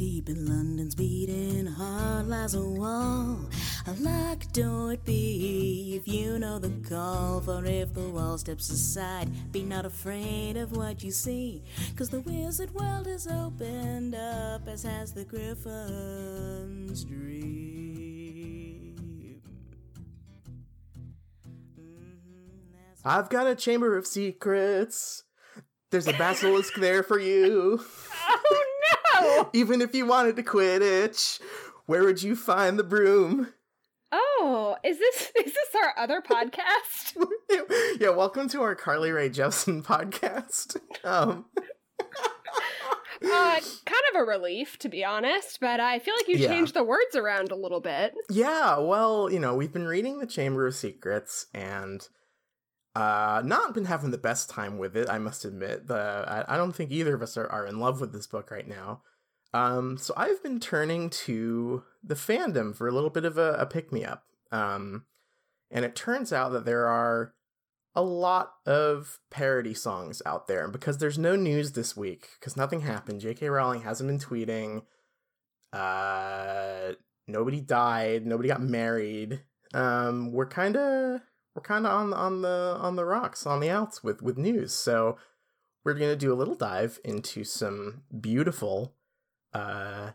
[0.00, 3.38] deep in London's beating heart lies a wall.
[3.86, 7.42] A locked door it be if you know the call.
[7.42, 11.62] For if the wall steps aside, be not afraid of what you see.
[11.96, 18.96] Cause the wizard world is opened up, as has the griffin's dream.
[21.78, 25.24] Mhm, I've got a chamber of secrets.
[25.90, 27.84] There's a basilisk there for you.
[29.22, 29.50] Oh!
[29.52, 31.40] Even if you wanted to quit Quidditch,
[31.86, 33.52] where would you find the broom?
[34.12, 37.16] Oh, is this is this our other podcast?
[38.00, 40.76] yeah, welcome to our Carly Rae Jepsen podcast.
[41.04, 41.46] Um,
[43.22, 46.48] Uh, kind of a relief, to be honest, but I feel like you Yeah.
[46.48, 48.14] changed the words around a little bit.
[48.30, 52.08] yeah, well, you know, we've been reading the Chamber of Secrets and
[52.96, 55.86] uh not been having the best time with it, I must admit.
[55.86, 58.50] The I, I don't think either of us are, are in love with this book
[58.50, 59.02] right now.
[59.52, 63.66] Um, so I've been turning to the fandom for a little bit of a, a
[63.66, 64.24] pick me up.
[64.52, 65.06] Um,
[65.70, 67.34] and it turns out that there are
[67.94, 70.62] a lot of parody songs out there.
[70.64, 73.48] And because there's no news this week, because nothing happened, J.K.
[73.48, 74.82] Rowling hasn't been tweeting.
[75.72, 76.92] Uh,
[77.26, 78.26] nobody died.
[78.26, 79.42] Nobody got married.
[79.74, 81.20] Um, we're kind of
[81.54, 84.72] we're kind of on on the on the rocks on the outs with with news.
[84.74, 85.16] So
[85.84, 88.94] we're gonna do a little dive into some beautiful.
[89.52, 90.10] Uh,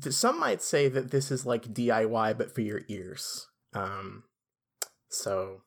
[0.00, 3.48] th- some might say that this is like DIY, but for your ears.
[3.72, 4.24] Um,
[5.08, 5.62] so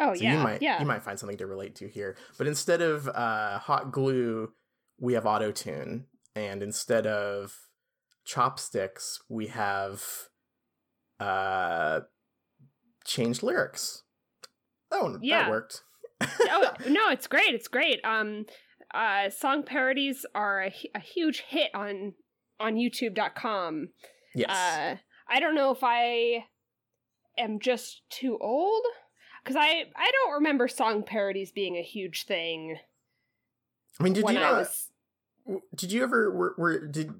[0.00, 0.80] Oh so yeah, you might yeah.
[0.80, 2.16] you might find something to relate to here.
[2.38, 4.52] But instead of uh, hot glue,
[4.98, 7.54] we have auto tune, and instead of
[8.24, 10.02] chopsticks, we have
[11.20, 12.00] uh,
[13.04, 14.02] changed lyrics.
[14.90, 15.42] Oh, Yeah.
[15.42, 15.82] that worked.
[16.22, 17.54] oh no, it's great.
[17.54, 18.00] It's great.
[18.04, 18.46] Um,
[18.94, 22.14] uh, song parodies are a, a huge hit on
[22.60, 23.88] on YouTube.com.
[24.34, 24.50] yes.
[24.50, 24.96] Uh,
[25.28, 26.46] I don't know if I
[27.38, 28.82] am just too old
[29.42, 32.76] because I I don't remember song parodies being a huge thing
[33.98, 34.52] I mean, did when you not?
[34.52, 34.90] was.
[35.74, 36.30] Did you ever?
[36.30, 37.14] Were, were did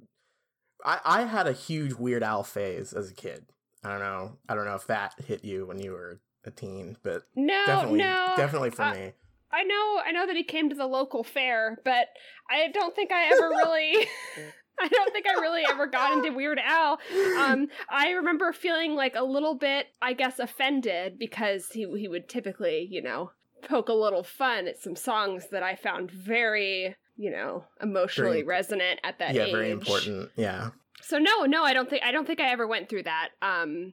[0.84, 1.00] I?
[1.04, 3.46] I had a huge Weird Al phase as a kid.
[3.84, 4.38] I don't know.
[4.48, 7.98] I don't know if that hit you when you were a teen, but No, definitely,
[7.98, 9.12] no, definitely for uh, me.
[9.52, 12.06] I know, I know that he came to the local fair, but
[12.48, 14.06] I don't think I ever really.
[14.82, 16.98] I don't think I really ever got into Weird Al.
[17.38, 22.28] Um, I remember feeling like a little bit, I guess, offended because he he would
[22.28, 23.30] typically, you know,
[23.62, 28.44] poke a little fun at some songs that I found very, you know, emotionally Very-
[28.44, 29.52] resonant at that yeah, age.
[29.52, 30.30] very important.
[30.36, 30.70] Yeah.
[31.00, 33.30] So no, no, I don't think I don't think I ever went through that.
[33.40, 33.92] Um,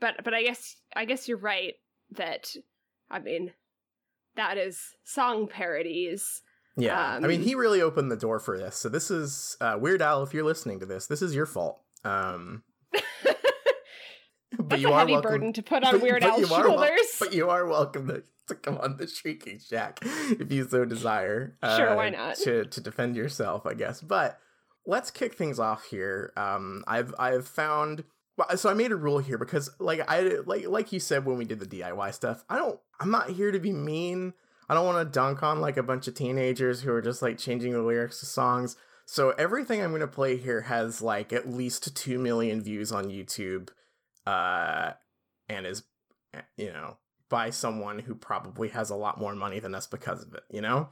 [0.00, 1.74] but but I guess I guess you're right
[2.12, 2.54] that
[3.10, 3.52] I mean
[4.36, 6.42] that is song parodies.
[6.76, 8.76] Yeah, I mean, Um, he really opened the door for this.
[8.76, 10.22] So this is uh, Weird Al.
[10.22, 11.80] If you're listening to this, this is your fault.
[12.04, 12.62] Um,
[12.92, 15.30] but That's you a are heavy welcome.
[15.30, 17.16] burden to put on but- Weird but Al's are wel- shoulders.
[17.20, 21.56] but you are welcome to, to come on the Shrieking Shack if you so desire.
[21.62, 22.36] Sure, uh, why not?
[22.36, 24.00] To to defend yourself, I guess.
[24.00, 24.38] But
[24.86, 26.32] let's kick things off here.
[26.36, 28.04] Um, I've I've found.
[28.56, 31.44] So I made a rule here because, like I like like you said when we
[31.44, 32.80] did the DIY stuff, I don't.
[32.98, 34.32] I'm not here to be mean.
[34.68, 37.38] I don't want to dunk on like a bunch of teenagers who are just like
[37.38, 38.76] changing the lyrics to songs.
[39.04, 43.06] So everything I'm going to play here has like at least 2 million views on
[43.06, 43.70] YouTube
[44.24, 44.92] uh
[45.48, 45.82] and is
[46.56, 46.96] you know
[47.28, 50.60] by someone who probably has a lot more money than us because of it, you
[50.60, 50.90] know?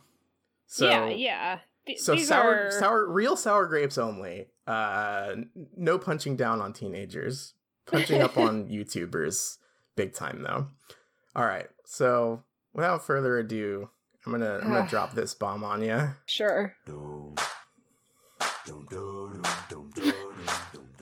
[0.66, 1.58] So yeah, yeah.
[1.86, 4.48] Th- so these sour are sour real sour grapes only.
[4.66, 5.36] Uh
[5.76, 7.54] no punching down on teenagers.
[7.86, 9.58] Punching up on YouTubers
[9.96, 10.66] big time though.
[11.36, 11.68] All right.
[11.84, 12.42] So
[12.72, 13.90] without further ado,
[14.26, 16.10] I'm going to I'm going to drop this bomb on you.
[16.26, 16.74] sure.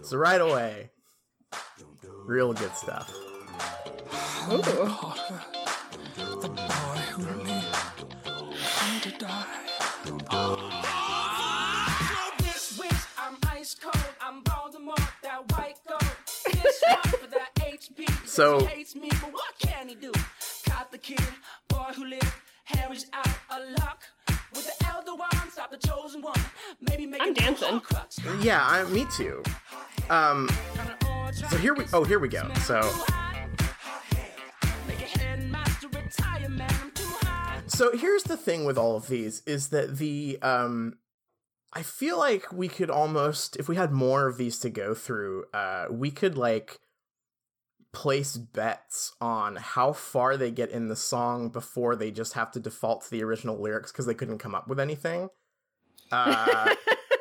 [0.02, 0.90] So right away,
[2.24, 3.12] real good stuff.
[4.50, 4.62] Ooh.
[4.64, 5.14] Oh,
[6.40, 6.64] the boy
[7.12, 9.46] who lived to die.
[12.38, 13.96] This week I'm ice cold.
[14.22, 16.02] I'm Voldemort, that white gold.
[16.52, 17.96] This one for that HP.
[17.96, 18.60] because So-
[21.94, 21.94] he hates me, but what can he do?
[21.94, 22.32] Caught the kid, boy who lived.
[22.64, 24.02] Harry's out of luck.
[24.54, 26.40] With the elder one, stop the chosen one.
[26.80, 27.80] Maybe make I'm dancing.
[28.40, 29.42] Yeah, I, me too.
[30.10, 30.48] Um,
[31.32, 31.84] so here we.
[31.92, 32.50] Oh, here we go.
[32.64, 32.80] So,
[34.86, 36.70] Make a headmaster retire, man.
[36.82, 37.60] I'm too high.
[37.66, 40.98] so here's the thing with all of these is that the um,
[41.72, 45.44] I feel like we could almost, if we had more of these to go through,
[45.52, 46.80] uh, we could like
[47.92, 52.60] place bets on how far they get in the song before they just have to
[52.60, 55.30] default to the original lyrics because they couldn't come up with anything.
[56.12, 56.74] Uh,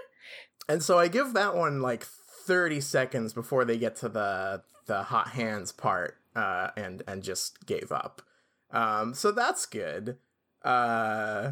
[0.69, 5.03] and so I give that one like 30 seconds before they get to the the
[5.03, 8.21] hot hands part, uh, and and just gave up.
[8.71, 10.17] Um, so that's good.
[10.63, 11.51] Uh,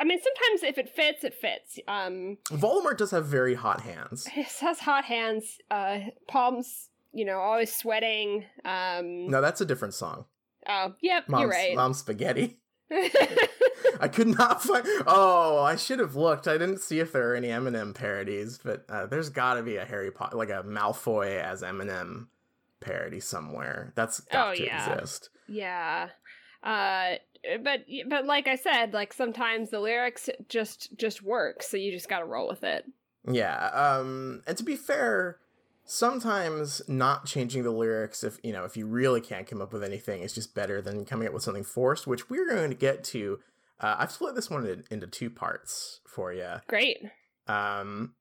[0.00, 1.78] I mean, sometimes if it fits, it fits.
[1.88, 4.26] Um, Voldemort does have very hot hands.
[4.34, 8.44] he has hot hands, uh, palms, you know, always sweating.
[8.64, 10.26] Um, No, that's a different song.
[10.68, 11.74] oh, yep, Mom's, you're right.
[11.76, 12.58] Mom's spaghetti.
[14.00, 14.84] I could not find.
[15.06, 16.46] Oh, I should have looked.
[16.48, 19.76] I didn't see if there are any Eminem parodies, but uh, there's got to be
[19.76, 22.28] a Harry Potter, like a Malfoy as Eminem
[22.80, 23.92] parody somewhere.
[23.96, 24.92] That's got Oh, to yeah.
[24.94, 25.30] exist.
[25.48, 26.08] yeah.
[26.62, 27.14] Uh,
[27.62, 32.08] but but like I said, like sometimes the lyrics just just work, so you just
[32.08, 32.84] got to roll with it.
[33.30, 33.68] Yeah.
[33.72, 35.38] Um, and to be fair,
[35.88, 39.82] sometimes not changing the lyrics, if you know, if you really can't come up with
[39.82, 43.02] anything, is just better than coming up with something forced, which we're going to get
[43.04, 43.40] to.
[43.80, 46.56] Uh, I've split this one in- into two parts for you.
[46.68, 46.98] Great.
[47.46, 48.14] Um,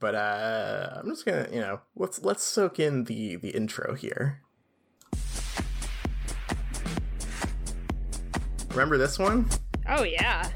[0.00, 4.40] but uh, I'm just gonna, you know, let's let's soak in the the intro here.
[8.70, 9.48] Remember this one?
[9.86, 10.50] Oh yeah.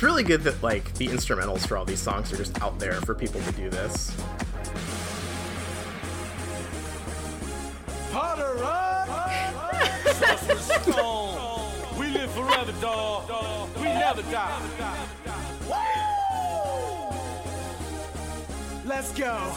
[0.00, 2.94] It's really good that like the instrumentals for all these songs are just out there
[3.02, 4.16] for people to do this.
[8.10, 9.08] Potter rock!
[10.06, 11.98] Sorcerer's stone.
[11.98, 13.76] We live forever, dog.
[13.76, 15.06] We never die.
[18.86, 19.52] Let's go.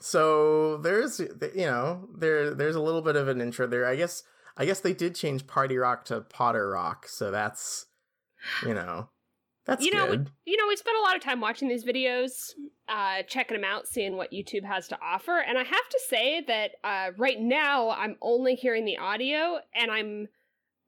[0.00, 3.84] So there's you know there there's a little bit of an intro there.
[3.84, 4.22] I guess
[4.56, 7.88] I guess they did change Party Rock to Potter Rock, so that's
[8.66, 9.08] you know
[9.64, 10.30] that's you know, we, good.
[10.44, 12.50] you know, we spent a lot of time watching these videos,
[12.88, 16.42] uh, checking them out, seeing what YouTube has to offer, and I have to say
[16.48, 20.26] that uh, right now I'm only hearing the audio, and I'm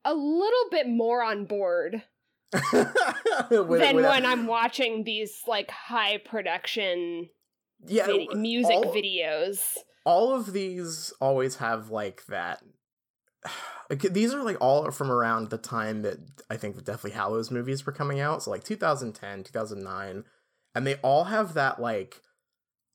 [0.04, 2.02] a little bit more on board
[2.52, 2.72] With-
[3.50, 3.66] than
[3.96, 7.28] with- when I'm watching these like high production
[7.86, 9.60] yeah vid- music all- videos.
[10.04, 12.70] all of these always have like that Okay,
[13.90, 16.18] these are like all from around the time that
[16.50, 20.24] i think the deathly hallows movies were coming out so like 2010 2009
[20.74, 22.22] and they all have that like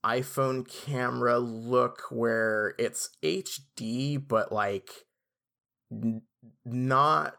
[0.04, 4.90] iphone camera look where it's hd but like
[5.92, 6.22] n-
[6.64, 7.36] not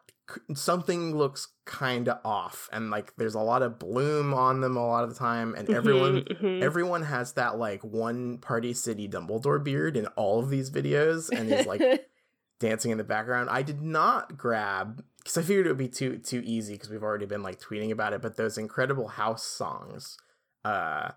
[0.53, 4.85] something looks kind of off and like there's a lot of bloom on them a
[4.87, 6.63] lot of the time and everyone Mhm, mhm.
[6.63, 11.51] everyone has that like one party city dumbledore beard in all of these videos and
[11.51, 11.81] he's like
[12.61, 16.17] dancing in the background i did not grab because i figured it would be too
[16.17, 20.17] too easy because we've already been like tweeting about it but those incredible house songs
[20.63, 21.09] uh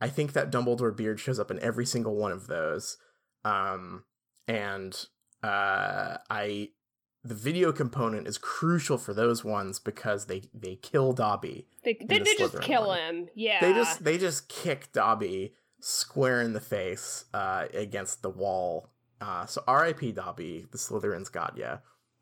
[0.00, 2.96] i think that dumbledore beard shows up in every single one of those
[3.44, 4.04] um
[4.48, 5.06] and
[5.42, 6.68] uh i
[7.24, 12.18] the video component is crucial for those ones because they they kill dobby they they,
[12.18, 12.98] the they just kill one.
[12.98, 13.28] him.
[13.34, 18.90] Yeah, they just they just kick Dobby square in the face uh, against the wall.
[19.22, 20.12] Uh, so R.I.P.
[20.12, 21.78] Dobby, the Slytherin's got ya.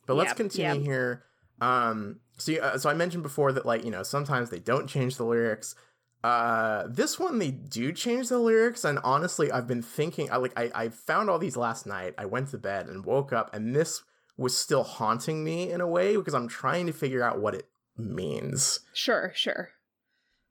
[0.06, 0.82] But let's Yep, continue yep.
[0.82, 1.24] here.
[1.62, 5.16] Um, so uh, so I mentioned before that like you know sometimes they don't change
[5.16, 5.74] the lyrics.
[6.22, 10.30] Uh, this one they do change the lyrics, and honestly, I've been thinking.
[10.30, 12.14] I like I I found all these last night.
[12.18, 14.02] I went to bed and woke up, and this
[14.36, 17.68] was still haunting me in a way because I'm trying to figure out what it
[17.96, 18.80] means.
[18.92, 19.70] sure, sure.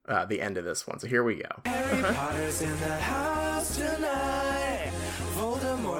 [0.07, 0.97] Uh, the end of this one.
[1.00, 1.50] So here we go.
[1.65, 4.18] Harry Potter's in the house tonight.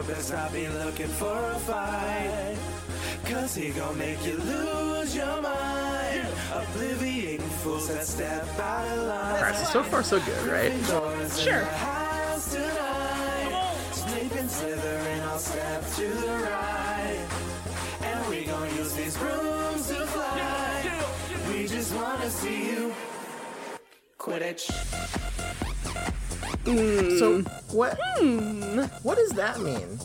[0.10, 2.58] Voldemort best not be looking for a fight.
[3.26, 6.28] Cause he gon' make you lose your mind.
[6.52, 9.36] Obliviating fools that step out of line.
[9.36, 10.72] All right, so so far so good, right?
[11.38, 11.60] Sure.
[11.60, 13.76] the house tonight.
[13.92, 17.28] Snape and Slytherin all step to the right.
[18.02, 20.92] And we gon' use these brooms to fly.
[21.54, 22.94] We just wanna see you.
[24.18, 25.29] Quidditch.
[26.66, 28.84] So what Hmm.
[29.04, 30.00] what does that mean?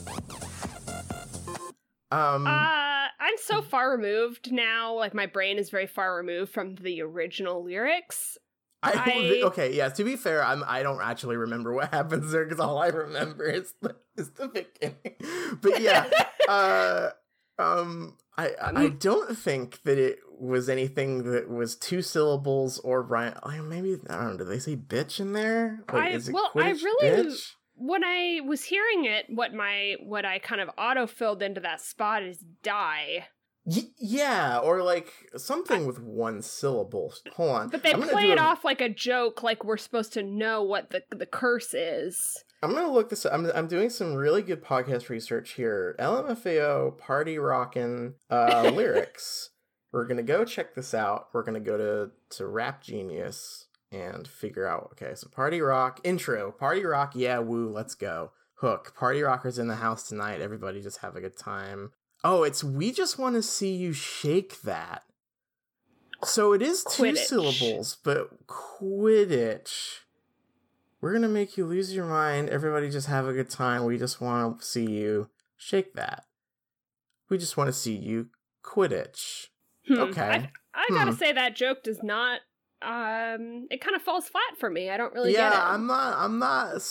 [2.11, 4.95] Um Uh, I'm so far removed now.
[4.95, 8.39] Like my brain is very far removed from the original lyrics.
[8.83, 8.93] I,
[9.43, 12.61] I- okay, yeah, to be fair, I'm I don't actually remember what happens there cuz
[12.61, 15.59] all I remember is the is the beginning.
[15.61, 16.09] But yeah,
[16.49, 17.11] uh
[17.59, 23.03] um I I I don't think that it was anything that was two syllables or
[23.03, 23.35] rhyme.
[23.45, 24.37] Like maybe I don't know.
[24.39, 25.81] Do they say bitch in there?
[25.93, 27.51] Like, I- is it well, I really- bitch?
[27.77, 31.81] When I was hearing it, what my what I kind of auto filled into that
[31.81, 33.27] spot is die.
[33.67, 37.13] Y- yeah, or like something with one syllable.
[37.33, 37.69] Hold on.
[37.71, 40.91] But they play it a- off like a joke, like we're supposed to know what
[40.91, 42.45] the the curse is.
[42.63, 43.27] I'm gonna look this.
[43.27, 43.33] up.
[43.35, 45.97] I'm I'm doing some really good podcast research here.
[45.99, 49.51] LMFAO party rockin' uh, lyrics.
[49.95, 51.29] We're gonna go check this out.
[51.33, 54.89] We're gonna go to to Rap Genius and figure out.
[54.93, 56.51] Okay, so Party Rock intro.
[56.51, 58.33] Party Rock, yeah, woo, let's go.
[58.57, 58.95] Hook.
[58.97, 60.41] Party Rockers in the house tonight.
[60.41, 61.93] Everybody just have a good time.
[62.25, 65.05] Oh, it's we just want to see you shake that.
[66.25, 67.19] So it is two Quidditch.
[67.19, 70.01] syllables, but Quidditch.
[71.01, 72.49] We're gonna make you lose your mind.
[72.49, 73.85] Everybody just have a good time.
[73.85, 76.25] We just want to see you shake that.
[77.31, 78.31] We just want to see you
[78.65, 79.51] Quidditch.
[79.87, 79.99] Hmm.
[80.01, 80.21] Okay.
[80.23, 81.17] I, I gotta Hmm.
[81.19, 82.41] say that joke does not.
[82.83, 84.91] Um, it kind of falls flat for me.
[84.91, 85.65] I don't really yeah, get it.
[85.65, 86.19] I'm not.
[86.19, 86.83] I'm not.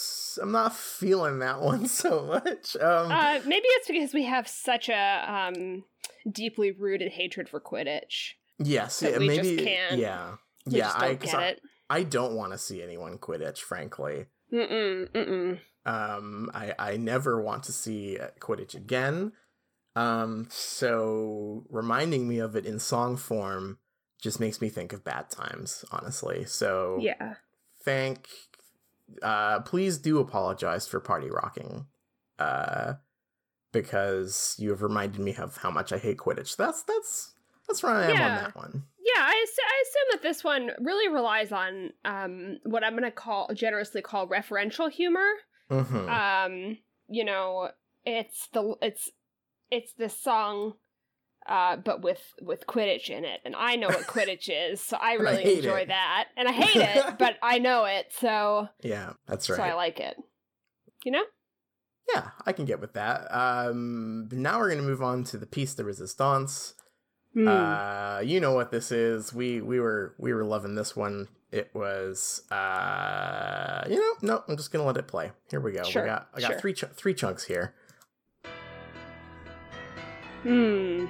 [0.42, 2.76] I'm not feeling that one so much.
[2.78, 5.84] Um, Uh, maybe it's because we have such a um
[6.32, 8.32] deeply rooted hatred for Quidditch.
[8.60, 9.64] yes, yeah, we just maybe.
[9.64, 10.36] can't- Yeah,
[10.66, 10.86] We yeah.
[10.86, 11.62] just I, get I, it.
[11.90, 13.60] I don't want to see anyone Quidditch.
[13.60, 15.60] Frankly, Mm-mm, mm-mm.
[15.86, 19.34] um, I I never want to see Quidditch again.
[19.96, 23.78] Um, so reminding me of it in song form
[24.22, 25.86] just makes me think of bad times.
[25.92, 27.36] Honestly, so Yeah.
[27.84, 28.28] thank
[29.22, 31.86] uh please do apologize for party rocking
[32.40, 32.94] uh
[33.74, 37.34] because you have reminded me of how much i hate quidditch that's that's
[37.68, 38.30] that's where i am Yeah.
[38.30, 42.84] on that one Yeah, I, I assume that this one really relies on um, what
[42.84, 45.30] I'm going to call generously call referential humor.
[45.70, 46.78] hmm Um,
[47.10, 47.70] you know,
[48.06, 49.12] it's the it's
[49.74, 50.74] it's this song,
[51.48, 55.16] uh, but with with Quidditch in it, and I know what Quidditch is, so I
[55.16, 55.88] And I really enjoy it.
[55.90, 59.58] that, and I hate it, but I know it, so yeah that's right.
[59.58, 60.16] so I like it.
[61.06, 61.24] You know?
[62.14, 65.46] yeah i can get with that um but now we're gonna move on to the
[65.46, 66.74] piece de resistance
[67.34, 67.48] Hmm.
[67.48, 71.72] uh you know what this is we we were we were loving this one it
[71.74, 76.04] was uh you know no i'm just gonna let it play here we go Sure,
[76.04, 76.60] we got i got sure.
[76.60, 77.74] three ch- three chunks here
[80.44, 81.06] Hmm.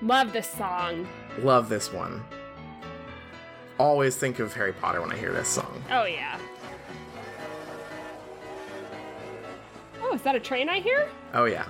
[0.00, 1.08] Love this song.
[1.40, 2.22] Love this one.
[3.78, 5.82] Always think of Harry Potter when I hear this song.
[5.90, 6.38] Oh yeah.
[10.00, 11.08] Oh, is that a train I hear?
[11.34, 11.66] Oh yeah.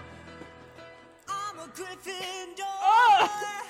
[1.29, 2.61] I'm a Gryffindor.
[2.61, 3.63] Oh!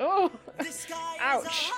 [0.00, 0.30] Oh.
[0.58, 1.44] The sky Ouch.
[1.44, 1.72] is a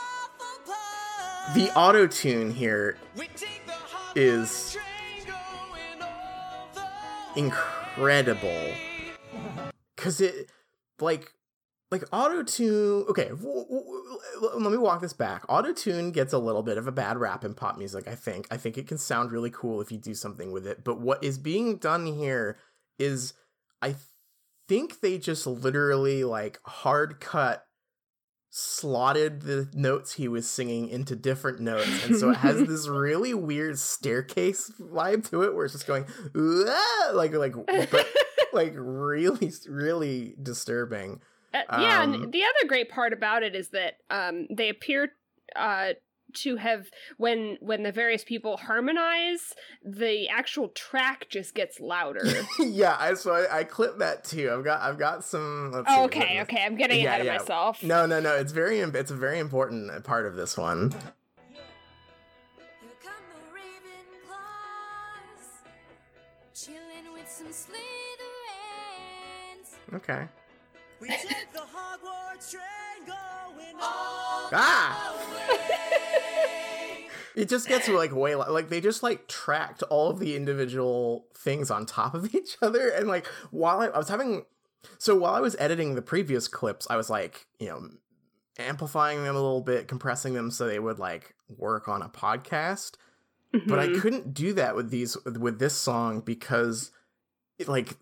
[0.70, 1.54] Hufflepuff.
[1.54, 8.72] The auto tune here is We take the Hogwarts is train going all the incredible
[10.02, 10.50] cuz it
[11.00, 11.32] like
[11.90, 15.44] like auto tune okay w- w- w- let me walk this back.
[15.48, 18.46] Auto tune gets a little bit of a bad rap in pop music i think.
[18.50, 21.22] I think it can sound really cool if you do something with it but what
[21.22, 22.56] is being done here
[22.98, 23.34] is
[23.82, 23.94] i
[24.68, 27.66] think they just literally like hard cut
[28.54, 33.32] slotted the notes he was singing into different notes and so it has this really
[33.34, 36.04] weird staircase vibe to it where it's just going
[37.14, 37.54] like like
[37.90, 38.06] but
[38.52, 41.20] like really really disturbing
[41.54, 45.12] Uh, yeah, Um, and the other great part about it is that um, they appear
[45.56, 45.92] uh,
[46.34, 49.52] to have when when the various people harmonize,
[49.84, 52.24] the actual track just gets louder.
[52.58, 55.94] yeah i so I, I clipped that too i've got i've got some let's see,
[55.94, 57.36] oh, what okay, okay, I'm getting Yeah, ahead of yeah.
[57.36, 57.82] myself.
[57.82, 60.90] no no no it's very it's a very important part of this one
[61.50, 61.60] Here
[63.04, 65.44] come the Ravenclaws,
[66.54, 68.01] chilling with some Slytherins.
[69.94, 70.26] Okay.
[71.00, 75.14] We take the Hogwarts train going all ah!
[77.34, 81.26] it just gets like way li- like they just like tracked all of the individual
[81.34, 84.44] things on top of each other and like while I, I was having
[84.98, 87.88] so while i was editing the previous clips i was like you know
[88.58, 92.92] amplifying them a little bit compressing them so they would like work on a podcast.
[93.66, 94.00] But I Mhm.
[94.00, 96.90] couldn't do that with these with this song because
[97.58, 97.96] it, like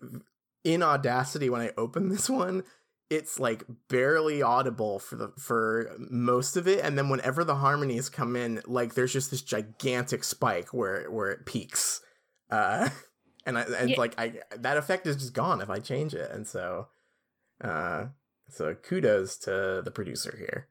[0.63, 2.63] in Audacity when I open this one
[3.09, 8.07] it's like barely audible for the for most of it and then whenever the harmonies
[8.07, 12.01] come in like there's just this gigantic spike where where it peaks
[12.49, 12.87] uh
[13.45, 13.99] and I and Yeah.
[13.99, 16.87] like I that effect is just gone if I change it and so
[17.61, 18.05] uh
[18.49, 20.67] so kudos to the producer here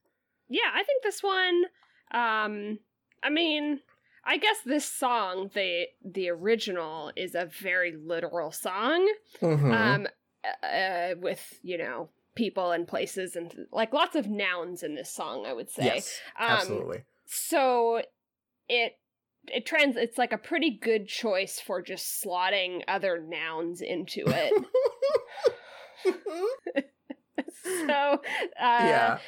[0.52, 1.64] yeah, I think this one.
[2.10, 2.80] Um,
[3.22, 3.78] I mean,
[4.24, 9.08] I guess this song, the the original, is a very literal song.
[9.40, 9.72] Mhm.
[9.74, 10.06] um
[10.62, 15.44] uh, with you know people and places and like lots of nouns in this song
[15.46, 18.00] i would say yes um, absolutely so
[18.68, 18.96] it
[19.48, 24.52] it trans it's like a pretty good choice for just slotting other nouns into it
[27.62, 28.18] so uh
[28.58, 29.18] yeah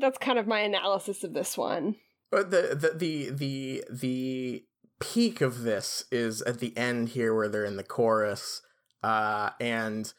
[0.00, 1.96] that's kind of my analysis of this one
[2.36, 4.64] But the, the the the the
[5.00, 8.60] peak of this is at the end here where they're in the chorus,
[9.02, 10.12] uh, and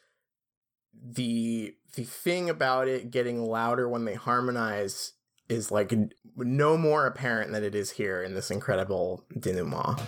[0.92, 5.12] the the thing about it getting louder when they harmonize
[5.48, 5.92] is like
[6.34, 10.00] no more apparent than it is here in this incredible denouement.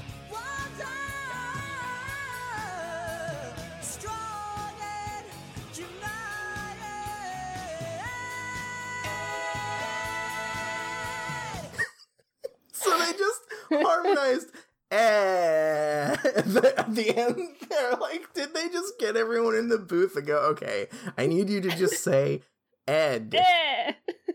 [13.70, 14.50] Harmonized
[14.90, 17.36] eh at the, end
[17.68, 21.48] they're like did they just get everyone in the booth and go okay i need
[21.48, 22.42] you to just say
[22.88, 23.92] ed Eh.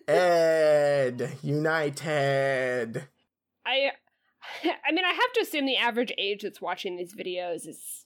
[0.07, 3.07] ed united
[3.65, 3.91] I
[4.87, 8.05] I mean I have to assume the average age that's watching these videos is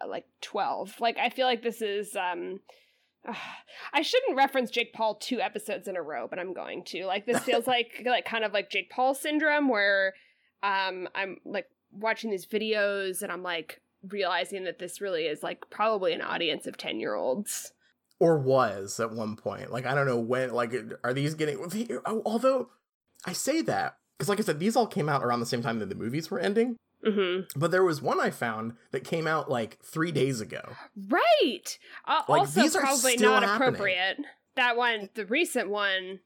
[0.00, 1.00] uh, like 12.
[1.00, 2.60] Like I feel like this is um
[3.92, 7.06] I shouldn't reference Jake Paul two episodes in a row, but I'm going to.
[7.06, 10.14] Like this feels like like kind of like Jake Paul syndrome where
[10.62, 15.68] um I'm like watching these videos and I'm like realizing that this really is like
[15.70, 17.72] probably an audience of 10-year-olds.
[18.18, 20.74] or was at one point like i don't know when like
[21.04, 21.58] are these getting
[22.06, 22.68] although
[23.26, 25.78] i say that because like i said these all came out around the same time
[25.80, 27.50] that the movies were ending Mhm.
[27.56, 30.62] but there was one i found that came out like three days ago
[31.08, 31.78] Right.
[32.06, 33.68] Uh, Like, also probably not happening.
[33.68, 34.16] appropriate.
[34.56, 36.20] That one, the recent one,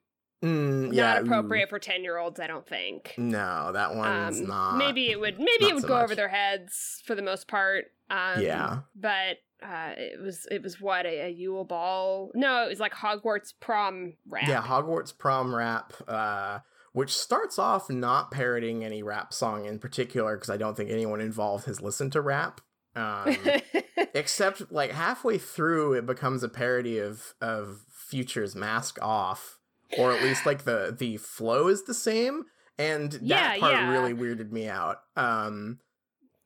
[0.44, 1.24] Mm, not yeah, ooh.
[1.24, 3.14] appropriate for 10-year-olds, I don't think.
[3.16, 4.76] No, that one's Um, not.
[4.76, 6.04] maybe it would maybe it would so go much.
[6.04, 7.86] over their heads for the most part.
[8.10, 8.80] Um, Yeah.
[8.94, 12.30] but uh, it was it was what a, a Yule Ball.
[12.34, 14.46] No, it was like Hogwarts prom rap.
[14.46, 16.58] Yeah, Hogwarts prom rap, uh,
[16.92, 21.20] which starts off not parroting any rap song in particular, because I don't think anyone
[21.22, 22.60] involved has listened to rap.
[22.94, 23.36] Um,
[24.14, 29.58] except like halfway through, it becomes a parody of of Future's "Mask Off,"
[29.98, 32.44] or at least like the the flow is the same,
[32.78, 33.90] and that Yeah, part yeah.
[33.90, 34.98] really weirded me out.
[35.16, 35.78] Um,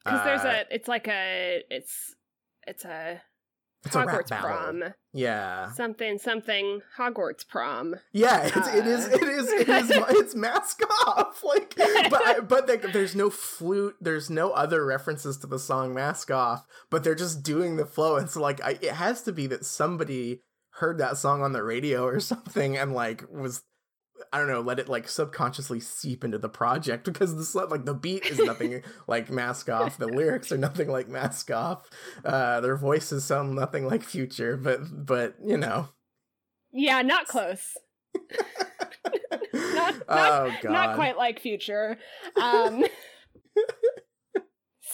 [0.04, 2.14] because there's uh, a it's like a it's
[2.66, 3.21] it's a
[3.85, 4.49] It's Hogwarts battle.
[4.50, 4.83] prom
[5.14, 7.97] yeah, something something Hogwarts prom.
[8.13, 9.06] Yeah, it's, it is.
[9.06, 9.10] Uh.
[9.17, 9.52] It is.
[9.52, 9.91] It is.
[10.10, 11.41] It's mask off.
[11.45, 13.97] Like, but I- but like, there's no flute.
[14.00, 18.17] There's no other references to the song "Mask Off." But they're just doing the flow.
[18.17, 20.43] And so, like, I, it has to be that somebody
[20.78, 23.62] heard that song on the radio or something and like was.
[24.32, 27.95] I don't know, let it like subconsciously seep into the project because the like the
[27.95, 31.88] beat is nothing like Mask Off, the lyrics are nothing like Mask Off,
[32.25, 35.91] uh, their voices sound nothing like Future, but but you know,
[36.73, 37.76] Yeah, not close.
[39.54, 41.97] not, not, oh not quite like future
[42.36, 42.84] um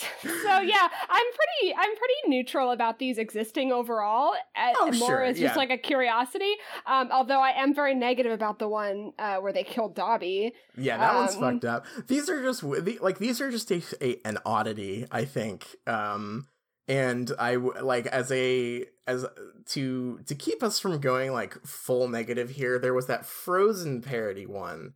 [0.23, 5.23] so yeah i'm pretty i'm pretty neutral about these existing overall uh, Oh, more sure,
[5.25, 5.59] as just yeah.
[5.59, 6.53] like a curiosity
[6.87, 10.99] um although i am very negative about the one uh where they killed dobby Yeah,
[10.99, 11.87] that one's Um, fucked up.
[12.09, 15.67] These are just like these are just a, a an oddity, I think.
[15.87, 16.47] Um,
[16.89, 19.25] and I like as a as
[19.67, 22.79] to to keep us from going like full negative here.
[22.79, 24.95] There was that Frozen parody one,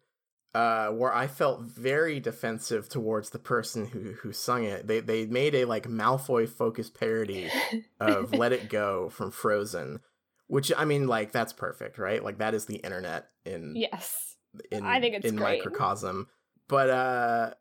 [0.55, 4.87] uh, where I felt very defensive towards the person who who sung it.
[4.87, 7.51] They they made a like Malfoy focused parody
[8.01, 10.01] of "Let It Go" from Frozen.
[10.47, 12.25] Which I mean, like that's perfect, right?
[12.25, 14.37] Like that is the internet in yes
[14.71, 15.59] in I think it's in great.
[15.59, 16.29] microcosm.
[16.69, 17.55] But uh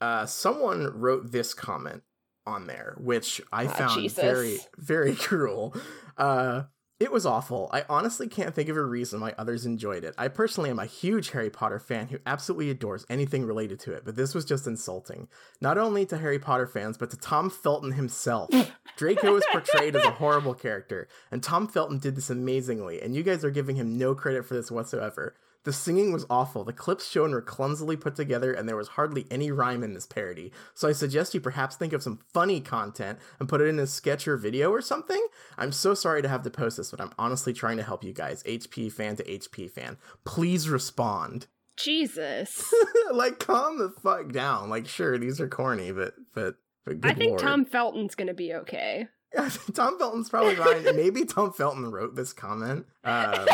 [0.00, 2.02] uh someone wrote this comment
[2.46, 4.22] on there, which I Ah, found Jesus.
[4.22, 5.74] very, very cruel.
[6.18, 6.64] Uh
[6.98, 7.68] it was awful.
[7.72, 10.14] I honestly can't think of a reason why others enjoyed it.
[10.16, 14.04] I personally am a huge Harry Potter fan who absolutely adores anything related to it,
[14.04, 15.28] but this was just insulting.
[15.60, 18.50] Not only to Harry Potter fans, but to Tom Felton himself.
[18.96, 23.22] Draco was portrayed as a horrible character, and Tom Felton did this amazingly, and you
[23.22, 25.34] guys are giving him no credit for this whatsoever.
[25.66, 26.62] The singing was awful.
[26.62, 30.06] The clips shown were clumsily put together, and there was hardly any rhyme in this
[30.06, 30.52] parody.
[30.74, 33.86] So I suggest you perhaps think of some funny content and put it in a
[33.88, 35.26] sketch or video or something.
[35.58, 38.12] I'm so sorry to have to post this, but I'm honestly trying to help you
[38.12, 38.44] guys.
[38.44, 39.96] HP fan to HP fan.
[40.24, 41.48] Please respond.
[41.76, 42.72] jesus
[43.12, 44.70] like, calm the fuck down.
[44.70, 47.40] Like, sure, these are corny, but but but good i think lord.
[47.40, 49.08] tom felton's gonna be okay
[49.74, 50.84] Tom Felton's probably fine.
[50.96, 52.86] Maybe Tom Felton wrote this comment.
[53.04, 53.46] Um,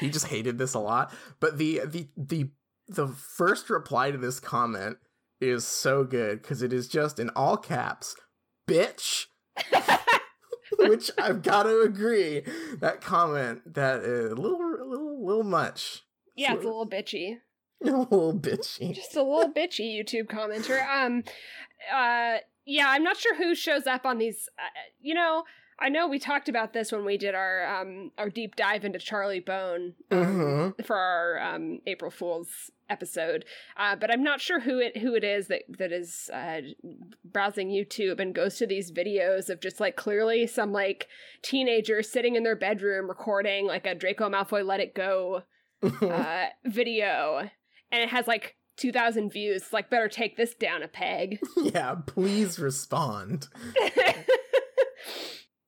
[0.00, 1.12] he just hated this a lot.
[1.40, 2.50] But the the the
[2.88, 4.98] the first reply to this comment
[5.40, 8.16] is so good because it is just in all caps,
[8.68, 9.26] bitch.
[10.78, 12.42] Which I've got to agree.
[12.80, 16.02] That comment that is a little a little little much.
[16.34, 17.36] yeah it's a little bitchy
[17.84, 18.94] A little bitchy.
[18.94, 20.86] just a little bitchy YouTube commenter.
[20.88, 21.22] Um,
[21.94, 24.48] uh, yeah, I'm not sure who shows up on these.
[24.58, 24.62] Uh,
[25.00, 25.44] you know,
[25.78, 28.98] I know we talked about this when we did our um our deep dive into
[28.98, 30.86] Charlie Bone um, Mhm.
[30.86, 33.44] for our um April Fools episode,
[33.76, 36.60] uh, but I'm not sure who it who it is that that is uh,
[37.24, 41.08] browsing YouTube and goes to these videos of just like clearly some like
[41.42, 45.42] teenager sitting in their bedroom recording like a Draco Malfoy Let It Go
[45.82, 47.50] uh, video,
[47.92, 48.56] and it has like.
[48.78, 53.48] 2000 views It's like better take this down a peg yeah, please respond.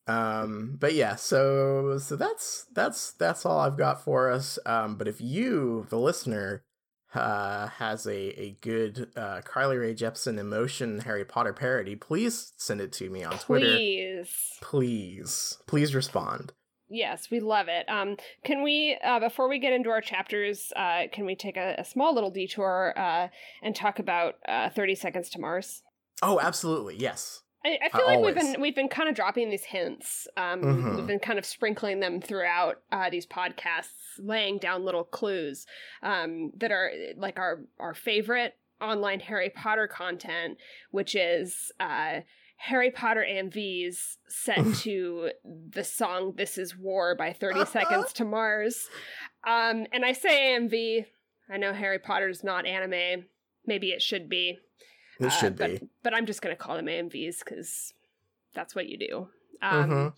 [0.08, 4.58] Um, but yeah, so so that's that's that's all I've got for us.
[4.64, 6.64] Um, but if you, the listener,
[7.14, 12.80] uh, has a a good uh, Carly Rae Jepsen emotion Harry Potter parody, please send
[12.80, 13.66] it to me on Twitter.
[13.66, 14.30] Please.
[14.62, 16.52] Please, please respond.
[16.90, 17.86] Yes, we love it.
[17.86, 21.74] Um, can we, uh, before we get into our chapters, uh, can we take a,
[21.76, 23.28] a small little detour uh,
[23.62, 25.82] and talk about uh, Thirty Seconds to Mars?
[26.22, 27.42] Oh, absolutely, yes.
[27.64, 30.28] I, I feel Uh, like we've been we've been kind of dropping these hints.
[30.36, 30.96] Um, Mhm.
[30.96, 35.66] We've been kind of sprinkling them throughout uh, these podcasts, laying down little clues
[36.02, 40.56] um, that are like our our favorite online Harry Potter content,
[40.92, 42.20] which is uh,
[42.58, 45.30] Harry Potter AMVs set to
[45.70, 48.88] the song "This Is War" by Thirty Seconds to Mars.
[49.44, 51.06] Um, and I say AMV.
[51.50, 53.24] I know Harry Potter is not anime.
[53.66, 54.58] Maybe it should be.
[55.18, 55.88] It Uh, should but, be.
[56.02, 57.92] But I'm just going to call them AMVs because
[58.54, 59.28] that's what you do.
[59.62, 60.12] Um, Mhm.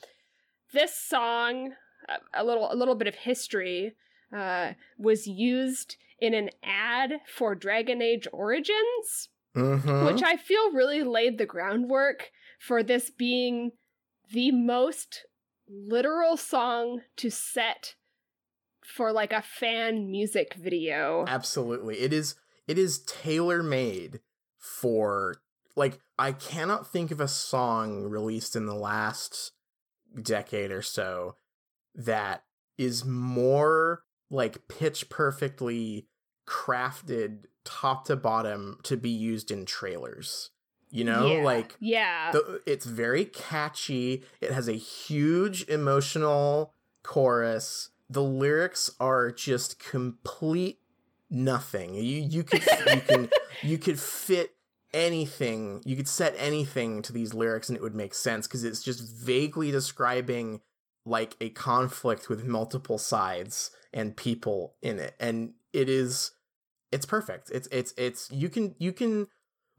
[0.73, 1.75] This song,
[2.09, 3.97] a, a little a little bit of history,
[4.33, 10.07] uh, was used in an ad for Dragon Age Origins, Mhm.
[10.07, 13.73] which I feel really laid the groundwork for this being
[14.31, 15.27] the most
[15.67, 17.97] literal song to set
[18.85, 21.25] for like a fan music video.
[21.27, 21.99] Absolutely.
[22.01, 22.37] It is
[22.69, 24.21] it is tailor made
[24.61, 25.37] for
[25.75, 29.53] like I cannot think of a song released in the last
[30.23, 31.37] decade or so
[31.95, 32.45] that
[32.79, 36.07] is more like pitch perfectly
[36.47, 40.51] crafted top to bottom to be used in trailers.
[40.93, 41.45] You know, Yeah.
[41.45, 42.33] like yeah.
[42.33, 44.25] the, it's very catchy.
[44.41, 47.91] It has a huge emotional chorus.
[48.09, 50.80] The lyrics are just complete
[51.31, 51.95] nothing.
[51.95, 52.65] You you could
[52.95, 53.31] you can
[53.63, 54.55] you could fit
[54.93, 55.83] anything.
[55.85, 59.01] You could set anything to these lyrics and it would make sense because it's just
[59.01, 60.61] vaguely describing
[61.07, 66.33] like a conflict with multiple sides and people in it and it is
[66.93, 69.27] it's perfect it's it's it's you can you can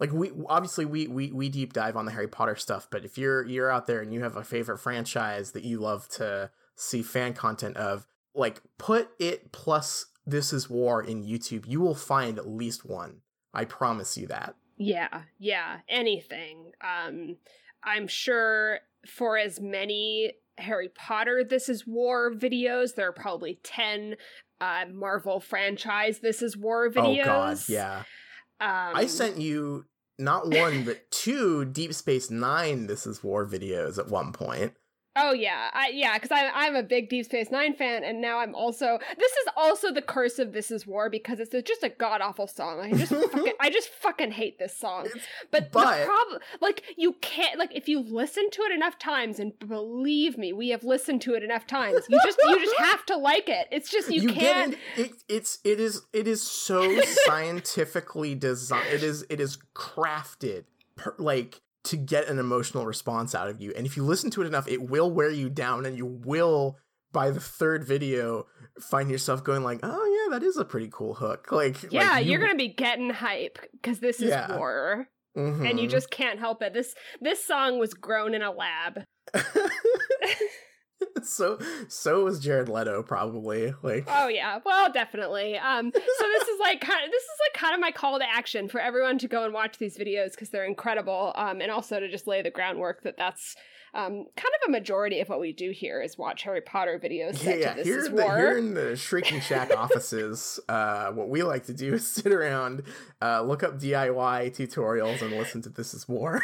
[0.02, 3.20] like we obviously we we we deep dive on the Harry Potter stuff, but if
[3.20, 7.04] you're you're out there and you have a favorite franchise that you love to see
[7.04, 12.38] fan content of, like put it plus This Is War in YouTube, you will find
[12.38, 13.22] at least one.
[13.54, 14.56] I promise you that.
[14.78, 16.72] Yeah, yeah, anything.
[16.82, 17.38] Um
[17.84, 24.16] I'm sure for as many Harry Potter This Is War videos, there are probably 10
[24.60, 27.22] uh Marvel franchise This Is War videos.
[27.22, 27.98] Oh god, yeah.
[28.60, 29.86] Um I sent you
[30.18, 34.74] not one but two Deep Space 9 This Is War videos at one point.
[35.16, 38.40] Oh yeah, I, yeah, because I'm I'm a big Deep Space Nine fan, and now
[38.40, 38.98] I'm also.
[39.18, 42.48] This is also the curse of This Is War because it's just a god awful
[42.48, 42.80] song.
[42.80, 45.08] I just fucking I just fucking hate this song.
[45.08, 48.98] It's- But, but- the problem, like you can't, like if you listen to it enough
[49.00, 52.06] times, and believe me, we have listened to it enough times.
[52.08, 53.68] You just you just have to like it.
[53.70, 54.72] It's just you, can't.
[54.72, 59.58] get it, it it's it is it is so scientifically designed it is it is
[59.76, 60.64] crafted
[60.96, 64.42] per, like to get an emotional response out of you and if you listen to
[64.42, 66.78] it enough it will wear you down and you will
[67.12, 68.46] by the third video
[68.80, 72.26] find yourself going like oh yeah that is a pretty cool hook like Yeah, like
[72.26, 74.56] you're gonna be getting hype because this is Yeah.
[74.58, 75.92] war, and you Mhm.
[75.92, 76.74] just can't help it.
[76.74, 79.04] This this song was grown in a lab.
[81.24, 85.58] so so was jared leto probably like Oh yeah, well definitely.
[85.58, 88.26] Um, so this is like kind of this is like kind of my call to
[88.30, 91.34] action for everyone to go and watch these videos because they're incredible.
[91.36, 93.56] Um, and also to just lay the groundwork that that's
[93.94, 97.44] um kind of a majority of what we do here is watch Harry Potter videos.
[97.44, 97.70] Yeah, yeah.
[97.72, 98.38] to this Here, is the, war.
[98.38, 102.84] here in the Shrieking Shack offices, uh, what we like to do is sit around,
[103.22, 106.42] uh, look up DIY tutorials, and listen to This Is War.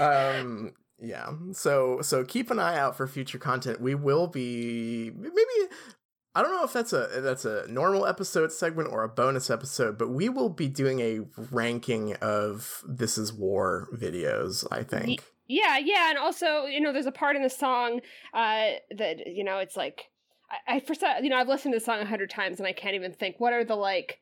[0.00, 1.32] um, yeah.
[1.52, 3.80] So, so keep an eye out for future content.
[3.80, 5.72] We will be maybe.
[6.34, 9.98] I don't know if that's a that's a normal episode segment or a bonus episode,
[9.98, 14.66] but we will be doing a ranking of This Is War videos.
[14.70, 15.22] I think.
[15.48, 18.00] Yeah, yeah, and also you know there's a part in the song
[18.34, 20.10] uh that you know it's like
[20.68, 22.72] I, I for you know I've listened to the song a hundred times and I
[22.72, 24.18] can't even think what are the like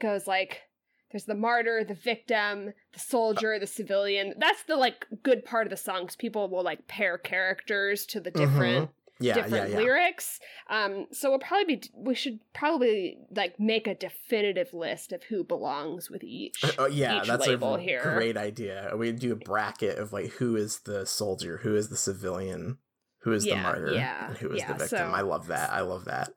[0.00, 0.62] goes like
[1.10, 4.34] there's the martyr, the victim, the soldier, the civilian.
[4.38, 6.16] That's the like good part of the songs.
[6.16, 8.40] People will like pair characters to the mm-hmm.
[8.40, 9.76] different Yeah, yeah, different yeah.
[9.76, 10.38] lyrics.
[10.68, 15.42] Um, so we'll probably be we should probably like make a definitive list of who
[15.42, 16.64] belongs with each.
[16.78, 18.02] Oh yeah, each that's label a here.
[18.14, 18.92] great idea.
[18.96, 22.78] We do a bracket of like who is the soldier, who is the civilian,
[23.22, 24.98] who is the martyr, yeah, and who is yeah, the victim.
[25.10, 25.72] so- I love that.
[25.72, 26.30] I love that.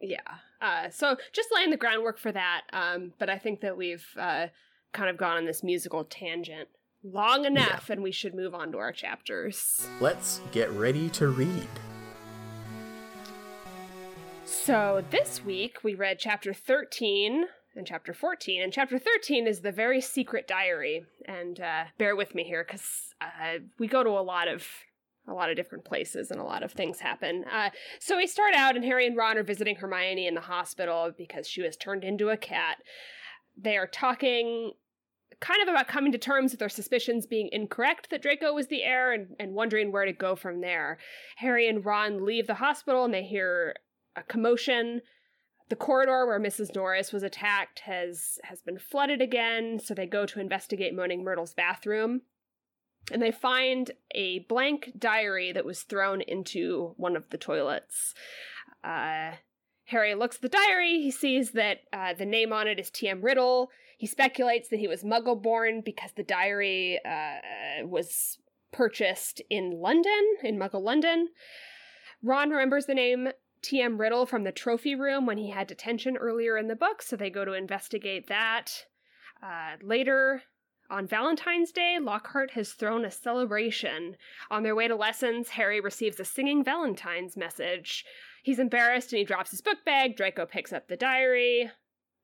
[0.00, 0.18] Yeah.
[0.62, 2.62] Uh, so just laying the groundwork for that.
[2.72, 4.46] Um, but I think that we've uh,
[4.92, 6.68] kind of gone on this musical tangent
[7.04, 9.88] long enough, and we should move on to our chapters.
[10.00, 11.68] Let's get ready to read.
[14.44, 18.62] So this week we read chapter 13 and chapter 14.
[18.62, 21.04] And chapter 13 is the very secret diary.
[21.26, 24.66] And uh, bear with me here because uh, we go to a lot of.
[25.28, 27.44] A lot of different places and a lot of things happen.
[27.50, 31.12] Uh, so we start out, and Harry and Ron are visiting Hermione in the hospital
[31.16, 32.78] because she was turned into a cat.
[33.56, 34.72] They are talking
[35.42, 38.84] kind of about coming to terms with their suspicions being incorrect that Draco was the
[38.84, 40.98] heir and, and wondering where to go from there.
[41.36, 43.74] Harry and Ron leave the hospital and they hear
[44.16, 45.00] a commotion.
[45.68, 46.74] The corridor where Mrs.
[46.74, 51.54] Norris was attacked has has been flooded again, so they go to investigate Moaning Myrtle's
[51.54, 52.22] bathroom.
[53.10, 58.14] And they find a blank diary that was thrown into one of the toilets.
[58.84, 59.32] Uh,
[59.86, 61.02] Harry looks at the diary.
[61.02, 63.22] He sees that uh, the name on it is T.M.
[63.22, 63.70] Riddle.
[63.98, 68.38] He speculates that he was Muggle born because the diary uh, was
[68.72, 71.28] purchased in London, in Muggle London.
[72.22, 73.28] Ron remembers the name
[73.62, 74.00] T.M.
[74.00, 77.30] Riddle from the trophy room when he had detention earlier in the book, so they
[77.30, 78.86] go to investigate that.
[79.42, 80.42] Uh, later,
[80.92, 84.16] on Valentine's Day, Lockhart has thrown a celebration.
[84.50, 88.04] On their way to lessons, Harry receives a singing Valentine's message.
[88.42, 90.16] He's embarrassed and he drops his book bag.
[90.16, 91.70] Draco picks up the diary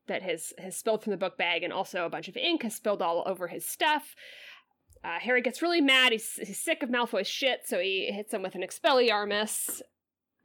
[0.07, 2.75] that has, has spilled from the book bag, and also a bunch of ink has
[2.75, 4.15] spilled all over his stuff.
[5.03, 6.13] Uh, Harry gets really mad.
[6.13, 9.81] He's, he's sick of Malfoy's shit, so he hits him with an Expelliarmus.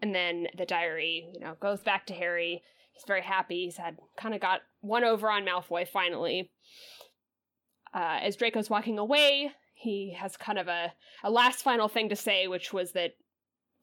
[0.01, 2.63] And then the diary, you know, goes back to Harry.
[2.93, 3.65] He's very happy.
[3.65, 6.51] He's had kind of got one over on Malfoy finally.
[7.93, 12.15] Uh, as Draco's walking away, he has kind of a, a last final thing to
[12.15, 13.11] say, which was that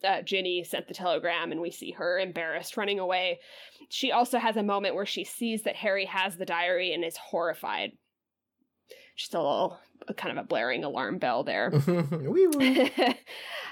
[0.03, 3.39] uh, Ginny sent the telegram, and we see her embarrassed running away.
[3.89, 7.17] She also has a moment where she sees that Harry has the diary and is
[7.17, 7.91] horrified.
[9.15, 9.79] Just a little,
[10.17, 11.71] kind of a blaring alarm bell there.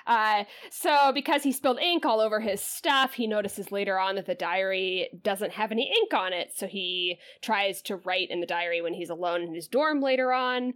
[0.07, 4.25] Uh, so, because he spilled ink all over his stuff, he notices later on that
[4.25, 6.51] the diary doesn't have any ink on it.
[6.55, 10.31] So, he tries to write in the diary when he's alone in his dorm later
[10.33, 10.73] on.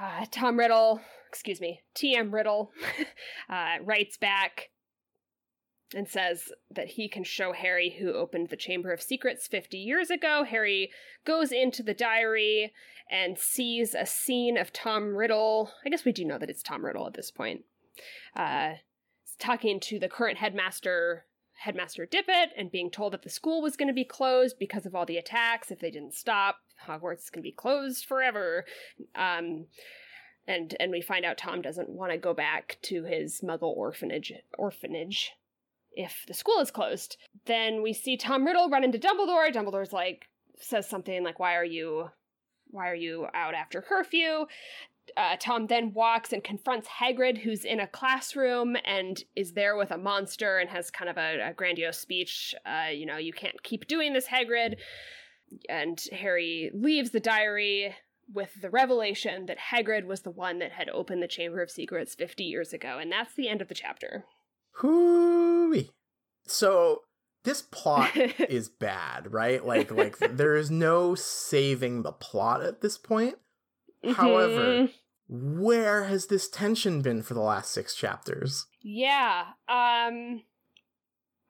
[0.00, 2.34] Uh, Tom Riddle, excuse me, T.M.
[2.34, 2.70] Riddle,
[3.48, 4.70] uh, writes back
[5.94, 10.10] and says that he can show Harry who opened the Chamber of Secrets 50 years
[10.10, 10.44] ago.
[10.44, 10.90] Harry
[11.24, 12.72] goes into the diary
[13.10, 15.70] and sees a scene of Tom Riddle.
[15.84, 17.64] I guess we do know that it's Tom Riddle at this point.
[18.34, 18.74] Uh,
[19.38, 21.24] talking to the current headmaster,
[21.58, 24.94] Headmaster Dippet, and being told that the school was going to be closed because of
[24.94, 25.70] all the attacks.
[25.70, 28.64] If they didn't stop, Hogwarts is going to be closed forever.
[29.14, 29.66] Um,
[30.48, 34.32] and and we find out Tom doesn't want to go back to his Muggle orphanage
[34.58, 35.32] orphanage
[35.96, 37.16] if the school is closed.
[37.46, 39.52] Then we see Tom Riddle run into Dumbledore.
[39.52, 40.26] Dumbledore's like
[40.60, 42.10] says something like, "Why are you,
[42.68, 44.46] why are you out after curfew?"
[45.16, 49.90] Uh, Tom then walks and confronts Hagrid, who's in a classroom and is there with
[49.90, 52.54] a monster and has kind of a, a grandiose speech.
[52.66, 54.76] Uh, you know, you can't keep doing this, Hagrid.
[55.68, 57.94] And Harry leaves the diary
[58.32, 62.14] with the revelation that Hagrid was the one that had opened the Chamber of Secrets
[62.14, 62.98] 50 years ago.
[62.98, 64.24] And that's the end of the chapter.
[64.78, 65.90] Hooey.
[66.46, 67.02] So
[67.44, 69.64] this plot is bad, right?
[69.64, 73.36] Like like there is no saving the plot at this point.
[74.14, 74.92] However, Mhm.
[75.28, 78.66] where has this tension been for the last 6 chapters?
[78.82, 79.46] Yeah.
[79.68, 80.42] Um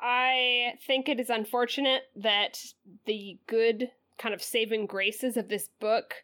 [0.01, 2.62] I think it is unfortunate that
[3.07, 6.15] the good kind of saving graces of this book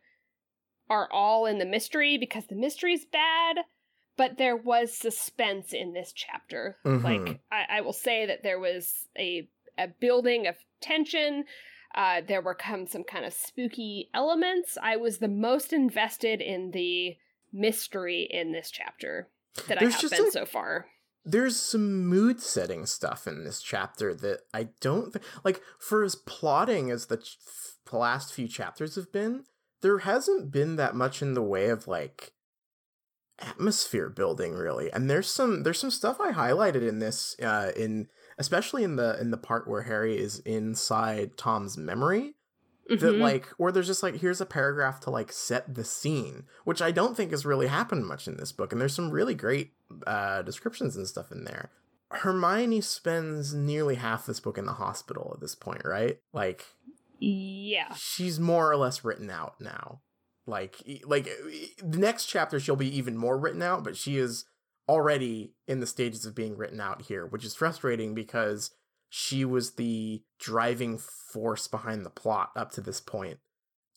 [0.90, 3.58] are all in the mystery because the mystery is bad,
[4.16, 6.78] but there was suspense in this chapter.
[6.84, 7.02] Mhm.
[7.02, 9.48] Like I, I will say that there was a
[9.78, 11.44] a building of tension.
[11.94, 14.78] Uh, there were come some kind of spooky elements.
[14.82, 17.16] I was the most invested in the
[17.52, 19.28] mystery in this chapter
[19.68, 20.86] that There's I have just been so far.
[21.24, 26.16] There's some mood setting stuff in this chapter that I don't th- like for as
[26.16, 29.44] plotting as the ch- f- last few chapters have been.
[29.82, 32.32] There hasn't been that much in the way of like
[33.42, 34.92] atmosphere building really.
[34.92, 39.20] And there's some there's some stuff I highlighted in this uh in especially in the
[39.20, 42.34] in the part where Harry is inside Tom's memory
[42.88, 43.20] that Mhm.
[43.20, 46.90] like or there's just like here's a paragraph to like set the scene which i
[46.90, 49.70] don't think has really happened much in this book and there's some really great
[50.06, 51.70] uh descriptions and stuff in there
[52.10, 56.66] hermione spends nearly half this book in the hospital at this point right like
[57.18, 57.94] yeah.
[57.94, 60.00] she's more or less written out now
[60.46, 61.28] like like
[61.82, 64.44] the next chapter she'll be even more written out but she is
[64.88, 68.72] already in the stages of being written out here which is frustrating because
[69.14, 73.40] she was the driving force behind the plot up to this point.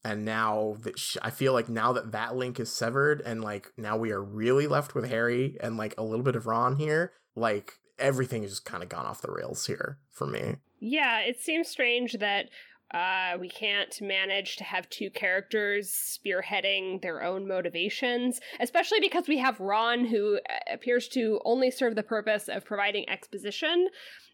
[0.03, 3.71] And now that sh i feel like now that that link is severed and like
[3.77, 7.13] now we are really left with harry and like a little bit of ron here
[7.35, 10.57] like everything has just kind of gone off the rails here for me.
[10.79, 12.49] Yeah, it seems strange that
[12.93, 19.37] uh, we can't manage to have two characters spearheading their own motivations, especially because we
[19.39, 23.87] have Ron, who uh, appears to only serve the purpose of providing exposition.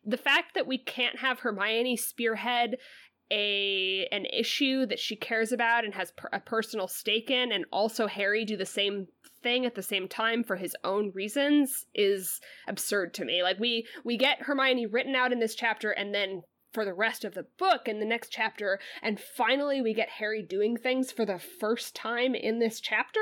[0.05, 2.77] The fact that we can't have Hermione spearhead
[3.31, 7.65] a an issue that she cares about and has per- a personal stake in, and
[7.71, 9.07] also Harry do the same
[9.41, 13.41] thing at the same time for his own reasons is absurd to me.
[13.41, 17.23] Like we we get Hermione written out in this chapter and then for the rest
[17.23, 21.25] of the book in the next chapter and finally we get Harry doing things for
[21.25, 23.19] the first time in this chapter?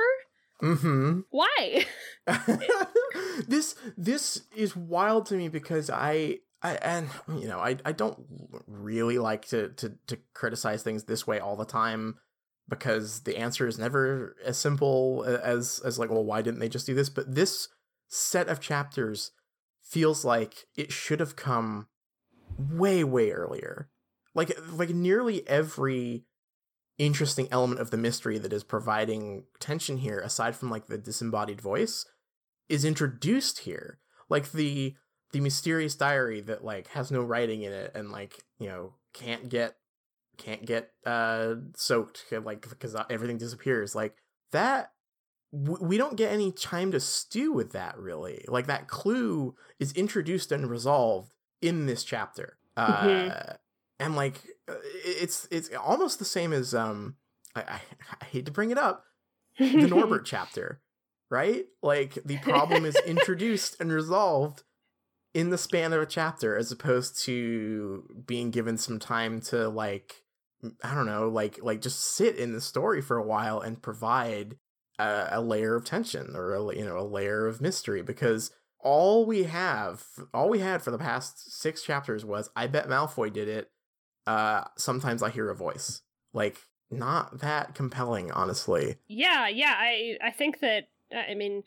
[0.62, 1.86] mm-hmm Why?
[3.48, 8.20] this this is wild to me because I I and you know I I don't
[8.68, 12.16] really like to to to criticize things this way all the time
[12.68, 16.86] because the answer is never as simple as as like well why didn't they just
[16.86, 17.70] do this but this
[18.08, 19.32] set of chapters
[19.82, 21.88] feels like it should have come
[22.60, 23.90] way way earlier.
[24.36, 26.26] Like like nearly every
[26.98, 31.62] interesting element of the mystery that is providing tension here aside from like the disembodied
[31.62, 32.06] voice
[32.68, 34.00] is introduced here.
[34.30, 34.96] Like the
[35.32, 39.50] the mysterious diary that like has no writing in it and like you know can't
[39.50, 39.76] get
[40.38, 43.96] can't get uh soaked like because everything disappears.
[43.96, 44.16] Like
[44.52, 44.92] that
[45.52, 48.46] we don't get any time to stew with that really.
[48.48, 53.58] Like that clue is introduced and resolved in this chapter uh Mhm.
[54.00, 54.36] and like
[54.70, 57.16] uh, it's it's almost the same as um
[57.56, 57.82] I, I,
[58.22, 59.06] I hate to bring it up
[59.58, 60.82] the Norbert chapter,
[61.30, 61.66] right?
[61.82, 64.64] Like the problem is introduced and resolved
[65.34, 70.24] in the span of a chapter as opposed to being given some time to like
[70.84, 74.58] I don't know, like like just sit in the story for a while and provide
[74.98, 79.26] a, a layer of tension or a, you know a layer of mystery because all
[79.26, 83.48] we have all we had for the past 6 chapters was I bet Malfoy did
[83.48, 83.72] it
[84.28, 86.02] uh sometimes I hear a voice
[86.34, 86.58] like
[86.92, 91.64] not that compelling honestly Yeah, yeah, I I think that I mean,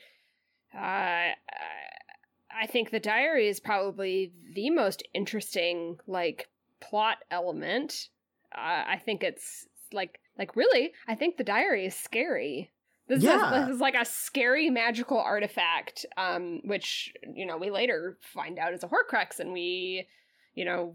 [0.75, 6.48] uh, I think the diary is probably the most interesting like
[6.81, 8.09] plot element.
[8.55, 12.70] Uh, I think it's like like really, I think the diary is scary.
[13.14, 13.61] This, Yeah.
[13.61, 18.59] is, this is like a scary magical artifact, um, which you know we later find
[18.59, 20.07] out is a Horcrux, and we,
[20.55, 20.94] you know,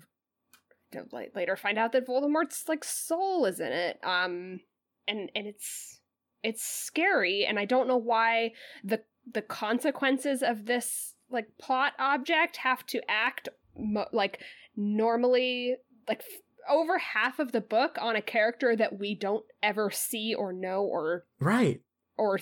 [1.36, 4.00] later find out that Voldemort's like soul is in it.
[4.04, 4.62] Um,
[5.08, 6.00] and and it's
[6.44, 8.54] it's scary, and I don't know why
[8.84, 9.02] the
[9.32, 14.40] the consequences of this like plot object have to act mo- like
[14.76, 15.76] normally
[16.08, 20.34] like f- over half of the book on a character that we don't ever see
[20.34, 21.82] or know or right
[22.18, 22.40] or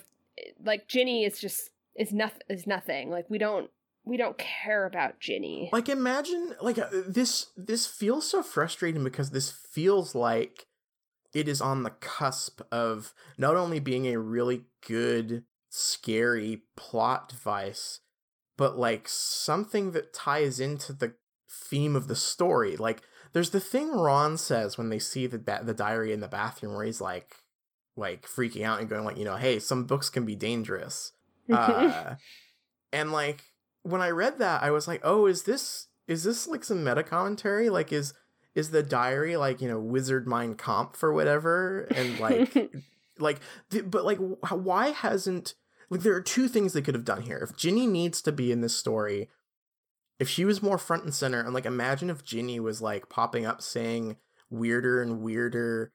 [0.63, 3.09] like Ginny is just is nothing is nothing.
[3.09, 3.69] Like we don't
[4.03, 5.69] we don't care about Ginny.
[5.71, 10.67] Like imagine like uh, this this feels so frustrating because this feels like
[11.33, 17.99] it is on the cusp of not only being a really good scary plot device
[18.57, 21.13] but like something that ties into the
[21.49, 22.75] theme of the story.
[22.77, 23.01] Like
[23.33, 26.73] there's the thing ron says when they see the ba- the diary in the bathroom
[26.73, 27.37] where he's like
[27.95, 31.13] like freaking out and going like you know hey some books can be dangerous
[31.51, 32.15] uh,
[32.91, 33.43] and like
[33.85, 37.03] when I read that, I was like, oh, is this is this like some meta
[37.03, 37.69] commentary?
[37.69, 38.13] Like, is
[38.55, 41.81] is the diary like you know wizard Mein Kampf for whatever?
[41.95, 42.73] And like,
[43.19, 45.53] like, th- but like, wh- why hasn't
[45.89, 47.37] like there are two things they could have done here.
[47.37, 49.29] If Ginny needs to be in this story,
[50.19, 53.45] if she was more front and center, and like, imagine if Ginny was like popping
[53.45, 54.17] up saying
[54.49, 55.91] weirder and weirder,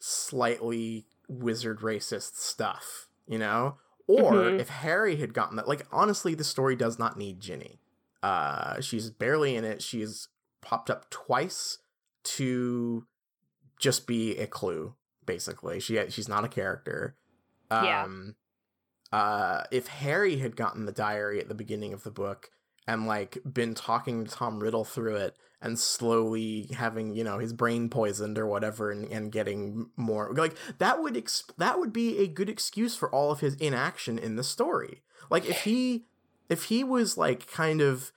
[0.00, 3.78] slightly wizard racist stuff, you know?
[4.06, 4.60] Or Mhm.
[4.60, 7.80] if Harry had gotten that, like honestly, the story does not need Ginny.
[8.22, 9.82] Uh, she's barely in it.
[9.82, 10.28] She's
[10.60, 11.78] popped up twice
[12.24, 13.06] to
[13.78, 14.94] just be a clue.
[15.24, 17.16] Basically, she she's not a character.
[17.70, 18.04] Yeah.
[18.04, 18.36] Um,
[19.12, 22.50] uh, if Harry had gotten the diary at the beginning of the book,
[22.86, 27.52] and like been talking to Tom Riddle through it and slowly having you know his
[27.52, 32.18] brain poisoned or whatever and, and getting more like that would ex- that would be
[32.18, 35.02] a good excuse for all of his inaction in the story.
[35.30, 36.04] Like if he
[36.48, 38.12] if he was like kind of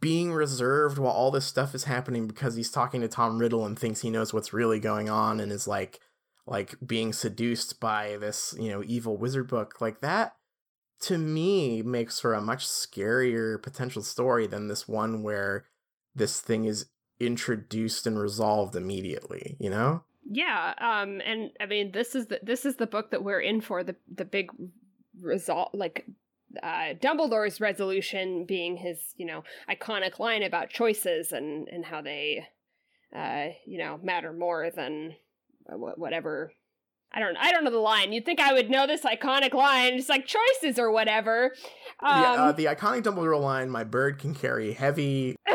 [0.00, 3.78] being reserved while all this stuff is happening because he's talking to Tom Riddle and
[3.78, 6.00] thinks he knows what's really going on and is like
[6.46, 10.37] like being seduced by this, you know, evil wizard book like that
[11.00, 15.66] to me makes for a much scarier potential story than this one where
[16.14, 16.86] this thing is
[17.20, 20.02] introduced and resolved immediately, you know?
[20.30, 23.60] Yeah, um and I mean this is the this is the book that we're in
[23.60, 24.50] for the the big
[25.20, 26.06] result like
[26.62, 32.46] uh, Dumbledore's resolution being his, you know, iconic line about choices and and how they,
[33.14, 35.14] uh, you know, matter more than
[35.66, 36.52] whatever.
[37.12, 37.36] I don't.
[37.36, 38.12] I don't know the line.
[38.12, 39.94] You'd think I would know this iconic line.
[39.94, 41.54] It's like choices or whatever.
[42.00, 45.36] Um, yeah, uh, the iconic Dumbledore line, "My bird can carry heavy."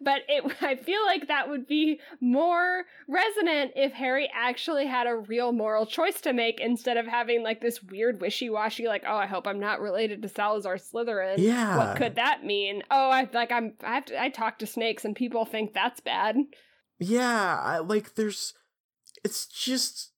[0.00, 5.16] but it, I feel like that would be more resonant if Harry actually had a
[5.16, 9.26] real moral choice to make instead of having like this weird wishy-washy, like, oh, I
[9.26, 11.38] hope I'm not related to Salazar Slytherin.
[11.38, 11.76] Yeah.
[11.76, 12.82] What could that mean?
[12.90, 16.00] Oh, I like I'm I have to I talk to snakes and people think that's
[16.00, 16.36] bad.
[16.98, 18.54] Yeah, I, like there's,
[19.24, 20.12] it's just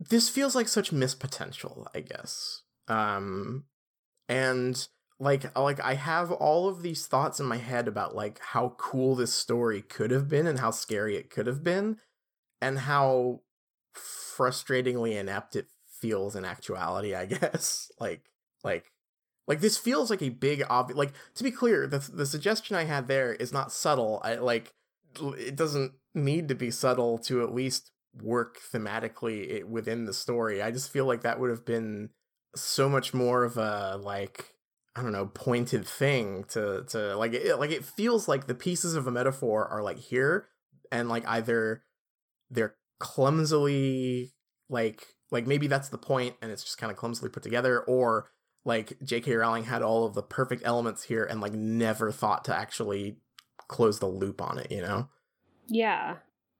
[0.00, 2.62] this feels like such missed potential, I guess.
[2.86, 3.64] Um,
[4.28, 4.86] and
[5.20, 9.16] like like I have all of these thoughts in my head about like how cool
[9.16, 11.98] this story could have been and how scary it could have been,
[12.60, 13.40] and how
[13.94, 15.66] frustratingly inept it
[16.00, 17.14] feels in actuality.
[17.14, 18.22] I guess like
[18.62, 18.92] like
[19.46, 20.96] like this feels like a big obvious.
[20.96, 24.20] Like to be clear, the the suggestion I had there is not subtle.
[24.22, 24.74] I like
[25.38, 27.90] it doesn't need to be subtle to at least
[28.22, 30.62] work thematically within the story.
[30.62, 32.10] I just feel like that would have been
[32.54, 34.54] so much more of a like
[34.96, 38.94] I don't know pointed thing to to like it like it feels like the pieces
[38.94, 40.48] of a metaphor are like here
[40.90, 41.82] and like either
[42.50, 44.32] they're clumsily
[44.68, 48.30] like like maybe that's the point and it's just kind of clumsily put together or
[48.64, 49.34] like J.K.
[49.34, 53.18] Rowling had all of the perfect elements here and like never thought to actually
[53.68, 55.08] close the loop on it, you know?
[55.68, 56.16] Yeah.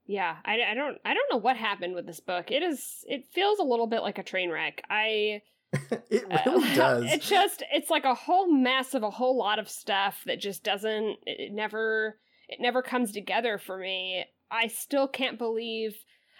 [0.07, 0.37] Yeah.
[0.45, 2.51] I, I don't I don't know what happened with this book.
[2.51, 4.83] It is it feels a little bit like a train wreck.
[4.89, 5.43] I
[6.11, 7.05] it really uh, does.
[7.05, 10.63] It just it's like a whole mess of a whole lot of stuff that just
[10.63, 14.25] doesn't it never it never comes together for me.
[14.51, 15.97] I still can't believe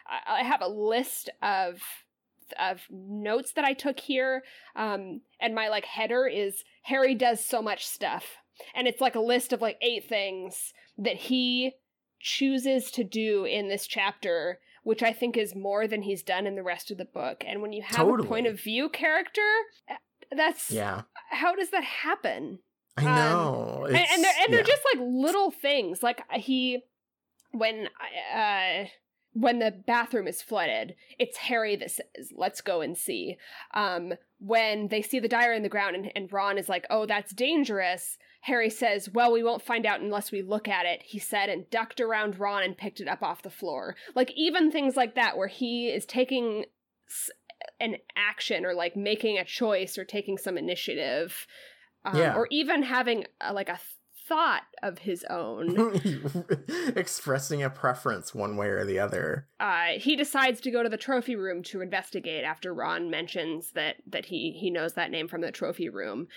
[0.07, 1.83] I, I have a list of
[2.59, 4.43] of notes that I took here.
[4.75, 8.39] Um, and my like header is Harry does so much stuff.
[8.75, 11.73] And it's like a list of like eight things that he
[12.21, 16.57] chooses to do in this chapter, which I think is more than he's done in
[16.57, 17.45] the rest of the book.
[17.47, 18.27] And when you have Totally.
[18.27, 19.47] a point of view character,
[19.91, 19.95] uh,
[20.37, 21.03] that's yeah.
[21.31, 22.59] how does that happen?
[22.97, 23.85] I Um, know.
[23.87, 24.67] and, and they're and they're yeah.
[24.67, 26.03] just like little things.
[26.03, 26.81] Like he,
[27.53, 27.89] when
[28.35, 28.87] uh,
[29.35, 33.37] when the bathroom is flooded, it's Harry that says, "Let's go and see."
[33.73, 37.07] Um, when they see the diary in the ground, and, and Ron is like, "Oh,
[37.07, 41.18] that's dangerous." Harry says, "Well, we won't find out unless we look at it," he
[41.18, 43.94] said, and ducked around Ron and picked it up off the floor.
[44.14, 46.64] Like even things like that, where he is taking
[47.80, 51.46] an action or like making a choice or taking some initiative,
[52.05, 52.34] um, Yeah.
[52.36, 53.78] or even having a, like a
[54.28, 55.99] thought of his own.
[56.96, 59.46] expressing a preference one way or the other.
[59.61, 63.96] uh, he decides to go to the trophy room to investigate after Ron mentions that
[64.07, 66.28] that he he knows that name from the trophy room.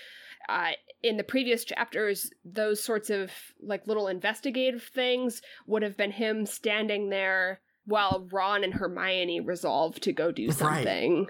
[0.48, 0.72] Uh,
[1.02, 3.30] in the previous chapters, those sorts of
[3.60, 9.98] like little investigative things would have been him standing there while Ron and Hermione resolve
[10.00, 10.54] to go do Right.
[10.56, 11.26] something.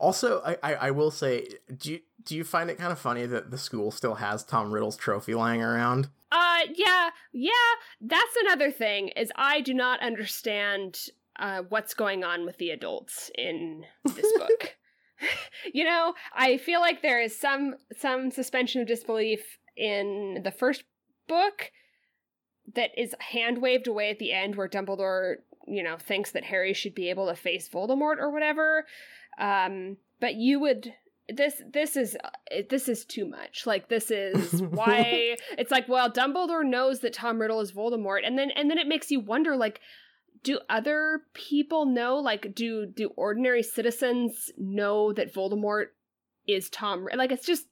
[0.00, 1.46] Also, I, I, I will say,
[1.76, 4.72] do you, do you find it kind of funny that the school still has Tom
[4.72, 6.08] Riddle's trophy lying around?
[6.30, 7.50] Uh, yeah, yeah.
[8.00, 11.08] That's another thing is I do not understand
[11.38, 14.76] uh, what's going on with the adults in this book.
[15.72, 20.84] you know, I feel like there is some some suspension of disbelief in the first
[21.28, 21.70] book
[22.74, 26.72] that is hand waved away at the end, where Dumbledore, you know, thinks that Harry
[26.72, 28.86] should be able to face Voldemort or whatever.
[29.38, 30.94] Um, but you would
[31.28, 32.16] this this is
[32.68, 37.40] this is too much like this is why it's like well dumbledore knows that tom
[37.40, 39.80] riddle is voldemort and then and then it makes you wonder like
[40.42, 45.86] do other people know like do do ordinary citizens know that voldemort
[46.48, 47.66] is tom like it's just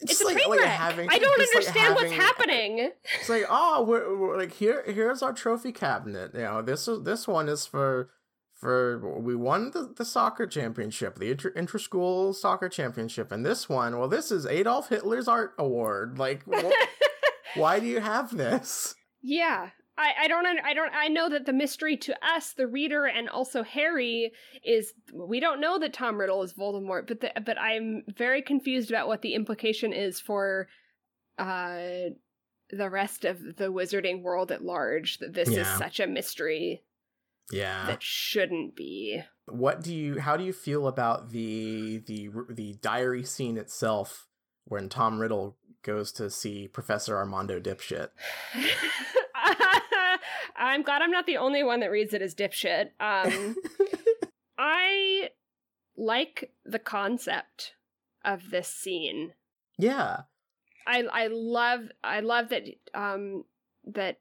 [0.00, 2.90] it's, It's a like- train like wreck having- i don't it's like understand what's happening
[3.20, 4.82] It's like, oh, we're, we're like here.
[4.86, 6.32] Here's our trophy cabinet.
[6.34, 8.10] You know, this is this one is for
[8.54, 13.98] for we won the, the soccer championship, the inter, inter-school soccer championship, and this one,
[13.98, 16.18] well, this is Adolf Hitler's art award.
[16.18, 16.70] Like, wh-
[17.56, 18.94] why do you have this?
[19.22, 19.70] Yeah.
[19.96, 23.28] I, I don't I don't I know that the mystery to us the reader and
[23.28, 24.32] also Harry
[24.64, 28.90] is we don't know that Tom Riddle is Voldemort but the, but I'm very confused
[28.90, 30.68] about what the implication is for
[31.38, 32.10] uh
[32.70, 36.82] the rest of the wizarding world at large that this is such a mystery
[37.52, 37.86] Yeah.
[37.86, 39.22] that shouldn't be.
[39.46, 40.18] What do you?
[40.20, 44.26] How do you feel about the the the diary scene itself
[44.64, 48.08] when Tom Riddle goes to see Professor Armando Dipshit?
[50.56, 52.90] I'm glad I'm not the only one that reads it as dipshit.
[53.00, 53.56] Um,
[54.58, 55.30] I
[55.96, 57.74] like the concept
[58.24, 59.32] of this scene.
[59.78, 60.22] yeah.
[60.86, 63.44] I I love I love that um
[63.86, 64.18] that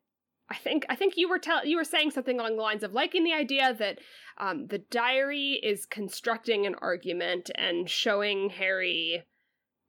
[0.50, 2.94] I think I think you were tell you were saying something along the lines of
[2.94, 4.00] liking the idea that
[4.38, 9.26] um the diary is constructing an argument and showing Harry,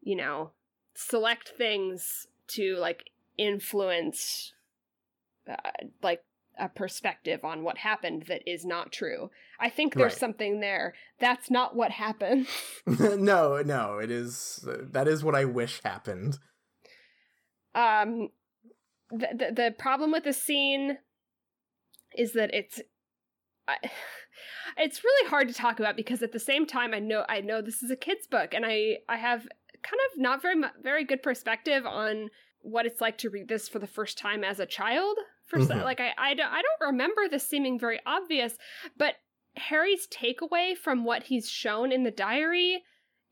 [0.00, 0.50] you know,
[0.94, 4.52] select things to like influence
[5.48, 5.56] uh,
[6.02, 6.22] like
[6.58, 9.30] a perspective on what happened that is not true.
[9.58, 10.20] I think there's Right.
[10.20, 10.94] something there.
[11.18, 12.46] That's not what happened.
[12.86, 16.38] no, no, it is that is what I wish happened.
[17.74, 18.28] um
[19.10, 20.98] the, the the problem with the scene
[22.16, 22.80] is that it's
[23.66, 23.76] I,
[24.78, 27.60] it's really hard to talk about because at the same time I know I know
[27.60, 29.40] this is a kids book and I I have
[29.82, 32.30] kind of not very very good perspective on
[32.60, 35.16] what it's like to read this for the first time as a child
[35.46, 35.82] for s Mhm.
[35.82, 38.56] like I I don't, I don't remember this seeming very obvious
[38.96, 39.14] but
[39.56, 42.82] Harry's takeaway from what he's shown in the diary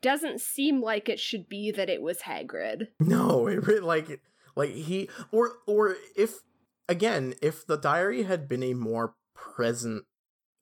[0.01, 2.87] doesn't seem like it should be that it was Hagrid.
[2.99, 4.21] No, it really like
[4.55, 6.39] like he or or if
[6.87, 10.05] again if the diary had been a more present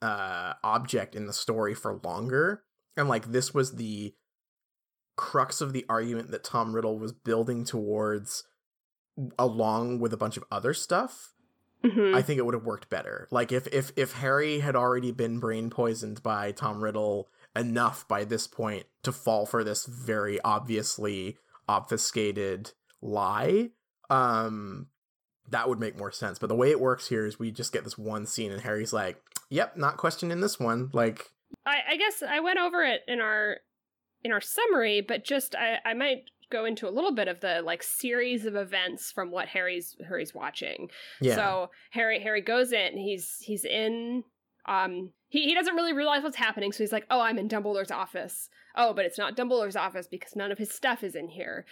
[0.02, 2.64] uh object in the story for longer
[2.98, 4.14] and like this was the
[5.18, 8.44] crux of the argument that Tom Riddle was building towards
[9.38, 11.34] along with a bunch of other stuff
[11.84, 12.16] Mhm.
[12.16, 13.28] I think it would have worked better.
[13.32, 18.24] Like if if if Harry had already been brain poisoned by Tom Riddle enough by
[18.24, 22.72] this point to fall for this very obviously obfuscated
[23.02, 23.72] lie,
[24.10, 24.88] um
[25.50, 26.40] that would make more sense.
[26.40, 28.94] But the way it works here is we just get this one scene and Harry's
[28.94, 31.32] like, "Yep, not questioning this one." Like,
[31.66, 33.58] I, I guess I went over it in our
[34.24, 37.62] in our summary, but just I, I might go into a little bit of the
[37.64, 40.90] like series of events from what Harry's Harry's watching.
[41.22, 41.36] yeah.
[41.36, 44.24] So Harry Harry goes in, he's he's in
[44.68, 47.92] um he, he doesn't really realize what's happening, so he's like, Oh, I'm in Dumbledore's
[47.92, 48.50] office.
[48.76, 51.66] Oh, but it's not Dumbledore's office because none of his stuff is in here.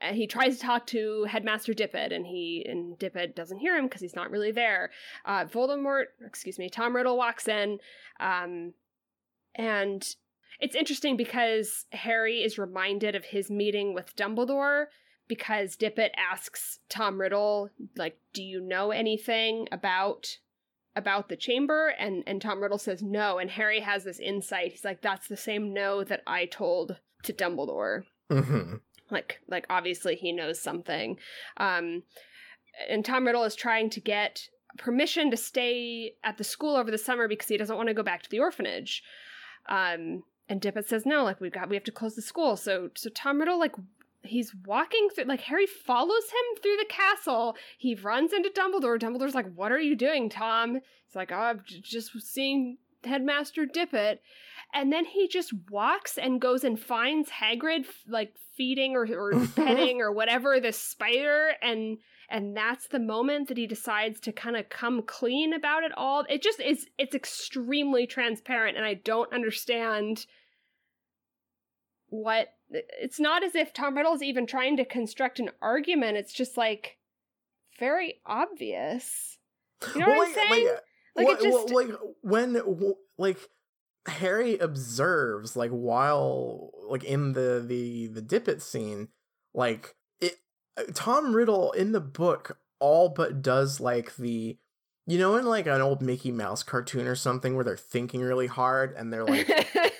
[0.00, 3.86] And he tries to talk to Headmaster Dippet, and he and Dippet doesn't hear him
[3.86, 4.90] because he's not really there.
[5.24, 7.78] Uh, Voldemort, excuse me, Tom Riddle walks in,
[8.20, 8.74] um,
[9.56, 10.14] and
[10.60, 14.86] it's interesting because Harry is reminded of his meeting with Dumbledore
[15.28, 20.38] because Dippet asks Tom Riddle, like, "Do you know anything about
[20.96, 24.72] about the chamber?" And and Tom Riddle says no, and Harry has this insight.
[24.72, 28.80] He's like, "That's the same no that I told to Dumbledore." Mhm.
[29.10, 31.18] like like obviously he knows something
[31.56, 32.02] um
[32.90, 36.98] and tom riddle is trying to get permission to stay at the school over the
[36.98, 39.02] summer because he doesn't want to go back to the orphanage
[39.70, 42.56] um and dippet says no like we've got we have to close the school.
[42.56, 43.74] So so tom riddle like
[44.22, 47.56] he's walking through like harry follows him through the castle.
[47.76, 48.98] He runs into dumbledore.
[48.98, 50.74] Dumbledore's like what are you doing tom?
[50.74, 54.22] He's like oh i'm j- just seeing headmaster dippet.
[54.74, 59.46] And then he just walks and goes and finds Hagrid f- like feeding or, or
[59.56, 61.52] petting or whatever this spider.
[61.62, 61.98] And
[62.30, 66.26] and that's the moment that he decides to kind of come clean about it all.
[66.28, 70.26] It just is it's extremely transparent and I don't understand
[72.08, 76.16] what it's not as if Tom Riddle's even trying to construct an argument.
[76.16, 76.98] It's just like
[77.78, 79.38] very obvious.
[79.94, 80.66] You know Well, what I'm saying?
[80.66, 80.82] Like,
[81.16, 81.88] Like, what- it what- just- like
[82.22, 83.38] when like
[84.06, 89.08] Harry observes like while like in the the the Dippet scene,
[89.54, 90.38] like it
[90.76, 94.56] uh, Tom Riddle in the book all but does like the
[95.08, 98.46] you know in like an old Mickey Mouse cartoon or something where they're thinking really
[98.46, 99.48] hard and they're like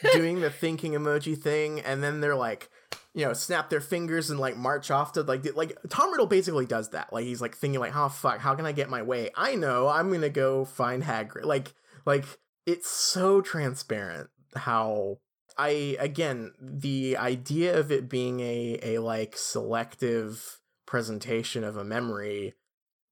[0.12, 2.68] doing the thinking emoji thing and then they're like
[3.14, 6.66] you know snap their fingers and like march off to like like tom riddle basically
[6.66, 7.10] does that.
[7.10, 9.30] Like he's like thinking like oh fuck how can i get my way?
[9.34, 11.46] I know i'm gonna go find hagrid.
[11.46, 11.72] Like
[12.04, 12.26] like
[12.66, 15.18] it's so transparent how
[15.56, 22.54] i again the idea of it being a a like selective presentation of a memory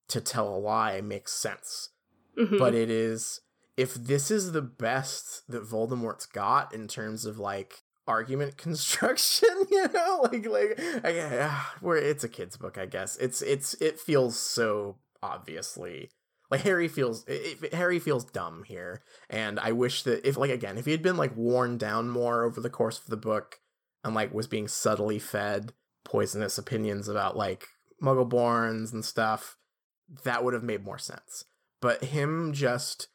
[0.09, 1.91] to tell a lie makes sense
[2.39, 2.59] Mhm.
[2.59, 3.41] but it is
[3.77, 9.89] if this is the best that Voldemort's got in terms of like argument construction, you
[9.93, 13.17] know, like like I, where it's a kid's book, I guess.
[13.17, 16.11] It's it's it feels so obviously
[16.51, 20.51] like Harry feels it, it- Harry feels dumb here, and I wish that if like
[20.51, 23.61] again if he had been like worn down more over the course of the book
[24.05, 25.73] and like was being subtly fed
[26.05, 27.67] poisonous opinions about like
[28.03, 29.57] Muggleborns and stuff,
[30.25, 31.45] that would have made more sense.
[31.81, 33.09] But him just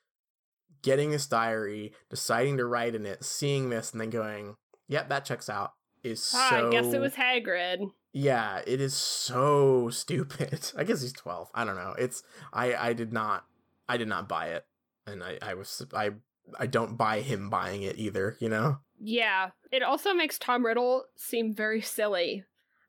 [0.81, 4.55] getting this diary, deciding to write in it, seeing this, and then going,
[4.87, 5.73] "Yep, that checks out,"
[6.03, 6.67] is Ah, so.
[6.67, 7.91] I guess it was Hagrid.
[8.13, 10.71] Yeah, it is so stupid.
[10.77, 11.49] I guess he's 12.
[11.53, 11.95] I don't know.
[11.97, 12.23] It's
[12.53, 13.45] I I did not
[13.87, 14.65] I did not buy it.
[15.07, 16.11] And I I was I
[16.59, 18.79] I don't buy him buying it either, you know?
[18.99, 22.43] Yeah, it also makes Tom Riddle seem very silly.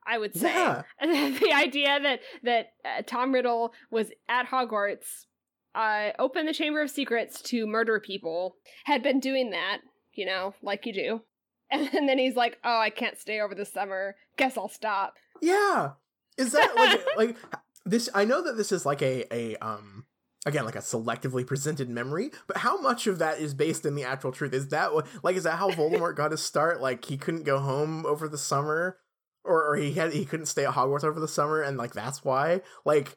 [0.06, 0.82] I would say Yeah.
[1.00, 5.26] the idea that that uh, Tom Riddle was at Hogwarts,
[5.74, 9.78] uh, opened the Chamber of Secrets to murder people, had been doing that,
[10.14, 11.20] you know, like you do,
[11.70, 14.16] and, then he's like, "Oh, I can't stay over the summer.
[14.36, 15.92] Guess I'll stop." Yeah.
[16.36, 17.36] Is that like like
[17.84, 20.04] this I know that this is like a a um
[20.44, 24.04] again like a selectively presented memory, but how much of that is based in the
[24.04, 24.52] actual truth?
[24.52, 24.90] Is that
[25.22, 26.80] like is that how Voldemort got his start?
[26.80, 28.98] Like he couldn't go home over the summer
[29.44, 32.24] or or he had he couldn't stay at Hogwarts over the summer and like that's
[32.24, 32.60] why?
[32.84, 33.16] Like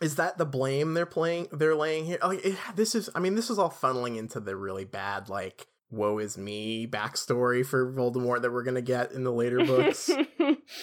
[0.00, 2.18] is that the blame they're playing they're laying here?
[2.22, 5.66] Like it, this is I mean this is all funneling into the really bad like
[5.92, 10.10] woe is me backstory for Voldemort that we're going to get in the later books.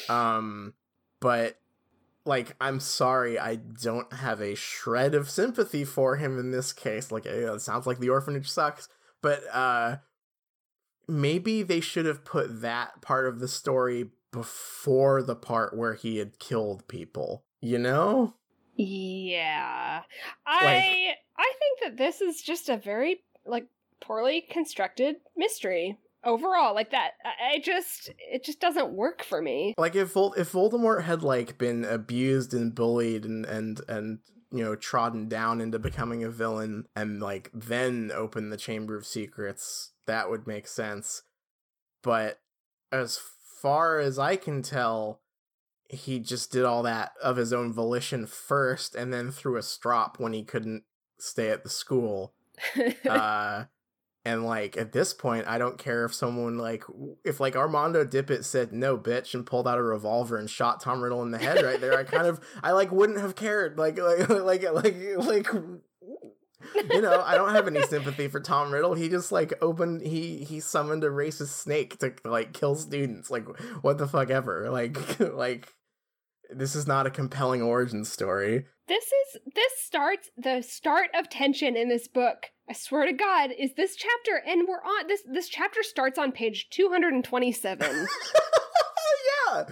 [0.07, 0.73] Um,
[1.19, 1.57] but
[2.25, 7.11] like, I'm sorry, I don't have a shred of sympathy for him in this case.
[7.11, 8.87] Like, it sounds like the orphanage sucks,
[9.21, 9.97] but uh,
[11.07, 16.17] maybe they should have put that part of the story before the part where he
[16.17, 17.43] had killed people.
[17.61, 18.35] You know?
[18.75, 20.01] Yeah.
[20.45, 23.67] I I think that this is just a very like
[23.99, 26.73] poorly constructed mystery overall.
[26.73, 29.73] Like that I I just it just doesn't work for me.
[29.77, 34.19] Like if Vol- if Voldemort had like been abused and bullied and and and
[34.51, 39.05] you know trodden down into becoming a villain and like then open the Chamber of
[39.05, 41.23] Secrets, that would make sense.
[42.01, 42.39] But
[42.91, 43.19] as
[43.61, 45.21] far as I can tell,
[45.89, 50.19] he just did all that of his own volition first and then threw a strop
[50.19, 50.83] when he couldn't
[51.17, 52.33] stay at the school.
[53.07, 53.65] Uh
[54.25, 56.83] and like at this point i don't care if someone like
[57.23, 61.01] if like armando dippet said no bitch and pulled out a revolver and shot tom
[61.01, 63.77] riddle in the head right there i kind of i like wouldn't have cared.
[63.77, 65.47] Like like like like like
[66.91, 70.43] you know i don't have any sympathy for tom riddle he just like opened he
[70.43, 73.45] he summoned a racist snake to like kill students like
[73.81, 75.73] what the fuck ever like like
[76.49, 81.77] this is not a compelling origin story this is this starts the start of tension
[81.77, 82.47] in this book.
[82.67, 86.31] I swear to God, is this chapter and we're on this this chapter starts on
[86.31, 87.87] page 227.
[89.47, 89.65] yeah,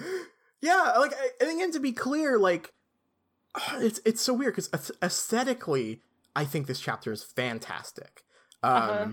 [0.62, 0.94] yeah.
[1.00, 2.72] Like, I, and again, to be clear, like,
[3.78, 6.02] it's it's so weird because aesthetically,
[6.38, 8.22] I think this chapter is fantastic.
[8.64, 9.12] Um, Uh-huh.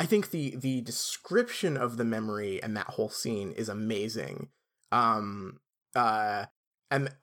[0.00, 4.48] I think the the description of the memory and that whole scene is amazing.
[4.90, 5.60] Um,
[5.94, 6.46] uh,
[6.90, 7.14] and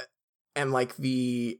[0.55, 1.59] and like the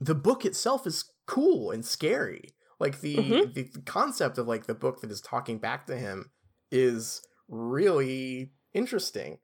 [0.00, 2.56] the book itself is cool and scary.
[2.80, 3.54] Like the, Mhm.
[3.54, 6.32] the the concept of like the book that is talking back to him
[6.72, 9.38] is really interesting.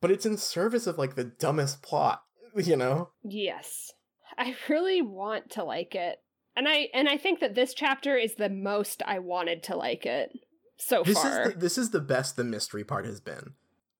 [0.00, 2.22] But it's in service of like the dumbest plot,
[2.56, 3.10] you know?
[3.22, 3.92] Yes.
[4.38, 6.18] I really want to like it.
[6.56, 10.04] And I and I think that this chapter is the most I wanted to like
[10.06, 10.30] it
[10.78, 11.42] so This far.
[11.42, 13.54] is the, this is the best the mystery part has been.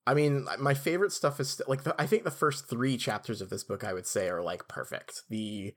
[0.06, 3.40] I mean, my favorite stuff is st- like the, I think the first 3 chapters
[3.40, 5.22] of this book I would say are like perfect.
[5.28, 5.74] The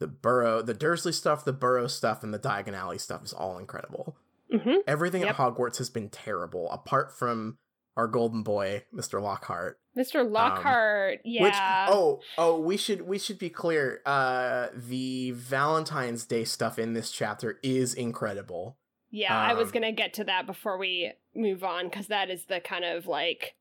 [0.00, 3.58] the Burrow, the Dursley stuff, the Burrow stuff and the Diagon Alley stuff is all
[3.58, 4.16] incredible.
[4.52, 4.78] Mhm.
[4.86, 5.30] Everything Yep.
[5.30, 7.56] at Hogwarts has been terrible apart from
[7.96, 9.22] our golden boy, Mr.
[9.22, 9.78] Lockhart.
[9.96, 10.28] Mr.
[10.28, 11.42] Lockhart, yeah.
[11.42, 11.54] Which
[11.94, 14.00] oh oh we should we should be clear.
[14.04, 18.76] Uh the Valentine's Day stuff in this chapter is incredible.
[19.10, 22.30] yeah, I was um, going to get to that before we move on cuz that
[22.30, 23.54] is the kind of like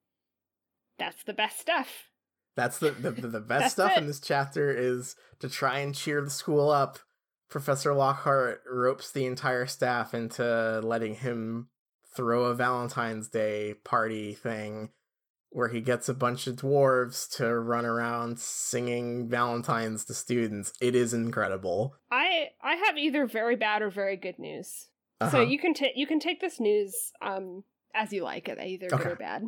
[0.97, 2.09] that's the best stuff.
[2.55, 6.21] That's the the, the, the best stuff in this chapter is to try and cheer
[6.21, 6.97] the school up.
[7.49, 11.67] Professor Lockhart ropes the entire staff into letting him
[12.15, 14.89] throw a Valentine's Day party thing
[15.49, 20.73] where he gets a bunch of dwarves to run around singing Valentines to students.
[20.81, 21.95] It is incredible.
[22.11, 24.87] I I have either very bad or very good news.
[25.21, 25.41] So Uh-huh.
[25.41, 27.63] you can take you can take this news um
[27.95, 29.43] as you like it, either good or bad.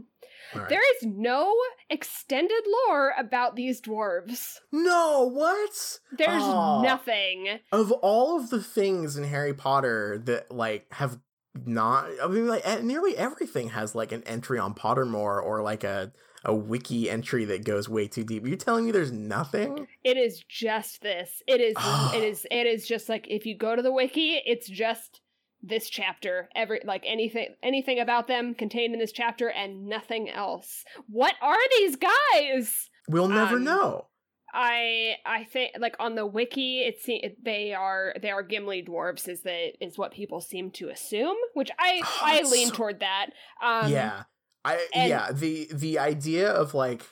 [0.53, 0.69] Right.
[0.69, 1.51] There is no
[1.89, 4.57] extended lore about these dwarves.
[4.71, 5.99] no, what?
[6.15, 6.81] There's Oh.
[6.83, 7.59] nothing.
[7.71, 11.19] Of all of the things in Harry Potter that like have
[11.65, 16.11] not, I mean, like nearly everything has like an entry on Pottermore or like a
[16.47, 18.45] a wiki entry that goes way too deep.
[18.45, 19.87] You're telling me there's nothing?
[20.03, 21.41] It is just this.
[21.47, 21.75] It is
[22.13, 25.21] it is it is just like if you go to the wiki, it's just
[25.63, 26.49] this chapter.
[26.55, 30.83] Every like anything anything about them contained in this chapter and nothing else.
[31.07, 32.89] What are these guys?
[33.07, 34.07] We'll never Um, know.
[34.55, 39.27] I I think like on the wiki it's se- they are they are Gimli dwarves
[39.27, 43.01] is that is what people seem to assume, which I Oh, I lean so- toward
[43.01, 43.27] that.
[43.61, 44.23] Um yeah.
[44.63, 47.03] I and- yeah, the the idea of like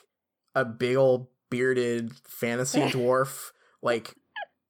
[0.54, 3.50] a big old bearded fantasy dwarf
[3.82, 4.14] like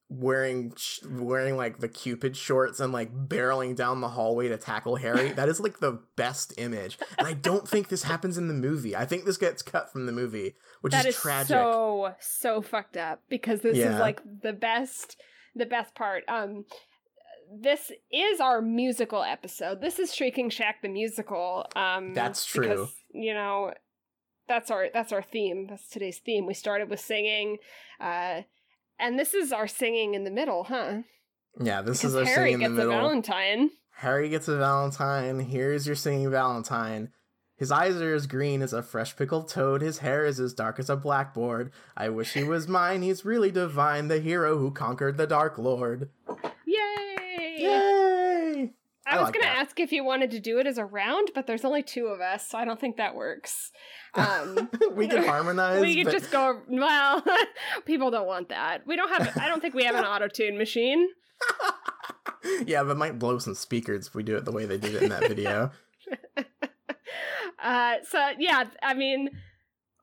[0.07, 0.71] wearing
[1.09, 5.29] wearing like the cupid shorts and like barreling down the hallway to tackle Harry.
[5.35, 6.97] That is like the best image.
[7.17, 8.95] And I don't think this happens in the movie.
[8.95, 11.47] I think this gets cut from the movie, which that is is tragic.
[11.49, 13.93] so so fucked up because this Yeah.
[13.95, 15.17] is like the best
[15.55, 16.65] the best part um
[17.61, 22.67] this is our musical episode this is shrieking shack the musical um That's true.
[22.67, 23.73] because, you know
[24.47, 27.57] that's our that's our theme that's today's theme we started with singing
[27.99, 28.41] uh
[28.99, 31.01] and this is our singing in the middle huh
[31.57, 32.91] yeah, this is our harry singing in the middle.
[32.91, 33.61] Harry gets a middle.
[33.61, 33.69] valentine
[33.99, 35.39] Harry gets a Valentine.
[35.39, 37.11] Here's your singing Valentine.
[37.57, 39.81] His eyes are as green as a fresh pickled toad.
[39.81, 41.71] His hair is as dark as a blackboard.
[41.95, 43.01] I wish he was mine.
[43.01, 46.09] He's really divine, the hero who conquered the Dark Lord.
[49.07, 51.29] I, I was like gonna ask if you wanted to do it as a round,
[51.35, 53.71] but there's only two of us, so I don't think that works.
[54.15, 55.81] Um, we can harmonize.
[55.81, 56.61] we could but- just go.
[56.67, 57.23] Well,
[57.85, 58.85] people don't want that.
[58.87, 59.37] We don't have.
[59.37, 61.07] I don't think we have an auto tune machine.
[62.65, 65.03] yeah, but might blow some speakers if we do it the way they did it
[65.03, 65.71] in that video.
[67.63, 69.29] Uh, so yeah, I mean,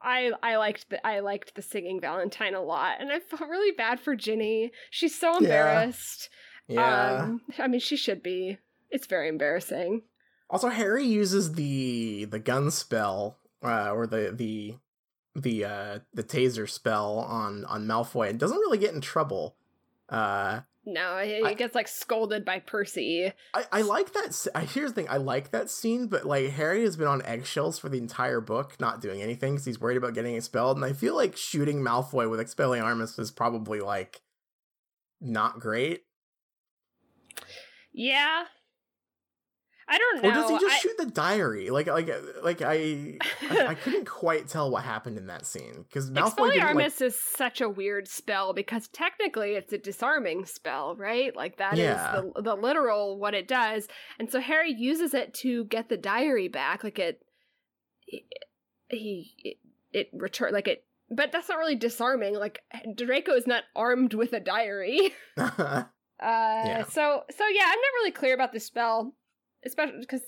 [0.03, 3.73] I I liked the I liked the singing Valentine a lot, and I felt really
[3.77, 4.73] bad for Ginny.
[4.91, 5.39] She's so Yeah.
[5.39, 6.29] embarrassed.
[6.69, 7.23] Yeah.
[7.25, 8.59] Um, I mean, she should be.
[8.93, 10.03] It's very embarrassing.
[10.51, 14.77] Also, Harry uses the the gun spell, uh, or the the
[15.35, 19.57] the uh the taser spell on on Malfoy and doesn't really get in trouble.
[20.11, 23.33] Uh, No, he, I- gets like scolded by Percy.
[23.55, 24.47] I, I like that.
[24.55, 25.09] I here's the thing.
[25.09, 28.79] I like that scene, but like Harry has been on eggshells for the entire book,
[28.79, 30.77] not doing anything because he's worried about getting expelled.
[30.77, 34.21] And I feel like shooting Malfoy with Expelliarmus is probably like
[35.19, 36.03] not great.
[37.93, 38.45] Yeah.
[39.93, 40.31] I don't know.
[40.31, 41.69] Or does he just I- shoot the diary?
[41.69, 42.09] Like, like,
[42.43, 43.19] like I,
[43.51, 47.01] I, I couldn't quite tell what happened in that scene because Malfoy didn't like.
[47.03, 51.37] Is such a weird spell because technically it's a disarming spell, right?
[51.37, 52.23] Like that is Yeah.
[52.35, 53.87] the the literal what it does.
[54.19, 56.83] And so Harry uses it to get the diary back.
[56.83, 57.21] Like it,
[58.89, 59.57] he, it,
[59.93, 60.85] it return like it.
[61.15, 62.35] But that's not really disarming.
[62.37, 62.61] Like
[62.97, 65.13] Draco is not armed with a diary.
[66.23, 69.13] Uh, so so yeah, I'm not really clear about the spell,
[69.65, 70.23] especially because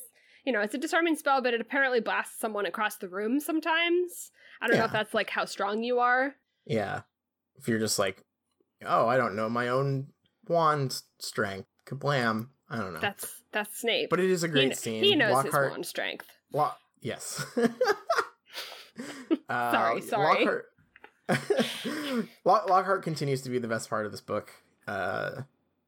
[0.45, 4.31] you know it's a disarming spell, but it apparently blasts someone across the room sometimes.
[4.61, 6.35] I don't know if that's like how strong you are.
[6.67, 7.03] yeah,
[7.57, 8.23] if you're just like,
[8.85, 10.09] oh, I don't know my own
[10.49, 12.49] wand strength, kablam.
[12.71, 13.01] I don't know.
[13.01, 14.11] That's that's Snape.
[14.11, 15.05] but it is a great kn- scene.
[15.05, 16.27] he knows Lockhart, his wand strength.
[16.53, 16.71] Lo-
[17.01, 17.45] yes.
[19.49, 20.45] uh, Sorry, sorry.
[21.29, 24.51] Lockhart, Lockhart continues to be the best part of this book.
[24.87, 25.43] Uh,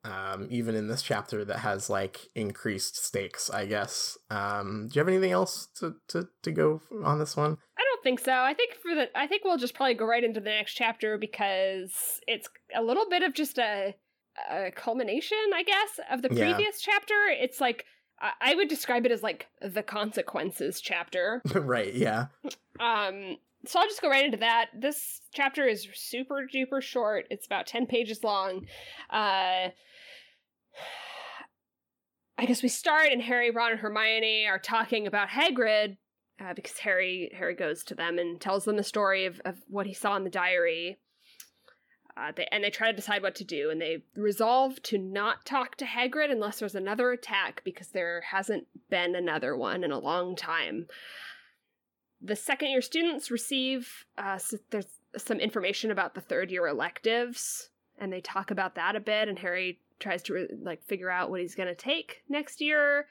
[0.07, 4.17] um, even in this chapter that has like increased stakes, I guess.
[4.31, 7.59] Um, do you have anything else to, to, to go on this one?
[7.79, 8.33] I don't think so.
[8.33, 11.19] I think for the I think we'll just probably go right into the next chapter
[11.19, 13.95] because it's a little bit of just a
[14.51, 16.53] a culmination, I guess, of the Yeah.
[16.55, 17.15] previous chapter.
[17.29, 17.85] It's like
[18.21, 21.43] I- I would describe it as like the consequences chapter.
[21.55, 22.27] right, yeah.
[22.79, 23.37] Um,
[23.67, 24.69] so I'll just go right into that.
[24.75, 27.27] This chapter is super duper short.
[27.31, 28.67] It's about 10 pages long.
[29.11, 29.71] Uh,
[32.39, 35.97] I guess we start and Harry, Ron, and Hermione are talking about Hagrid
[36.39, 39.87] uh, because Harry Harry goes to them and tells them the story of, of what
[39.87, 40.99] he saw in the diary.
[42.15, 45.45] Uh, they, and they try to decide what to do, and they resolve to not
[45.45, 49.99] talk to Hagrid unless there's another attack because there hasn't been another one in a
[49.99, 50.87] long time
[52.21, 54.87] the second year students receive uh, s there's
[55.17, 59.39] some information about the third year electives and they talk about that a bit and
[59.39, 63.07] harry tries to re- like figure out what he's going to take next year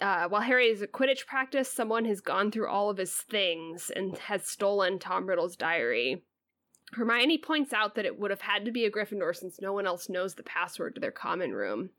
[0.00, 3.90] uh, while harry is at quidditch practice someone has gone through all of his things
[3.94, 6.22] and has stolen tom riddle's diary
[6.92, 9.86] Hermione points out that it would have had to be a Gryffindor since no one
[9.86, 11.90] else knows the password to their common room.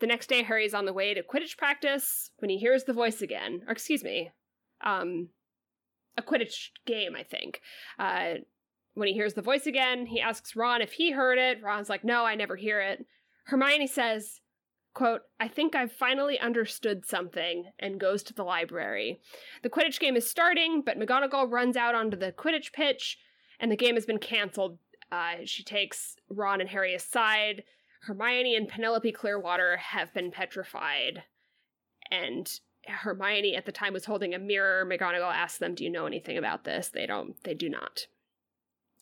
[0.00, 3.22] The next day, Harry's on the way to Quidditch practice when he hears the voice
[3.22, 3.62] again.
[3.66, 4.32] Or, excuse me,
[4.80, 5.28] um,
[6.16, 7.60] a Quidditch game, I think.
[7.98, 8.34] Uh,
[8.94, 11.62] when he hears the voice again, he asks Ron if he heard it.
[11.62, 13.04] Ron's like, no, I never hear it.
[13.46, 14.40] Hermione says,
[14.94, 19.20] quote, I think I've finally understood something, and goes to the library.
[19.62, 23.18] The Quidditch game is starting, but McGonagall runs out onto the Quidditch pitch,
[23.58, 24.78] and the game has been canceled.
[25.10, 27.64] Uh, she takes Ron and Harry aside.
[28.02, 31.24] Hermione and Penelope Clearwater have been petrified.
[32.10, 32.48] And
[32.86, 34.84] Hermione at the time was holding a mirror.
[34.84, 36.88] McGonagall asks them, Do you know anything about this?
[36.88, 38.06] They don't, they do not.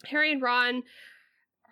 [0.07, 0.83] Harry and Ron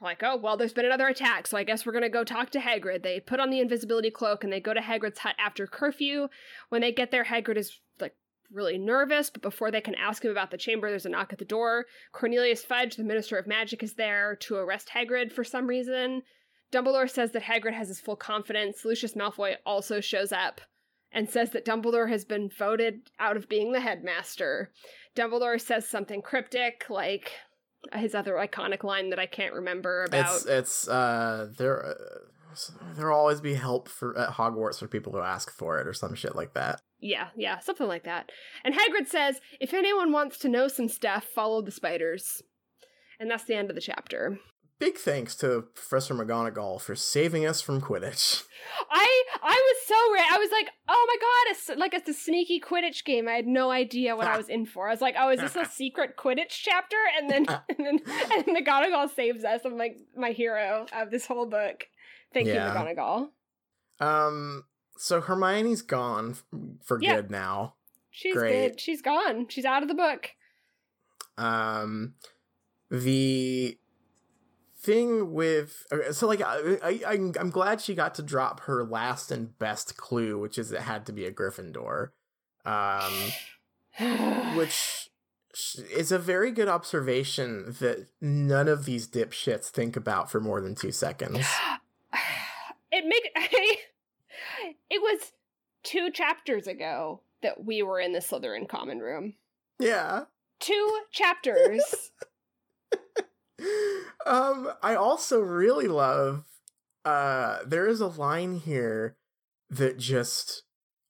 [0.00, 2.50] are like, oh, well, there's been another attack, so I guess we're gonna go talk
[2.50, 3.02] to Hagrid.
[3.02, 6.28] They put on the invisibility cloak and they go to Hagrid's hut after curfew.
[6.68, 8.14] When they get there, Hagrid is like
[8.52, 11.38] really nervous, but before they can ask him about the chamber, there's a knock at
[11.38, 11.86] the door.
[12.12, 16.22] Cornelius Fudge, the Minister of Magic, is there to arrest Hagrid for some reason.
[16.72, 18.84] Dumbledore says that Hagrid has his full confidence.
[18.84, 20.60] Lucius Malfoy also shows up
[21.12, 24.70] and says that Dumbledore has been voted out of being the headmaster.
[25.16, 27.32] Dumbledore says something cryptic like,
[27.94, 30.36] his other iconic line that I can't remember about.
[30.36, 31.94] It's it's uh there uh,
[32.94, 36.14] there'll always be help for at Hogwarts for people who ask for it or some
[36.14, 36.80] shit like that.
[37.00, 38.30] yeah, yeah, something like that.
[38.64, 42.42] And Hagrid says, "If anyone wants to know some stuff, follow the spiders."
[43.18, 44.38] And that's the end of the chapter.
[44.80, 48.44] Big thanks to Professor McGonagall for saving us from Quidditch.
[48.90, 50.26] I I was so ready.
[50.32, 53.46] I was like, "Oh my god, it's like it's a sneaky Quidditch game." I had
[53.46, 54.88] no idea what I was in for.
[54.88, 57.98] I was like, "Oh, is this a secret Quidditch chapter?" And then and then
[58.32, 59.60] and McGonagall saves us.
[59.66, 61.84] I'm like my hero of this whole book.
[62.32, 62.72] Thank Yeah.
[62.72, 63.28] you, McGonagall.
[64.00, 64.64] Um
[64.96, 66.36] so Hermione's gone
[66.82, 67.16] for Yeah.
[67.16, 67.74] good now.
[68.10, 68.52] She's Great.
[68.70, 68.80] good.
[68.80, 69.46] She's gone.
[69.50, 70.30] She's out of the book.
[71.36, 72.14] um
[72.90, 73.78] the
[74.80, 79.58] thing with so like I, I I'm- glad she got to drop her last and
[79.58, 82.10] best clue which is it had to be a gryffindor
[82.64, 83.12] um
[84.56, 85.10] which
[85.94, 90.74] is a very good observation that none of these dipshits think about for more than
[90.74, 91.46] two seconds
[92.90, 93.30] it make
[94.90, 95.32] it was
[95.82, 99.34] two chapters ago that we were in the Slytherin common room.
[99.78, 100.24] yeah
[100.58, 102.10] Two chapters.
[104.26, 106.44] um i also really love
[107.04, 109.16] uh there is a line here
[109.68, 110.62] that just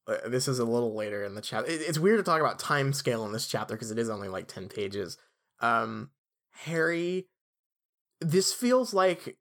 [0.07, 2.59] uh, this is a little later in the chapter it, it's weird to talk about
[2.59, 5.17] time scale in this chapter because it is only like 10 pages.
[5.61, 6.11] Um
[6.65, 7.27] harry
[8.21, 9.37] this feels like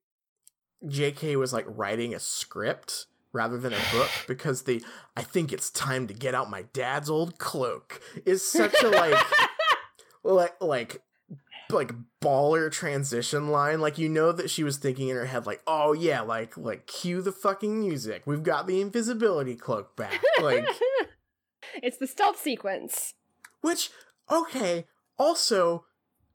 [0.86, 4.82] jk was like writing a script rather than a book because the
[5.18, 9.26] i think it's time to get out my dad's old cloak is such a like
[10.24, 11.02] like like
[11.72, 11.92] like
[12.22, 13.80] baller transition line.
[13.80, 16.88] Like you know that she was thinking in her head like oh yeah like like
[16.88, 18.24] cue the fucking music.
[18.26, 20.22] We've got the invisibility cloak back.
[20.42, 20.68] Like
[21.84, 23.14] it's the stealth sequence.
[23.62, 23.90] which
[24.32, 24.86] okay
[25.18, 25.86] also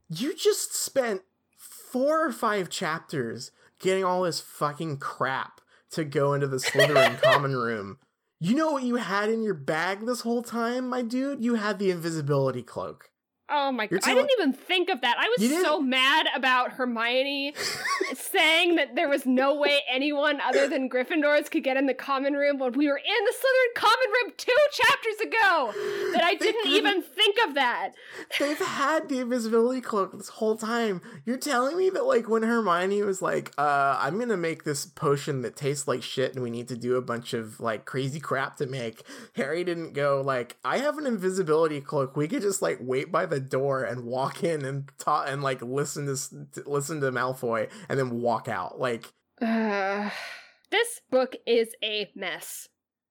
[0.09, 1.21] you just spent
[1.57, 5.59] four or five chapters getting all this fucking crap
[5.91, 7.97] to go into the Slytherin common room.
[8.39, 11.43] You know what you had in your bag this whole time my dude?
[11.43, 13.09] You had the invisibility cloak
[13.47, 13.99] Oh my god.
[14.03, 15.17] I didn't even think of that.
[15.19, 17.53] I was so mad about Hermione
[18.15, 22.33] saying that there was no way anyone other than Gryffindors could get in the common
[22.33, 26.71] room when we were in the Slytherin common room two chapters ago that I didn't
[26.71, 27.91] even think of that.
[28.39, 31.01] They've had the invisibility cloak this whole time.
[31.23, 35.43] You're telling me that like when Hermione was like, uh, I'm gonna make this potion
[35.43, 38.57] that tastes like shit and we need to do a bunch of like crazy crap
[38.57, 39.03] to make,
[39.35, 42.17] Harry didn't go like, I have an invisibility cloak.
[42.17, 45.61] We could just like wait by the door and walk in and talk and like
[45.61, 48.79] listen to listen to Malfoy and then walk out.
[48.79, 50.09] Like Uh,
[50.71, 52.67] this book is a mess.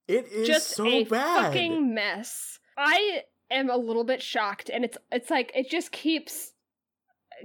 [0.09, 1.45] it is Just so a bad.
[1.47, 2.59] fucking mess.
[2.77, 6.53] I am a little bit shocked, and it's it's like it just keeps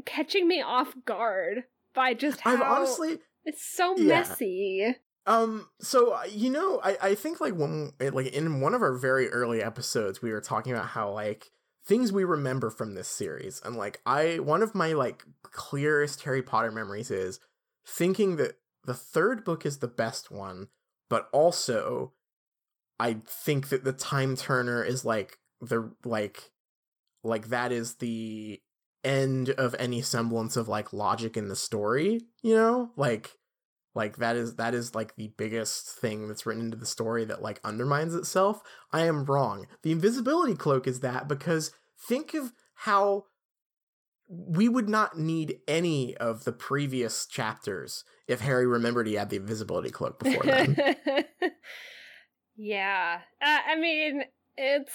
[0.05, 1.63] catching me off guard
[1.93, 4.05] by just how I've honestly it's so Yeah.
[4.19, 4.95] messy.
[5.25, 8.97] Um, so uh, you know, I I think like when like in one of our
[8.97, 11.51] very early episodes, we were talking about how like
[11.89, 16.43] things we remember from this series, and like I one of my like clearest Harry
[16.43, 17.39] Potter memories is
[17.85, 20.67] thinking that the third book is the best one,
[21.09, 22.13] but also
[22.99, 26.51] I think that the Time Turner is like the like
[27.23, 28.61] like that is the
[29.03, 32.91] end of any semblance of like logic in the story, you know?
[32.95, 33.38] Like
[33.99, 37.41] like that is that is like the biggest thing that's written into the story that
[37.41, 38.61] like undermines itself.
[38.93, 39.67] I am wrong.
[39.83, 41.73] The invisibility cloak is that because
[42.07, 43.25] think of how
[44.29, 49.35] we would not need any of the previous chapters if Harry remembered he had the
[49.35, 50.77] invisibility cloak before then.
[52.55, 53.19] yeah.
[53.41, 54.23] Uh, I mean,
[54.55, 54.93] it's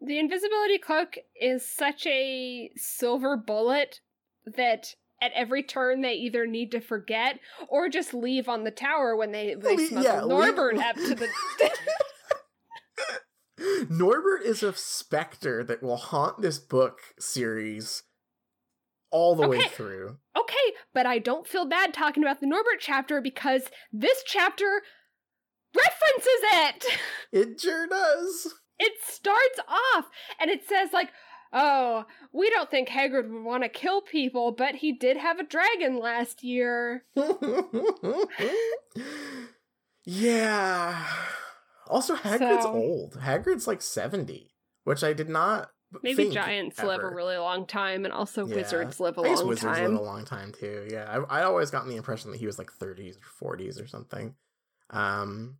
[0.00, 4.00] the invisibility cloak is such a silver bullet
[4.46, 9.16] that at every turn they either need to forget or just leave on the tower
[9.16, 11.28] when they, they Le- smuggle yeah, Norbert up to the
[13.90, 18.04] Norbert is a specter that will haunt this book series
[19.10, 20.16] all the way through.
[20.38, 23.62] Okay, but I don't feel bad talking about the Norbert chapter because
[23.92, 24.82] this chapter
[25.76, 26.84] references it.
[27.32, 28.54] It sure does.
[28.78, 30.06] It starts off
[30.40, 31.10] and it says like,
[31.52, 35.44] "Oh, we don't think Hagrid would want to kill people, but he did have a
[35.44, 37.04] dragon last year."
[40.04, 41.04] yeah.
[41.88, 43.14] Also, Hagrid's So- old.
[43.20, 45.70] Hagrid's like 70, which I did not
[46.04, 48.54] Maybe giants live a really long time, and also Yeah.
[48.56, 49.90] wizards live a long wizards time.
[49.90, 50.86] live a long time too.
[50.88, 53.88] Yeah, I, I always gotten the impression that he was like 30s or 40s or
[53.88, 54.36] something.
[54.90, 55.58] Um,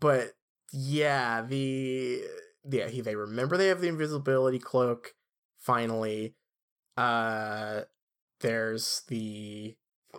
[0.00, 0.32] but
[0.72, 2.22] yeah, the
[2.64, 5.12] yeah he they remember they have the invisibility cloak.
[5.58, 6.34] Finally,
[6.96, 7.82] uh,
[8.40, 9.76] there's the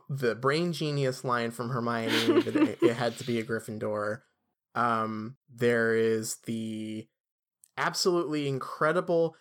[0.08, 4.22] the brain genius line from Hermione that it, it had to be a Gryffindor.
[4.76, 7.08] Um, there is the
[7.78, 9.36] absolutely incredible.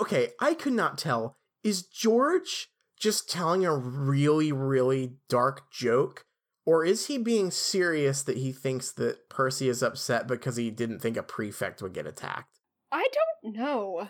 [0.00, 1.38] Okay, I could not tell.
[1.64, 2.68] Is George
[2.98, 6.24] just telling a really, really dark joke?
[6.64, 10.98] Or is he being serious that he thinks that Percy is upset because he didn't
[10.98, 12.58] think a prefect would get attacked?
[12.90, 13.06] I
[13.42, 14.08] don't know.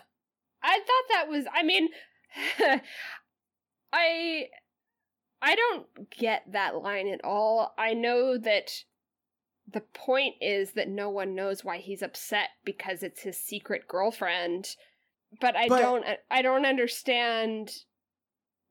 [0.67, 1.45] I thought that was.
[1.53, 1.87] I mean,
[3.93, 4.47] I
[5.41, 7.73] I don't get that line at all.
[7.77, 8.71] I know that
[9.71, 14.75] the point is that no one knows why he's upset because it's his secret girlfriend.
[15.39, 17.71] But I But- don't I don't understand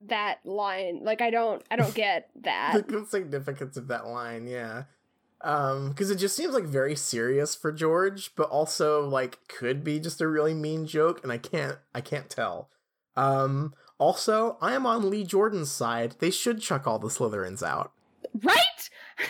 [0.03, 1.01] that line.
[1.03, 2.85] Like I don't I don't get that.
[2.89, 4.85] the significance of that line, yeah.
[5.43, 10.01] Um, because it just seems like very serious for George, but also like could be
[10.01, 12.71] just a really mean joke, and I can't I can't tell.
[13.17, 16.17] Um, also, I am on Lee Jordan's side.
[16.19, 17.93] They should chuck all the Slytherins out.
[18.43, 18.91] right?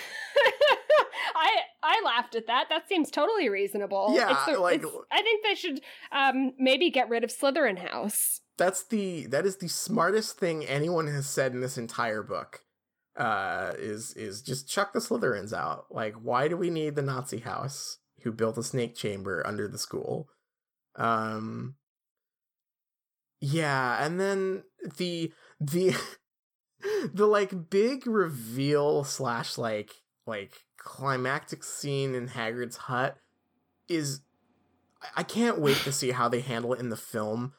[1.35, 1.51] I
[1.83, 2.67] I laughed at that.
[2.69, 4.13] That seems totally reasonable.
[4.17, 5.81] Yeah, the- like- I think they should
[6.13, 8.41] um maybe get rid of Slytherin House.
[8.57, 12.63] That's the that is the smartest thing anyone has said in this entire book.
[13.17, 15.87] Uh, is is just chuck the Slytherins out.
[15.91, 19.79] Like, why do we need the Nazi house who built a snake chamber under the
[19.79, 20.29] school?
[20.97, 21.77] Um,
[23.41, 24.65] yeah, and then
[24.99, 25.95] the the
[27.15, 29.91] the like big reveal slash like
[30.27, 33.17] like climactic scene in Hagrid's hut
[33.89, 34.21] is
[35.03, 37.55] I- I can't wait to see how they handle it in the film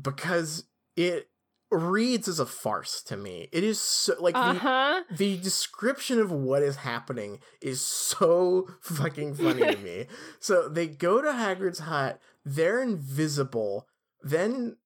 [0.00, 0.64] because
[0.96, 1.28] it
[1.70, 3.48] reads as a farce to me.
[3.52, 9.34] It is so like Uh the, the description of what is happening is so fucking
[9.34, 10.06] funny to me.
[10.40, 13.86] So they go to Hagrid's hut, they're invisible,
[14.22, 14.76] then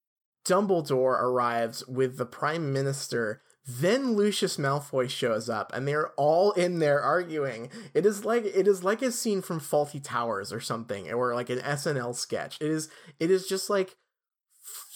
[0.46, 3.42] Dumbledore arrives with the Prime Minister.
[3.66, 7.68] Then Lucius Malfoy shows up and they're all in there arguing.
[7.94, 11.50] It is like it is like a scene from Fawlty Towers or something or like
[11.50, 12.56] an SNL sketch.
[12.60, 12.88] It is
[13.20, 13.96] it is just like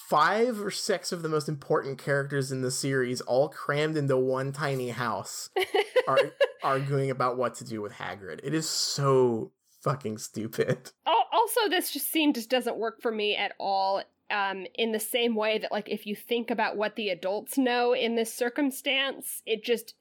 [0.08, 4.52] five or six of the most important characters in the series all crammed into one
[4.52, 5.50] tiny house
[6.08, 6.18] are
[6.62, 8.40] arguing about what to do with Hagrid.
[8.42, 9.52] It is so
[9.82, 10.90] fucking stupid.
[11.32, 14.02] Also, this just scene just doesn't work for me at all.
[14.30, 17.94] Um, in the same way that, like, if you think about what the adults know
[17.94, 19.94] in this circumstance, it just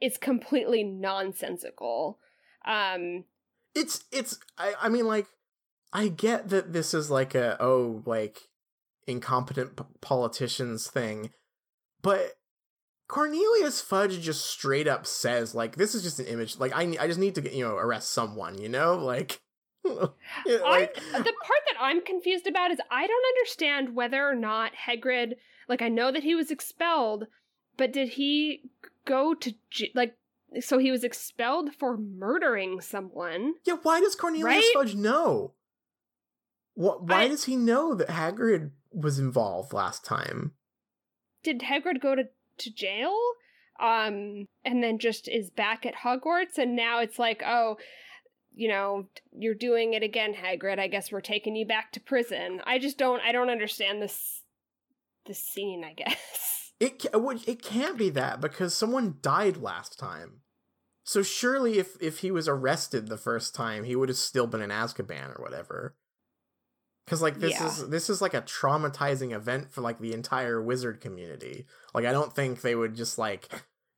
[0.00, 2.18] is completely nonsensical.
[2.66, 3.24] Um,
[3.74, 5.26] It's it's I I mean like
[5.92, 8.47] I get that this is like a oh like
[9.08, 11.30] incompetent p- politicians thing,
[12.02, 12.34] but
[13.08, 17.06] Cornelius Fudge just straight up says like this is just an image like I I
[17.06, 19.40] just need to get you know arrest someone you know like
[20.46, 24.34] yeah, like I'm, the part that I'm confused about is I don't understand whether or
[24.34, 25.34] not Hagrid,
[25.68, 27.26] like, I know that he was expelled,
[27.76, 28.62] but did he
[29.04, 29.54] go to,
[29.94, 30.16] like,
[30.60, 33.54] so he was expelled for murdering someone?
[33.64, 34.72] Yeah, why does Cornelius Right?
[34.74, 35.54] Fudge know?
[36.74, 37.04] What?
[37.04, 40.52] Why I- does he know that Hagrid was involved last time?
[41.42, 42.24] Did Hagrid go to,
[42.58, 43.16] to jail?
[43.80, 47.76] Um, and then just is back at Hogwarts, and now it's like, oh,
[48.52, 50.80] you know, you're doing it again, Hagrid.
[50.80, 52.60] I guess we're taking you back to prison.
[52.66, 54.42] I just don't, I don't understand this,
[55.26, 55.84] this scene.
[55.84, 56.16] I guess.
[56.80, 60.42] It would- it can't be that because someone died last time.
[61.02, 64.62] So surely, if if he was arrested the first time, he would have still been
[64.62, 65.96] in Azkaban or whatever.
[67.08, 67.66] Cause like this Yeah.
[67.66, 71.66] is this is like a traumatizing event for like the entire wizard community.
[71.94, 73.48] Like I don't think they would just like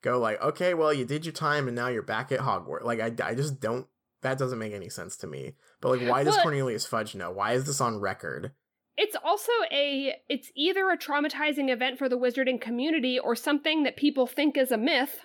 [0.03, 2.85] go like, okay, well you did your time and now you're back at Hogwarts.
[2.85, 3.87] Like I, I just don't.
[4.23, 5.55] That doesn't make any sense to me.
[5.81, 7.31] But like, why does Cornelius Fudge know?
[7.31, 8.53] Why is this on record?
[8.99, 13.97] It's also a it's either a traumatizing event for the wizarding community or something that
[13.97, 15.21] people think is a myth.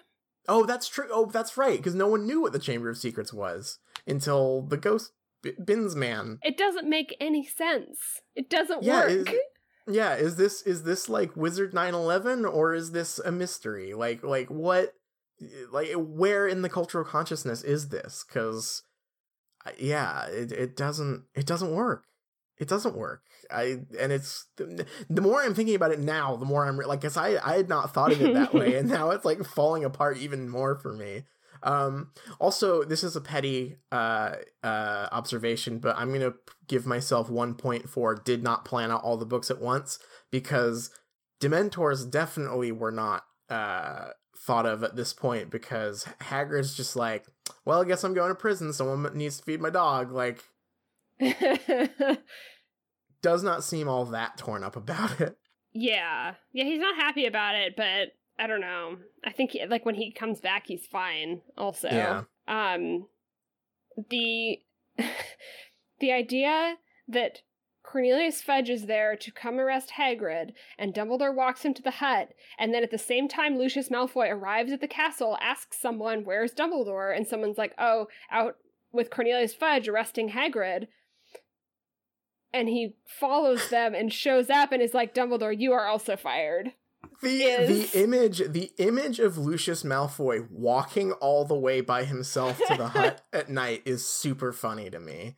[0.47, 1.07] Oh, that's true.
[1.11, 1.75] Oh, that's right.
[1.77, 5.11] Because no one knew what the Chamber of Secrets was until the Ghost
[5.45, 6.39] B- Binns Man.
[6.43, 7.99] It doesn't make any sense.
[8.35, 9.11] It doesn't Yeah, work.
[9.11, 9.27] is-
[9.87, 13.93] Yeah, is this is this like Wizard 911 or is this a mystery?
[13.93, 14.93] Like like what
[15.71, 18.23] like where in the cultural consciousness is this?
[18.23, 18.81] Cuz
[19.77, 22.05] yeah, it it doesn't it doesn't work.
[22.57, 23.21] It doesn't work.
[23.51, 27.01] I and it's the more I'm thinking about it now, the more I'm re- like
[27.01, 29.83] cuz I I had not thought of it that way and now it's like falling
[29.83, 31.25] apart even more for me.
[31.65, 36.35] Um also this is a petty uh uh observation, but I'm going to
[36.67, 39.99] give myself one point for did not plan out all the books at once
[40.31, 40.89] because
[41.41, 47.25] Dementors definitely were not uh thought of at this point because Hagrid's just like,
[47.65, 48.71] well, I guess I'm going to prison.
[48.73, 50.11] Someone needs to feed my dog.
[50.11, 50.43] Like,
[53.21, 55.37] does not seem all that torn up about it.
[55.73, 56.35] yeah.
[56.53, 58.97] Yeah, he's not happy about it, but I don't know.
[59.23, 61.89] I think he, like when he comes back he's fine also.
[61.89, 62.23] Yeah.
[62.47, 63.07] Um
[64.09, 64.59] the
[65.99, 66.75] the idea
[67.07, 67.41] that
[67.85, 72.29] Cornelius Fudge is there to come arrest Hagrid, and Dumbledore walks him to the hut,
[72.57, 76.53] and then at the same time Lucius Malfoy arrives at the castle, asks someone, Where's
[76.53, 77.15] Dumbledore?
[77.15, 78.57] And someone's like, Oh, out
[78.91, 80.87] with Cornelius Fudge arresting Hagrid.
[82.53, 86.73] And he follows them and shows up and is like, Dumbledore, you are also fired.
[87.21, 92.57] The Is- the image the image of Lucius Malfoy walking all the way by himself
[92.67, 95.35] to the hut at night is super funny to me.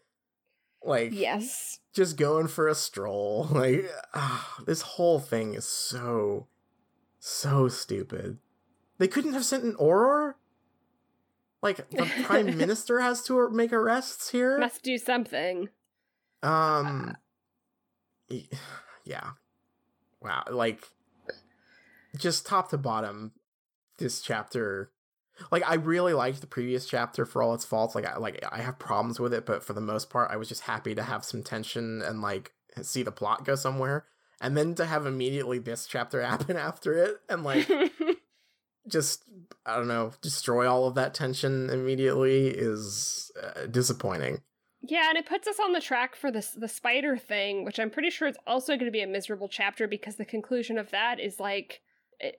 [0.84, 1.80] Like Yes.
[1.94, 3.48] just going for a stroll.
[3.52, 6.48] Like ah, this whole thing is so
[7.20, 8.38] so stupid.
[8.98, 10.34] They couldn't have sent an Auror?
[11.62, 14.58] Like the prime minister has to make arrests here?
[14.60, 15.70] Must do something.
[16.44, 17.16] Um
[18.30, 18.48] y-
[19.06, 19.32] yeah.
[20.22, 20.84] Wow, like
[22.18, 23.34] just top to bottom
[23.98, 24.92] this chapter
[25.52, 27.96] like I really liked the previous chapter for all its faults.
[27.96, 30.50] Like I like I have problems with it, but for the most part I was
[30.50, 34.06] just happy to have some tension and like see the plot go somewhere.
[34.40, 37.70] And then to have immediately this chapter happen after it and like
[38.88, 39.24] just
[39.66, 44.42] I don't know, destroy all of that tension immediately is uh, disappointing.
[44.82, 47.90] Yeah, and it puts us on the track for this the spider thing, which I'm
[47.90, 51.20] pretty sure it's also going to be a miserable chapter because the conclusion of that
[51.20, 51.82] is like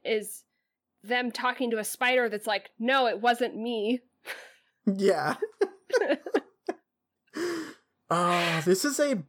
[0.04, 0.44] is
[1.02, 4.00] them talking to a spider that's like, "No, it wasn't me."
[4.86, 5.36] Yeah.
[8.10, 9.22] Oh, this is a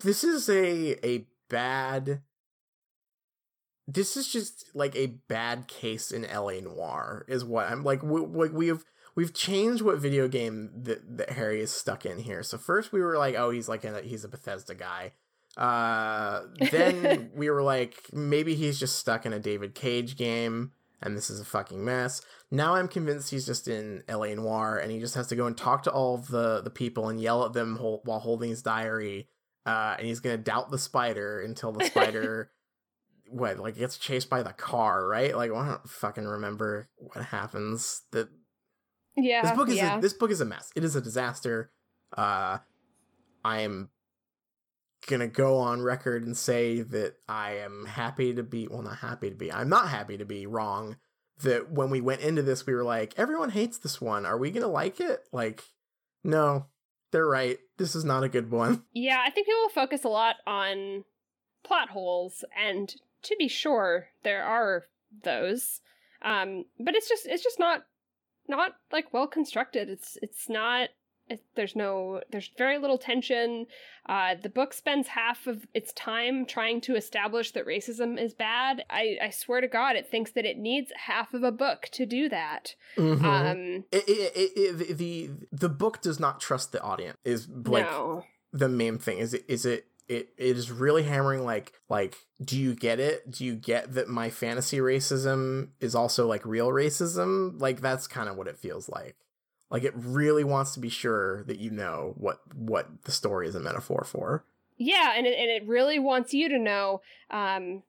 [0.00, 2.20] this is a a bad
[3.88, 8.20] this is just like a bad case in LA Noire is what I'm like we,
[8.20, 12.42] we, we've we've changed what video game that, that Harry is stuck in here.
[12.42, 15.12] So first we were like, oh, he's like a, he's a Bethesda guy.
[15.56, 21.16] Uh then we were like maybe he's just stuck in a David Cage game and
[21.16, 22.22] this is a fucking mess.
[22.50, 25.56] Now I'm convinced he's just in LA Noire and he just has to go and
[25.56, 29.28] talk to all of the the people and yell at them while holding his diary.
[29.64, 32.50] Uh, and he's gonna doubt the spider until the spider,
[33.28, 35.36] what like gets chased by the car, right?
[35.36, 38.02] Like I don't fucking remember what happens.
[38.12, 38.28] That
[39.16, 39.42] Yeah.
[39.42, 39.98] this book is yeah.
[39.98, 40.70] a, this book is a mess.
[40.76, 41.72] It is a disaster.
[42.16, 42.58] Uh,
[43.44, 43.90] I am
[45.06, 49.30] gonna go on record and say that I am happy to be well, not happy
[49.30, 49.52] to be.
[49.52, 50.96] I'm not happy to be wrong.
[51.42, 54.24] That when we went into this, we were like, everyone hates this one.
[54.24, 55.24] Are we gonna like it?
[55.32, 55.64] Like,
[56.24, 56.66] no,
[57.10, 57.58] they're right.
[57.76, 58.84] This is not a good one.
[58.92, 61.04] Yeah, I think people focus a lot on
[61.62, 64.84] plot holes, and to be sure, there are
[65.22, 65.80] those.
[66.22, 67.84] Um, but it's just it's just not
[68.48, 69.88] not like well constructed.
[69.88, 70.90] It's it's not.
[71.56, 73.66] There's no there's very little tension.
[74.08, 78.84] Uh, the book spends half of its time trying to establish that racism is bad.
[78.88, 82.06] I, I swear to God, it thinks that it needs half of a book to
[82.06, 82.76] do that.
[82.96, 83.24] Mhm.
[83.24, 87.18] Um, it, it, it, the the book does not trust the audience.
[87.24, 88.24] Is like no.
[88.52, 92.56] the main thing is it is it it it is really hammering like like do
[92.58, 97.60] you get it do you get that my fantasy racism is also like real racism
[97.60, 99.16] like that's kind of what it feels like
[99.70, 103.54] like it really wants to be sure that you know what what the story is
[103.54, 104.44] a metaphor for
[104.76, 107.00] Yeah, and it, and it really wants you to know.
[107.30, 107.82] Um,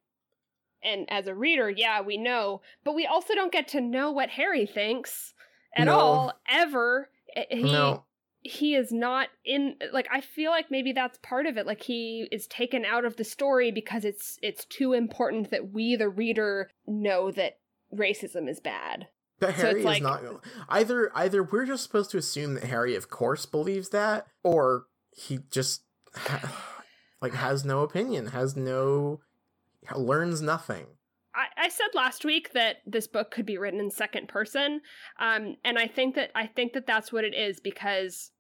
[0.84, 4.30] and as a reader, yeah, we know, but we also don't get to know what
[4.30, 5.34] Harry thinks
[5.76, 6.00] at No.
[6.00, 7.10] all ever.
[7.50, 8.04] He no
[8.44, 12.28] he is not in like I feel like maybe that's part of it like he
[12.32, 16.70] is taken out of the story because it's it's too important that we the reader
[16.86, 17.58] know that
[17.94, 19.08] racism is bad.
[19.40, 20.24] But So Harry it's like- is not
[20.70, 21.12] either.
[21.16, 25.84] Either we're just supposed to assume that Harry, of course, believes that, or he just
[27.22, 29.20] like has no opinion, has no,
[29.96, 30.88] learns nothing.
[31.36, 34.82] I, I said last week that this book could be written in second person,
[35.20, 38.32] um, and I think that I think that that's what it is because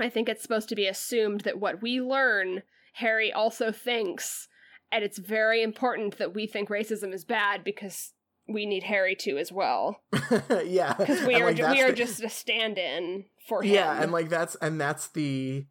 [0.00, 2.62] I think it's supposed to be assumed that what we learn,
[2.94, 4.48] Harry also thinks,
[4.90, 8.12] and it's very important that we think racism is bad because
[8.48, 10.00] we need Harry to as well
[10.64, 13.74] yeah, because we and, are like, ju- we are the- just a stand-in for him.
[13.74, 15.66] yeah, and like that's and that's the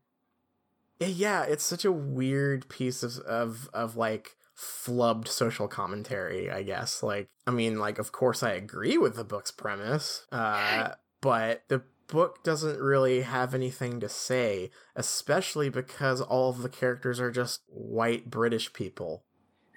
[1.00, 6.64] yeah, yeah, it's such a weird piece of of of like flubbed social commentary, I
[6.64, 7.04] guess.
[7.04, 11.84] Like, I mean, like of course I agree with the book's premise, uh, but the
[12.08, 17.62] book doesn't really have anything to say, especially because all of the characters are just
[17.68, 19.24] white British people.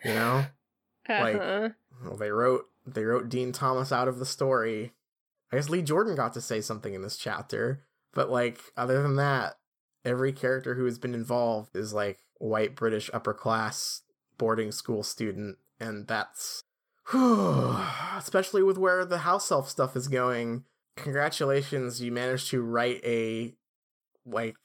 [0.05, 0.47] You know?
[1.09, 1.69] like- Uh-huh.
[2.03, 4.93] Well, they wrote they wrote Dean Thomas out of the story.
[5.53, 9.17] I guess Lee Jordan got to say something in this chapter, but like other than
[9.17, 9.57] that,
[10.05, 14.03] every character who has been involved is like white British upper class
[14.39, 16.63] boarding school student, and that's
[18.17, 20.65] especially with where the house elf stuff is going.
[20.97, 23.55] Congratulations, you managed to write a
[24.27, 24.57] like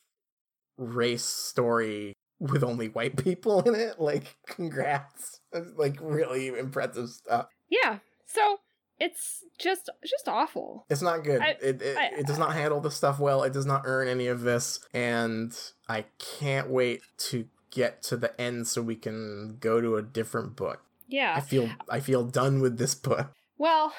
[0.78, 4.00] race story with only white people in it.
[4.00, 5.40] Like, congrats.
[5.52, 7.48] That's, like really impressive stuff.
[7.70, 8.00] Yeah.
[8.26, 8.60] So
[9.00, 10.86] it's just just awful.
[10.90, 11.42] It's not good.
[11.42, 13.44] I- it it, I- it does not handle the stuff well.
[13.44, 15.56] It does not earn any of this, and
[15.90, 20.56] I can't wait to get to the end so we can go to a different
[20.56, 20.82] book.
[21.08, 21.34] Yeah.
[21.36, 23.32] I feel I feel done with this book.
[23.58, 23.94] Well,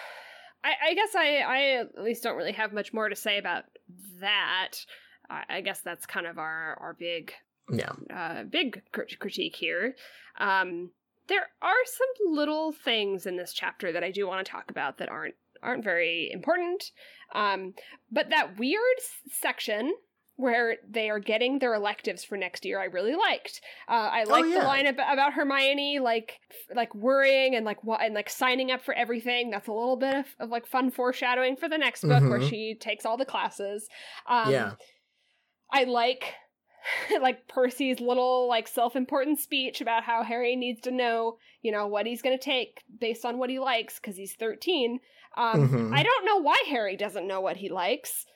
[0.65, 3.65] I, I guess I, I at least don't really have much more to say about
[4.21, 4.73] that.
[5.31, 7.33] I, I guess that's kind of our our big
[7.71, 7.93] Yeah.
[8.13, 9.95] uh, big crit- critique here.
[10.39, 10.91] Um,
[11.29, 14.99] there are some little things in this chapter that I do want to talk about
[14.99, 16.93] that aren't aren't very important.
[17.35, 17.75] Um,
[18.13, 18.83] but that weird
[19.33, 19.95] section
[20.39, 23.63] where they are getting their electives for next year, I really liked.
[23.89, 24.61] Uh, I Oh, yeah.
[24.61, 28.71] the line about, about Hermione, like f- like worrying and like what and like signing
[28.71, 29.49] up for everything.
[29.51, 32.51] That's a little bit of, of like fun foreshadowing for the next book where Mhm.
[32.51, 33.89] she takes all the classes.
[34.27, 34.73] Um, yeah.
[35.73, 36.35] I like
[37.21, 42.07] like Percy's little like self-important speech about how Harry needs to know, you know, what
[42.07, 45.01] he's going to take based on what he likes cuz he's 13.
[45.37, 45.95] Um Mhm.
[45.97, 48.27] I don't know why Harry doesn't know what he likes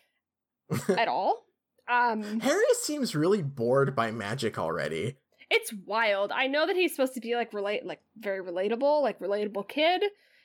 [0.89, 1.45] at all.
[1.89, 5.17] Um Harry seems really bored by magic already.
[5.51, 6.31] it's wild.
[6.31, 10.03] I know that he's supposed to be like relate like very relatable, like relatable kid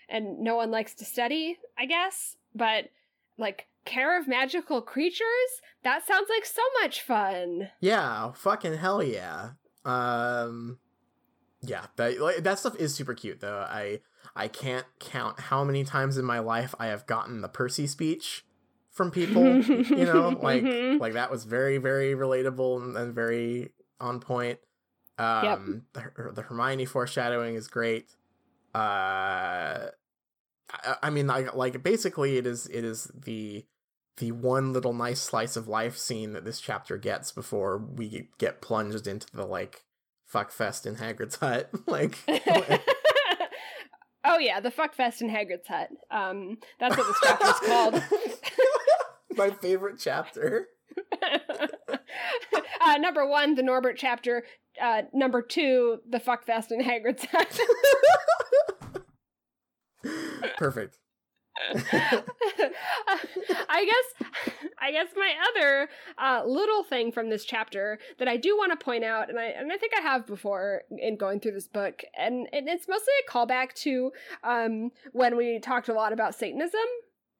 [0.10, 2.90] and no one likes to study, I guess, but
[3.38, 7.69] like care of magical creatures, that sounds like so much fun.
[7.79, 9.51] Yeah, fucking hell yeah.
[9.85, 10.79] Um
[11.61, 13.65] yeah, that like, that stuff is super cute though.
[13.67, 14.01] I
[14.35, 18.43] I can't count how many times in my life I have gotten the Percy speech
[18.91, 20.99] from people, you know, like Mhm.
[20.99, 24.59] like that was very very relatable and, and very on point.
[25.17, 28.09] Um the, the Hermione foreshadowing is great.
[28.73, 29.87] Uh
[30.69, 33.65] I, I mean like like basically it is it is the
[34.17, 38.61] the one little nice slice of life scene that this chapter gets before we get
[38.61, 39.83] plunged into the like
[40.25, 41.69] fuck fest in Hagrid's hut.
[41.87, 42.17] like
[44.25, 45.89] oh yeah, the fuck fest in Hagrid's hut.
[46.09, 48.03] Um, that's what this chapter is called.
[49.37, 50.67] My favorite chapter.
[52.81, 54.43] uh, number one, the Norbert chapter.
[54.81, 57.59] Uh, number two, the fuck fest in Hagrid's hut.
[60.57, 60.99] Perfect.
[63.69, 64.30] I guess
[64.80, 68.84] I guess my other uh, little thing from this chapter that I do want to
[68.84, 72.02] point out, and I and I think I have before in going through this book,
[72.18, 74.11] and, and it's mostly a callback to
[74.44, 76.80] um, when we talked a lot about Satanism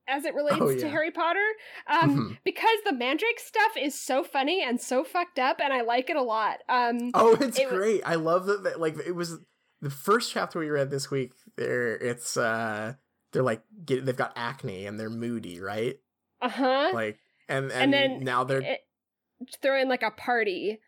[0.08, 0.90] as it relates Oh, to.
[0.90, 1.46] Harry Potter,
[1.88, 2.38] um, Mhm.
[2.44, 6.16] because the Mandrake stuff is so funny and so fucked up, and I like it
[6.16, 6.60] a lot.
[6.70, 8.02] Um, Oh, it's It great.
[8.06, 9.40] I love that, that like it was
[9.82, 11.32] the first chapter we read this week.
[11.58, 12.94] There it's uh
[13.36, 15.99] they're like get, they've got acne and they're moody, right?
[16.41, 16.90] uh huh.
[16.94, 18.82] Like and and, And then now they're it,
[19.62, 20.80] throw like a party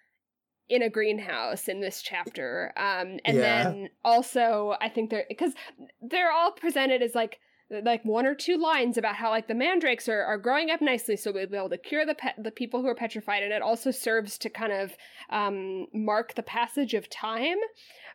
[0.69, 3.63] in a greenhouse in this chapter um and Yeah.
[3.63, 5.53] then also i think they're because
[6.01, 7.39] they're all presented as like
[7.85, 11.15] like one or two lines about how like the mandrakes are, are growing up nicely
[11.15, 13.61] so we'll be able to cure the pe- the people who are petrified and it
[13.61, 14.91] also serves to kind of
[15.29, 17.57] um mark the passage of time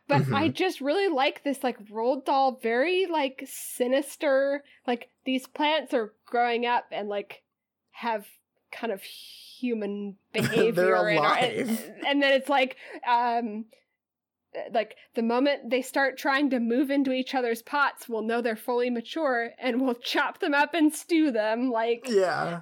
[0.07, 0.35] but Mhm.
[0.35, 6.13] i just really like this like Roald Dahl very like sinister like these plants are
[6.25, 7.43] growing up and like
[7.91, 8.27] have
[8.71, 11.69] kind of human behavior They're alive.
[11.69, 12.75] and, and then it's like
[13.07, 13.65] um
[14.71, 18.55] like the moment they start trying to move into each other's pots we'll know they're
[18.55, 22.61] fully mature and we'll chop them up and stew them like Yeah.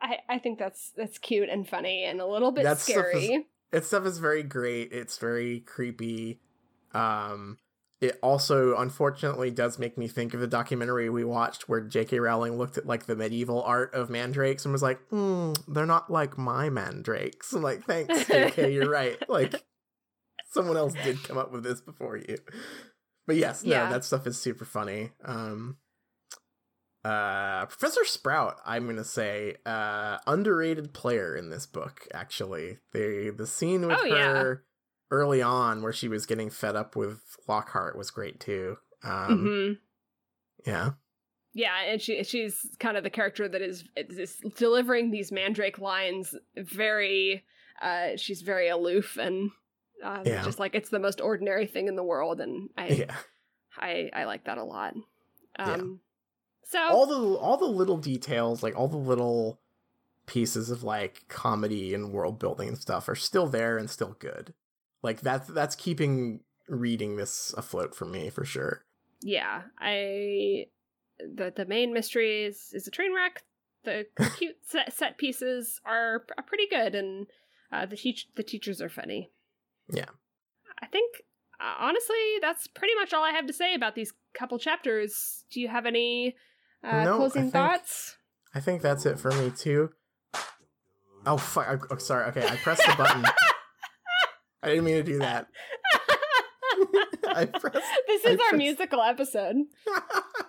[0.00, 3.22] I, I think that's that's cute and funny and a little bit That stuff is-
[3.24, 4.92] scary Its stuff is very great.
[4.92, 6.40] It's very creepy.
[6.94, 7.58] Um
[8.00, 12.18] it also unfortunately does make me think of the documentary we watched where J.K.
[12.18, 16.10] Rowling looked at like the medieval art of mandrakes and was like, hmm, they're not
[16.10, 17.52] like my mandrakes.
[17.52, 19.16] I'm like, thanks, J.K., you're right.
[19.28, 19.62] Like
[20.50, 22.38] someone else did come up with this before you.
[23.26, 23.90] But yes, no, Yeah.
[23.90, 25.10] that stuff is super funny.
[25.24, 25.76] Um
[27.04, 32.78] uh Professor Sprout, I'm gonna say, uh underrated player in this book, actually.
[32.92, 34.54] The the scene with Oh, yeah.
[35.12, 38.76] Early on where she was getting fed up with Lockhart was great too.
[39.04, 39.78] Um Mhm.
[40.66, 40.90] yeah.
[41.54, 46.34] Yeah, and she she's kind of the character that is, is delivering these mandrake lines
[46.56, 47.44] very
[47.82, 49.50] uh she's very aloof and
[50.02, 50.42] uh, Yeah.
[50.44, 53.16] just like it's the most ordinary thing in the world and I Yeah.
[53.76, 54.94] I I like that a lot.
[55.58, 55.74] Yeah.
[55.74, 56.00] Um
[56.64, 59.60] so All the all the little details, like all the little
[60.26, 64.54] pieces of like comedy and world building and stuff are still there and still good.
[65.02, 68.84] Like that's that's keeping reading this afloat for me for sure.
[69.20, 70.66] yeah, I
[71.18, 73.42] the the main mystery is is a train wreck.
[73.84, 74.06] The
[74.38, 77.26] cute set, set pieces are, are pretty good and
[77.72, 79.32] uh, the teach the teachers are funny.
[79.92, 80.10] Yeah.
[80.80, 81.16] I think
[81.60, 85.44] uh, honestly that's pretty much all I have to say about these couple chapters.
[85.50, 86.36] Do you have any
[86.84, 88.16] uh, No, I closing think- thoughts?
[88.54, 89.90] I think that's it for me too.
[91.24, 91.66] Oh fuck!
[91.68, 92.26] I, oh, sorry.
[92.30, 93.24] Okay, I pressed the button.
[94.62, 95.48] I didn't mean to do that.
[97.60, 97.86] Pressed.
[98.06, 99.56] this is our musical episode.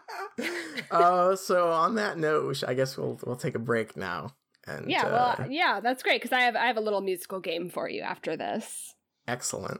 [0.92, 4.36] uh, so on that note, should- I guess we'll we'll take a break now.
[4.68, 7.40] And yeah, uh, well, yeah, that's great because I have I have a little musical
[7.40, 8.94] game for you after this.
[9.28, 9.80] excellent.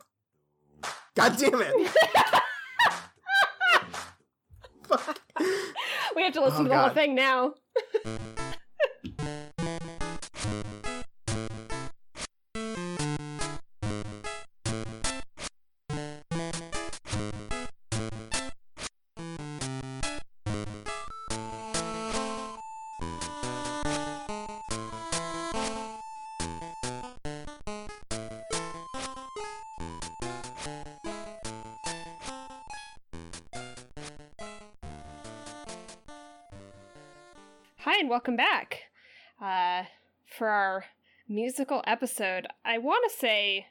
[1.16, 1.92] God damn it!
[4.84, 5.20] Fuck.
[6.16, 7.54] We have to listen Oh, to the whole thing now.
[38.14, 38.82] Welcome back.
[39.42, 39.86] Uh,
[40.38, 40.86] for our
[41.28, 43.66] musical episode, I want to say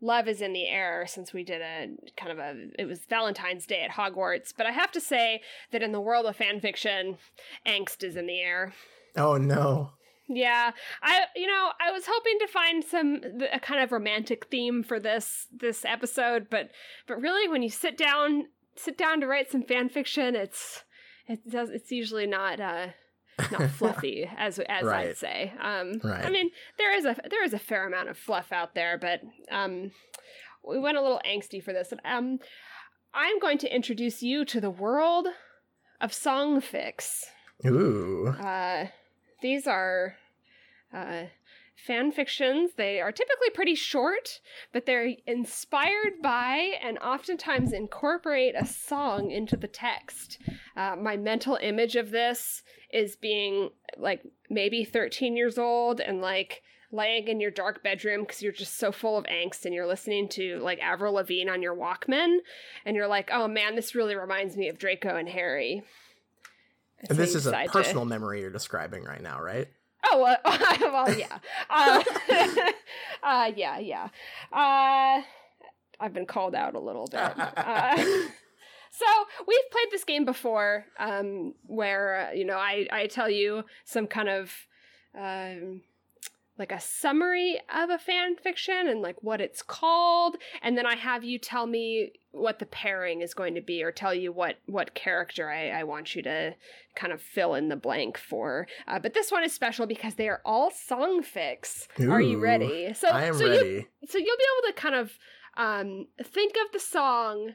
[0.00, 3.64] love is in the air since we did a kind of a it was Valentine's
[3.64, 5.40] Day at Hogwarts, but I have to say
[5.70, 7.18] that in the world of fan fiction,
[7.64, 8.74] angst is in the air.
[9.16, 9.92] Oh no.
[10.28, 13.20] Yeah, I you know I was hoping to find some
[13.52, 16.70] a kind of romantic theme for this this episode, but
[17.06, 20.82] but really when you sit down sit down to write some fan fiction, it's
[21.28, 22.88] it does it's usually not uh
[23.52, 25.08] not fluffy as as Right.
[25.08, 25.52] I'd say.
[25.60, 26.24] Um, Right.
[26.24, 29.20] I mean there is a there is a fair amount of fluff out there, but
[29.50, 29.90] um,
[30.66, 31.92] we went a little angsty for this.
[32.04, 32.38] Um,
[33.14, 35.28] I'm going to introduce you to the world
[36.00, 37.24] of songfics.
[37.64, 38.28] Ooh.
[38.28, 38.86] Uh,
[39.40, 40.16] these are
[40.92, 41.24] uh,
[41.76, 42.72] fan fictions.
[42.76, 44.40] They are typically pretty short,
[44.72, 50.38] but they're inspired by and oftentimes incorporate a song into the text.
[50.76, 52.62] Uh, my mental image of this
[52.92, 56.62] is being like maybe 13 years old and like
[56.92, 60.28] laying in your dark bedroom because you're just so full of angst and you're listening
[60.28, 62.38] to like Avril Lavigne on your Walkman
[62.84, 65.82] and you're like, oh man, this really reminds me of Draco and Harry.
[67.10, 69.68] And this is a decide to- personal memory you're describing right now, right?
[70.08, 70.38] Oh well,
[70.92, 71.38] well yeah.
[71.68, 72.02] Uh,
[73.22, 74.08] uh, yeah, yeah.
[74.52, 75.22] Uh,
[75.98, 77.20] I've been called out a little bit.
[77.20, 77.96] Uh,
[78.90, 79.06] so
[79.46, 84.06] we've played this game before, um, where uh, you know I I tell you some
[84.06, 84.52] kind of
[85.18, 85.82] um,
[86.58, 90.96] like a summary of a fan fiction and like what it's called, and then I
[90.96, 94.56] have you tell me what the pairing is going to be, or tell you what
[94.66, 96.54] what character I, I want you to
[96.94, 98.66] kind of fill in the blank for.
[98.86, 101.86] Uh, but this one is special because they are all song fics.
[102.08, 102.92] Are you ready?
[102.94, 103.86] So I am so you ready.
[104.06, 105.12] so you'll be able to kind of
[105.56, 107.54] um, think of the song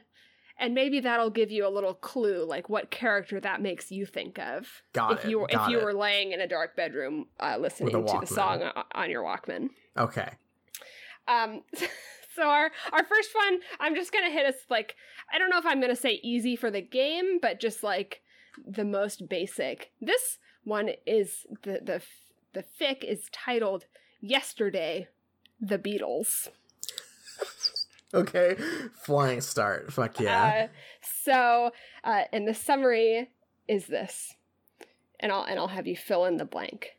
[0.62, 4.38] and maybe that'll give you a little clue like what character that makes you think
[4.38, 5.84] of Got if it, you were got if you it.
[5.84, 8.62] were laying in a dark bedroom uh, listening to the song
[8.94, 9.68] on your walkman
[9.98, 10.30] Okay.
[11.28, 11.62] um
[12.34, 14.96] so our our first one i'm just gonna hit us like
[15.34, 18.22] i don't know if i'm gonna say easy for the game but just like
[18.66, 22.02] the most basic this one is the the
[22.54, 23.86] the fic is titled
[24.24, 25.08] Yesterday,
[25.60, 26.48] The Beatles.
[28.14, 28.56] Okay,
[28.94, 29.92] flying start.
[29.92, 30.68] Fuck yeah.
[30.68, 30.68] Uh,
[31.00, 31.70] so,
[32.04, 33.30] uh, and the summary
[33.66, 34.34] is this,
[35.18, 36.90] and I'll and I'll have you fill in the blank.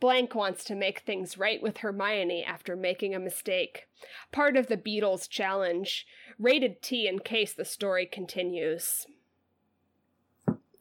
[0.00, 3.86] Blank wants to make things right with Hermione after making a mistake.
[4.32, 6.06] Part of the Beatles challenge.
[6.38, 9.06] Rated T in case the story continues.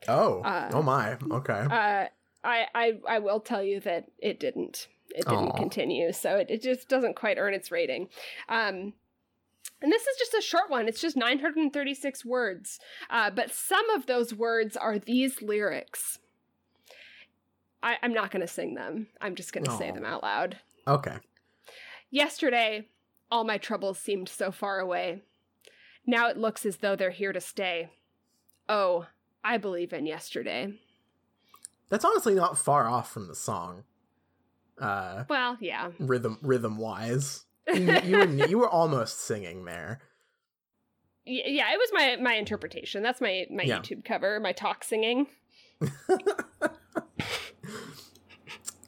[0.07, 1.17] oh, uh, oh my.
[1.31, 1.53] Okay.
[1.53, 2.07] Uh,
[2.43, 4.87] I, I I will tell you that it didn't.
[5.09, 5.57] It didn't Aw.
[5.57, 8.09] continue, so it, it just doesn't quite earn its rating.
[8.49, 8.93] Um,
[9.83, 10.87] and this is just a short one.
[10.87, 12.79] It's just 936 words.
[13.09, 16.19] Uh, but some of those words are these lyrics.
[17.83, 19.07] I, I'm not going to sing them.
[19.21, 20.57] I'm just going to say them out loud.
[20.87, 21.17] okay.
[22.09, 22.87] Yesterday,
[23.31, 25.21] all my troubles seemed so far away.
[26.05, 27.89] Now it looks as though they're here to stay.
[28.69, 29.07] Oh,
[29.43, 30.73] I believe in yesterday.
[31.89, 33.83] That's honestly not far off from the song.
[34.79, 35.89] Uh, Well, yeah.
[35.99, 37.45] rhythm rhythm wise.
[37.73, 40.01] You, you were you were almost singing there.
[41.25, 43.03] Yeah, it was my my interpretation.
[43.03, 43.79] That's my my Yeah.
[43.79, 45.27] YouTube cover, my talk singing.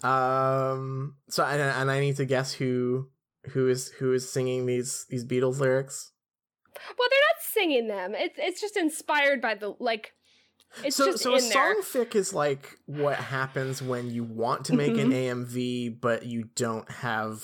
[0.03, 1.15] Um.
[1.29, 3.09] So and, and I need to guess who
[3.51, 6.11] who is who is singing these these Beatles lyrics.
[6.75, 8.13] Well, they're not singing them.
[8.15, 10.11] It's it's just inspired by the like.
[10.83, 11.51] It's so just so a in there.
[11.81, 15.11] song fic is like what happens when you want to make Mm-hmm.
[15.11, 17.43] an AMV but you don't have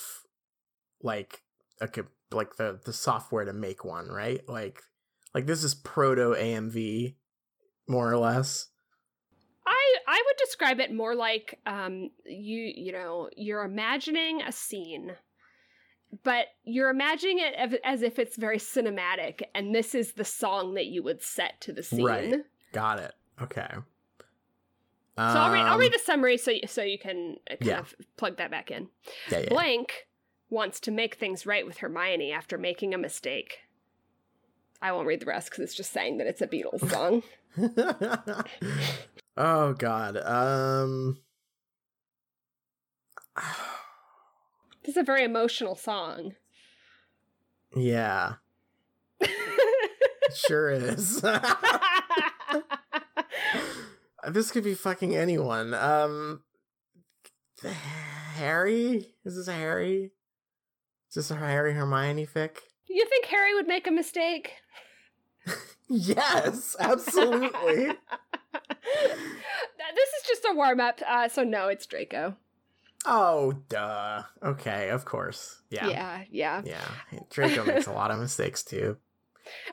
[1.03, 1.43] like
[1.79, 1.89] a
[2.31, 4.47] like the the software to make one, right?
[4.47, 4.81] Like
[5.33, 7.15] like this is proto AMV
[7.87, 8.67] more or less.
[9.65, 15.13] I I would describe it more like um you you know you're imagining a scene,
[16.23, 20.85] but you're imagining it as, if it's very cinematic, and this is the song that
[20.87, 22.05] you would set to the scene.
[22.05, 22.35] Right.
[22.73, 23.13] Got it.
[23.41, 23.67] Okay.
[25.17, 27.65] So I'll read I'll Um, read the summary so you, so you can uh, kind
[27.65, 27.79] Yeah.
[27.79, 28.87] of plug that back in.
[29.29, 29.49] yeah, yeah.
[29.49, 30.07] Blank
[30.51, 33.59] wants to make things right with Hermione after making a mistake.
[34.81, 37.23] I won't read the rest because it's just saying that it's a Beatles song.
[39.37, 40.17] oh god.
[40.17, 41.19] Um
[44.83, 46.33] this is a very emotional song.
[47.75, 48.33] yeah,
[50.33, 51.21] sure is.
[54.27, 55.73] this could be fucking anyone.
[55.73, 56.41] Um
[58.35, 59.13] Harry?
[59.23, 60.11] Is this Harry?
[61.11, 62.57] Is this a Harry Hermione fic?
[62.87, 64.53] you think Harry would make a mistake?
[65.93, 67.87] Yes, absolutely.
[68.95, 72.37] this is just a warm up, uh, so no, it's Draco.
[73.05, 74.23] oh, duh.
[74.41, 75.59] Okay, of course.
[75.69, 75.87] Yeah.
[75.89, 76.61] yeah, yeah.
[76.63, 76.87] Yeah.
[77.29, 78.95] Draco makes a lot of mistakes too.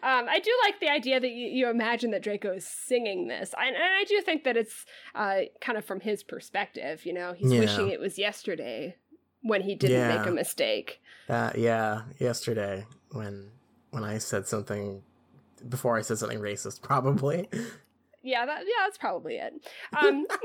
[0.03, 3.55] Um, I do like the idea that you, you imagine that Draco is singing this,
[3.57, 7.07] I, and I do think that it's uh, kind of from his perspective.
[7.07, 7.61] You know, he's Yeah.
[7.61, 8.97] wishing it was yesterday
[9.43, 11.01] when he didn't make a mistake.
[11.29, 13.51] Uh, yeah, yesterday when
[13.91, 15.03] when I said something
[15.69, 17.49] before I said something racist, probably.
[18.23, 19.55] Yeah, that yeah, that's probably it.
[19.97, 20.27] Um,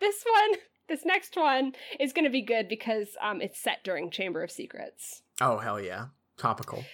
[0.00, 0.58] this one,
[0.88, 4.50] this next one is going to be good because um, it's set during Chamber of
[4.50, 5.22] Secrets.
[5.40, 6.06] Oh hell yeah,
[6.36, 6.84] topical.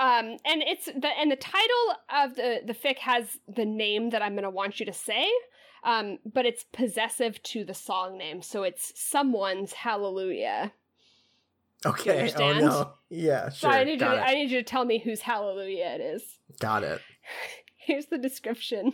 [0.00, 4.22] Um, and it's the and the title of the the fic has the name that
[4.22, 5.28] I'm going to want you to say.
[5.84, 10.72] Um, but it's possessive to the song name, so it's someone's Hallelujah.
[11.86, 12.10] Okay.
[12.10, 12.60] Oh understand?
[12.60, 12.92] no.
[13.08, 13.70] Yeah, Sure.
[13.70, 13.78] So.
[13.78, 14.18] I need you to, it.
[14.20, 16.22] I need you to tell me whose Hallelujah it is.
[16.58, 17.00] Got it.
[17.76, 18.84] Here's the description,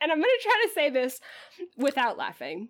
[0.00, 1.20] and I'm going to try to say this
[1.76, 2.68] without laughing.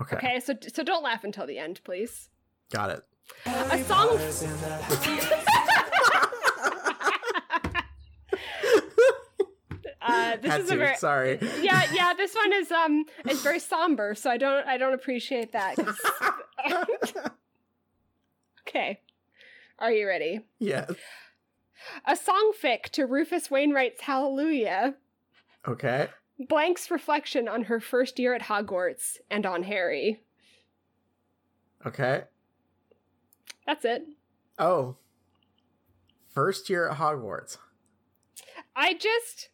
[0.00, 0.16] Okay.
[0.16, 2.30] Okay, so so don't laugh until the end, please.
[2.72, 3.02] Got it.
[3.46, 4.18] A song.
[10.10, 10.74] uh, this Had is to.
[10.74, 11.38] a very Sorry.
[11.62, 12.14] yeah yeah.
[12.16, 15.76] This one is um is very somber, so I don't I don't appreciate that.
[18.68, 19.00] okay,
[19.78, 20.40] are you ready?
[20.58, 20.92] yes.
[22.06, 24.96] A song fic to Rufus Wainwright's Hallelujah.
[25.66, 26.08] Okay.
[26.38, 30.20] Blank's reflection on her first year at Hogwarts and on Harry.
[31.86, 32.24] Okay.
[33.66, 34.04] That's it.
[34.58, 34.96] Oh.
[36.28, 37.56] First year at Hogwarts.
[38.76, 39.48] I just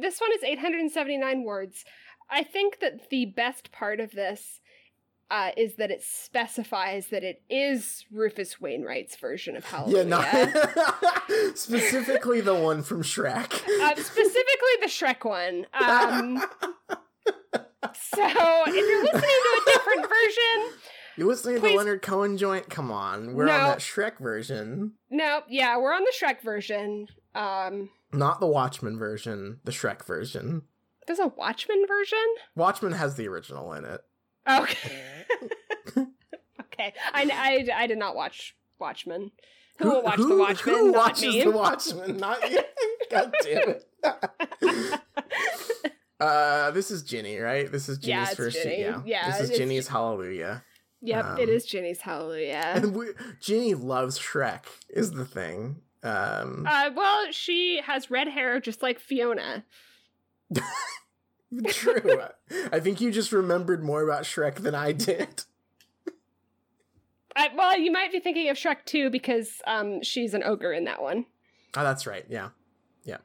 [0.00, 1.84] this one is 879 words.
[2.30, 4.60] I think that the best part of this
[5.30, 10.04] uh, is that it specifies that it is Rufus Wainwright's version of Hallelujah.
[10.06, 10.82] Yeah,
[11.28, 11.50] no.
[11.54, 13.52] Specifically the one from Shrek.
[13.80, 15.66] uh, specifically the Shrek one.
[15.72, 16.42] Um,
[17.94, 20.78] so if you're listening to a different version,
[21.16, 22.68] You're listening to the Leonard Cohen joint?
[22.70, 23.34] Come on.
[23.34, 24.92] We're on that Shrek version.
[25.10, 27.06] no, yeah, we're on the Shrek version.
[27.34, 30.62] Um, Not the Watchmen version, the Shrek version.
[31.06, 32.18] there's a Watchmen version.
[32.54, 34.00] Watchmen has the original in it.
[34.48, 35.02] Okay.
[36.60, 36.94] okay.
[37.12, 39.30] I, I, I did not watch Watchmen.
[39.78, 40.74] Who, will watch the Watchmen?
[40.76, 41.42] Who not watches me.
[41.44, 42.16] the Watchmen?
[42.18, 42.60] Not you.
[43.10, 43.84] God damn it.
[46.20, 47.70] uh, this is Ginny, right?
[47.70, 48.62] This is Ginny's Yeah, first.
[48.62, 48.80] Ginny.
[48.80, 50.62] Yeah, Yeah, This is it's- Ginny's Hallelujah.
[51.06, 52.62] Yep, it Um, is Ginny's Hallelujah.
[52.76, 53.08] And we,
[53.38, 54.62] Ginny loves Shrek.
[54.88, 55.82] Is the thing.
[56.04, 59.64] Um, Uh, well, she has red hair just like Fiona.
[61.68, 62.20] true.
[62.70, 65.44] I think you just remembered more about Shrek than I did.
[67.36, 70.84] I, well, you might be thinking of Shrek 2 because um, she's an ogre in
[70.84, 71.26] that one.
[71.76, 72.24] Oh, that's right.
[72.28, 72.50] Yeah.
[73.04, 73.16] Yeah.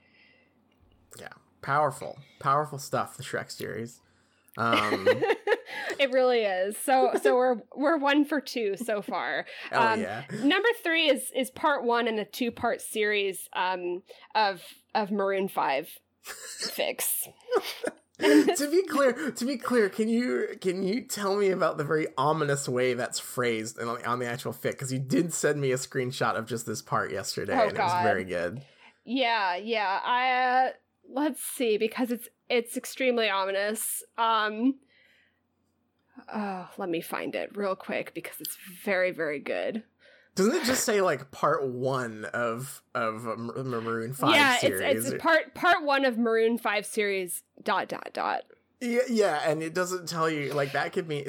[1.19, 1.30] Yeah.
[1.61, 2.18] Powerful.
[2.39, 4.01] Powerful stuff, the Shrek series.
[4.60, 5.07] Um,
[5.99, 6.77] it really is.
[6.77, 9.45] So so we're we're one for two so far.
[9.72, 10.23] Um, yeah.
[10.44, 14.02] Number three is is part one in a two part series um,
[14.36, 14.61] of
[14.94, 15.90] of Maroon Five
[16.26, 17.27] fics.
[18.19, 22.07] to be clear, to be clear, can you can you tell me about the very
[22.18, 24.72] ominous way that's phrased on, on the actual fit?
[24.73, 27.77] Because you did send me a screenshot of just this part yesterday, Oh, and it
[27.77, 28.61] was very good.
[29.06, 29.99] Yeah, yeah.
[30.03, 30.69] I uh,
[31.14, 34.03] let's see because it's it's extremely ominous.
[34.17, 34.76] Um
[36.34, 39.84] Oh, let me find it real quick because it's very very good.
[40.35, 45.05] Doesn't it just say like part one of of Mar- Maroon Five yeah, series?
[45.05, 48.43] it's it's part part 1 of Maroon 5 series dot dot dot.
[48.80, 51.26] Yeah, yeah, and it doesn't tell you like that could be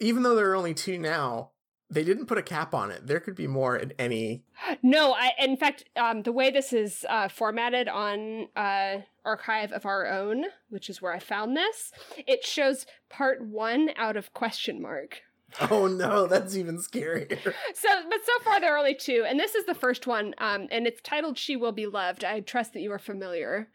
[0.00, 1.52] even though there are only two now,
[1.90, 3.06] they didn't put a cap on it.
[3.06, 4.42] There could be more at any
[4.82, 9.86] No, I in fact um the way this is uh formatted on uh Archive of
[9.86, 11.92] Our Own, which is where I found this,
[12.26, 15.22] it shows part 1 out of question mark.
[15.70, 17.38] Oh no, that's even scarier.
[17.74, 20.66] So, but so far there are only two, and this is the first one, um,
[20.72, 23.68] and it's titled "She Will Be Loved." I trust that you are familiar.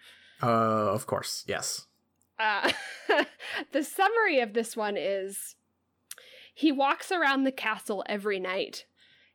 [0.44, 1.86] Uh of course, yes.
[2.38, 2.72] Uh,
[3.72, 5.56] the summary of this one is:
[6.60, 8.84] He walks around the castle every night.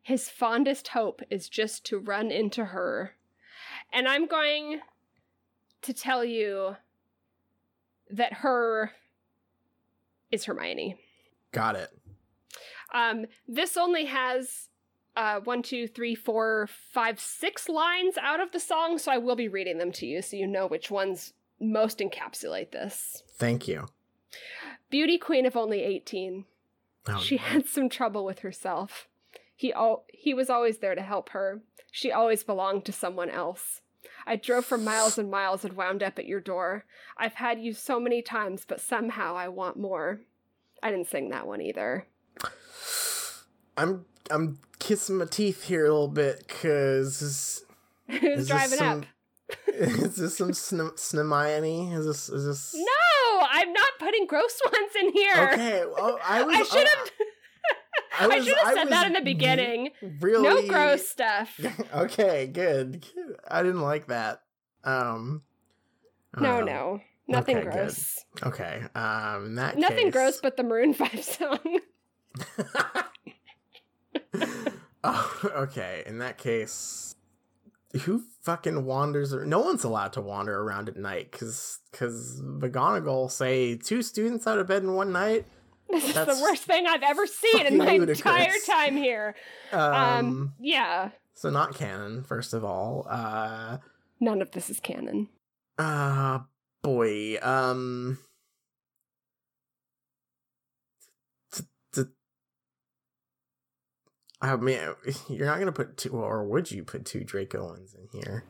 [0.03, 3.15] His fondest hope is just to run into her,
[3.91, 4.83] and I'm going
[5.81, 6.77] to tell you
[8.11, 8.93] that her
[10.31, 10.99] is Hermione.
[11.51, 11.99] Got it.
[12.93, 14.69] Um, this only has
[15.17, 19.35] uh, one, two, three, four, five, six lines out of the song, so I will
[19.35, 23.23] be reading them to you so you know which ones most encapsulate this.
[23.39, 23.87] Thank you.
[24.91, 26.45] Beauty queen of only 18.
[27.07, 29.09] Oh, She had some trouble with herself.
[29.57, 31.61] He al- he was always there to help her.
[31.93, 33.81] She always belonged to someone else.
[34.27, 36.87] I drove for miles and miles and wound up at your door.
[37.19, 40.21] I've had you so many times, but somehow I want more.
[40.83, 42.07] I didn't sing that one either.
[43.77, 47.65] I'm I'm kissing my teeth here a little bit because
[48.09, 49.07] this driving some- up?
[49.69, 51.93] is this some sn- Snemione?
[51.97, 52.87] Is this is this No,
[53.43, 55.51] I'm not putting gross ones in here.
[55.53, 57.11] Okay, well, I was I should have.
[58.19, 59.91] I, I was- should have said that in the beginning.
[60.21, 61.59] Really No gross stuff.
[61.95, 63.01] okay, good.
[63.15, 63.37] Good.
[63.49, 64.43] I didn't like that.
[64.85, 65.43] Um
[66.39, 67.73] No, um, no, nothing okay, good.
[67.73, 68.19] gross.
[68.43, 68.83] Okay.
[68.95, 71.59] Um that Nothing case- gross, but the Maroon Five song.
[75.05, 76.03] oh, okay.
[76.07, 77.17] In that case,
[78.03, 79.33] who fucking wanders?
[79.33, 84.47] ar- No one's allowed to wander around at night because because McGonagall say two students
[84.47, 85.47] out of bed in one night.
[85.91, 88.19] This is the worst thing I've ever seen in my ludicrous.
[88.21, 89.35] entire time here.
[89.71, 92.25] Um, Um, yeah, so not canon.
[92.25, 93.79] First of all, uh,
[94.19, 95.29] none of this is canon.
[95.79, 96.41] uh,
[96.83, 98.19] boy, um.
[101.53, 101.63] t-
[101.95, 102.03] t-
[104.53, 104.79] I mean,
[105.29, 108.45] you're not gonna put two, or would you put two Draco ones in here?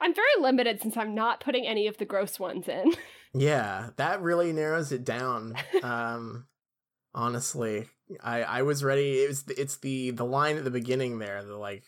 [0.00, 2.92] I'm very limited since I'm not putting any of the gross ones in.
[3.34, 5.54] Yeah, that really narrows it down.
[5.82, 6.46] um
[7.14, 7.88] honestly,
[8.22, 9.22] I I was ready.
[9.22, 11.82] It was it's the the line at the beginning there, the like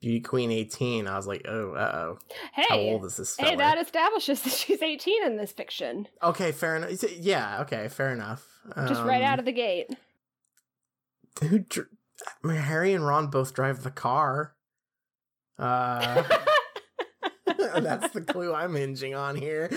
[0.00, 1.06] Beauty Queen 18.
[1.06, 2.18] I was like, "Oh, uh-oh.
[2.52, 6.08] How Hey, old is this hey, that establishes that she's 18 in this fiction.
[6.22, 6.90] Okay, fair enough.
[7.18, 8.46] Yeah, okay, fair enough.
[8.86, 9.88] Just right Um, out of the gate.
[11.42, 11.88] who dr-
[12.26, 14.54] I mean, Harry and Ron both drive the car.
[15.58, 16.22] Uh
[17.80, 19.68] that's the clue I'm hinging on here.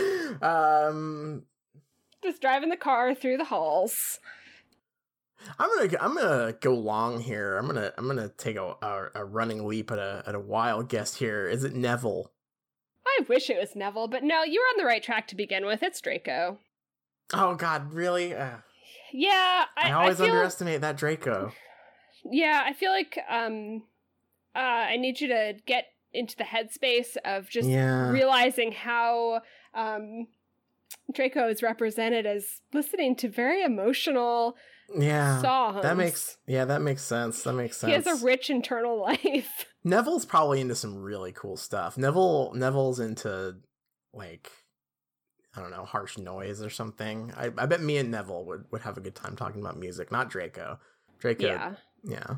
[0.41, 1.44] Um
[2.24, 4.20] Just driving the car through the halls.
[5.60, 7.57] I'm gonna I'm gonna go long here.
[7.57, 10.90] I'm gonna I'm gonna take a, a, a running leap at a at a wild
[10.90, 11.48] guess here.
[11.48, 12.32] Is it Neville?
[13.06, 15.65] I wish it was Neville, but no, you were on the right track to begin
[15.65, 15.84] with.
[15.84, 16.60] It's Draco.
[17.34, 18.34] Oh God, really?
[18.34, 18.57] Uh,
[19.11, 21.52] Yeah, I, I, always I feel, underestimate that Draco.
[22.30, 23.84] Yeah, I feel like um,
[24.56, 28.10] uh, I need you to get into the headspace of just Yeah.
[28.12, 29.41] realizing how
[29.74, 30.28] um,
[31.12, 34.56] Draco is represented as listening to very emotional
[34.95, 35.41] Yeah.
[35.41, 35.82] songs.
[35.82, 37.44] That makes yeah, that makes sense.
[37.44, 37.90] That makes sense.
[37.90, 39.66] He has a rich internal life.
[39.84, 41.98] Neville's probably into some really cool stuff.
[41.98, 43.56] Neville Neville's into
[44.14, 44.52] like
[45.56, 47.32] I don't know, harsh noise or something.
[47.38, 50.12] I, I bet me and Neville would, would have a good time talking about music,
[50.12, 50.80] not Draco.
[51.20, 52.36] Draco yeah, yeah.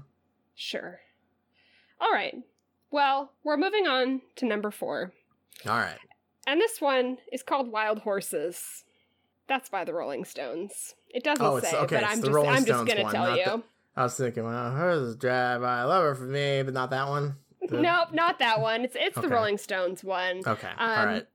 [0.56, 1.00] sure.
[2.00, 2.36] All right.
[2.92, 5.12] Well, we're moving on to number four.
[5.68, 5.98] All right.
[6.48, 8.84] And this one is called Wild Horses.
[9.48, 10.96] That's by the Rolling Stones.
[11.10, 13.46] It doesn't Oh, say, okay, but I'm just Rolling I'm just Stones gonna tell you.
[13.46, 13.64] the-
[13.98, 17.38] I was thinking, well, hers is drive by lover for me, but not that one.
[17.68, 18.84] The- Nope, not that one.
[18.84, 19.28] It's it's Okay.
[19.28, 20.42] the Rolling Stones one.
[20.46, 20.70] Okay.
[20.78, 21.28] All Um, right.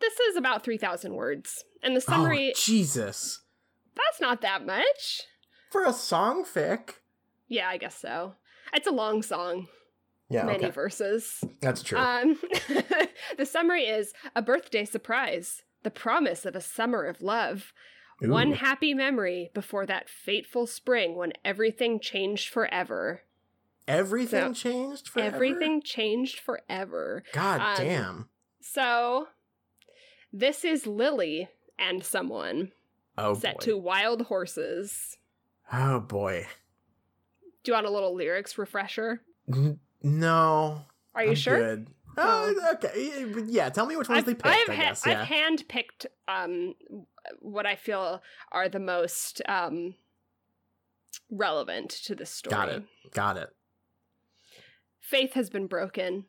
[0.00, 3.40] This is about three thousand words, and the summary Oh, Jesus.
[3.94, 5.22] that's not that much.
[5.70, 6.94] For a song fic.
[7.48, 8.34] Yeah, I guess so.
[8.72, 9.68] It's a long song,
[10.28, 10.70] Yeah, many okay.
[10.70, 11.42] verses.
[11.60, 11.98] That's true.
[11.98, 12.38] Um,
[13.38, 17.72] the summary is a birthday surprise, the promise of a summer of love,
[18.20, 23.22] one happy memory before that fateful spring when everything changed forever.
[23.86, 25.34] Everything so- changed forever?
[25.36, 27.22] Everything changed forever.
[27.32, 28.28] God um, damn.
[28.62, 29.28] So,
[30.32, 31.48] this is Lily
[31.78, 32.72] and someone
[33.18, 33.64] Oh set boy.
[33.66, 35.18] to Wild Horses.
[35.72, 36.46] Oh boy.
[37.64, 39.22] Do you want a little lyrics refresher?
[39.52, 40.82] N- no.
[41.14, 41.58] Are you I'm sure?
[41.58, 41.86] Good.
[42.16, 43.26] Oh, okay.
[43.46, 45.02] Yeah, tell me which ones I've, they picked, I've, I ha- guess.
[45.06, 45.22] Yeah.
[45.22, 46.74] I've handpicked um,
[47.40, 48.22] what I feel
[48.52, 49.94] are the most um,
[51.30, 52.54] relevant to this story.
[52.54, 52.82] Got it.
[53.12, 53.48] Got it.
[55.00, 56.26] Faith has been broken.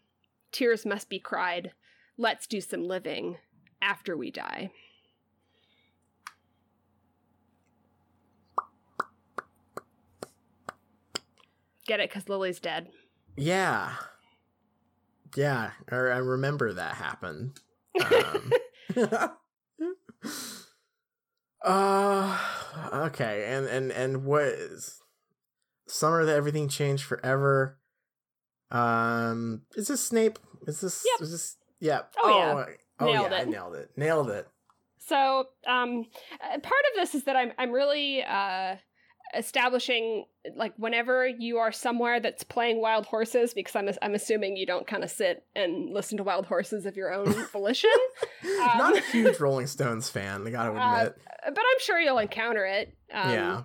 [0.51, 1.71] Tears must be cried.
[2.17, 3.37] Let's do some living
[3.81, 4.71] after we die.
[11.87, 12.09] Get it?
[12.09, 12.89] Because Lily's dead.
[13.37, 13.93] Yeah.
[15.35, 17.59] Yeah, or I remember that happened.
[18.95, 19.95] Um,
[21.63, 22.39] uh
[23.07, 24.99] okay, and and and what is
[25.87, 27.79] summer that everything changed forever?
[28.71, 30.39] Um is this Snape?
[30.67, 31.21] Is this Yep.
[31.21, 32.01] is this yeah.
[32.23, 32.65] Oh, yeah.
[32.99, 33.89] Oh Nailed yeah, I nailed it.
[33.97, 34.47] Nailed it.
[34.99, 36.05] So, um,
[36.41, 38.75] uh, part of this is that I'm I'm really uh,
[39.35, 40.25] establishing
[40.55, 44.87] like whenever you are somewhere that's playing Wild Horses, because I'm I'm assuming you don't
[44.87, 47.89] kind of sit and listen to Wild Horses of your own volition,
[48.43, 51.15] Um, Not a huge Rolling Stones fan, I gotta Uh, admit.
[51.45, 52.95] but I'm sure you'll encounter it.
[53.13, 53.61] Um, yeah.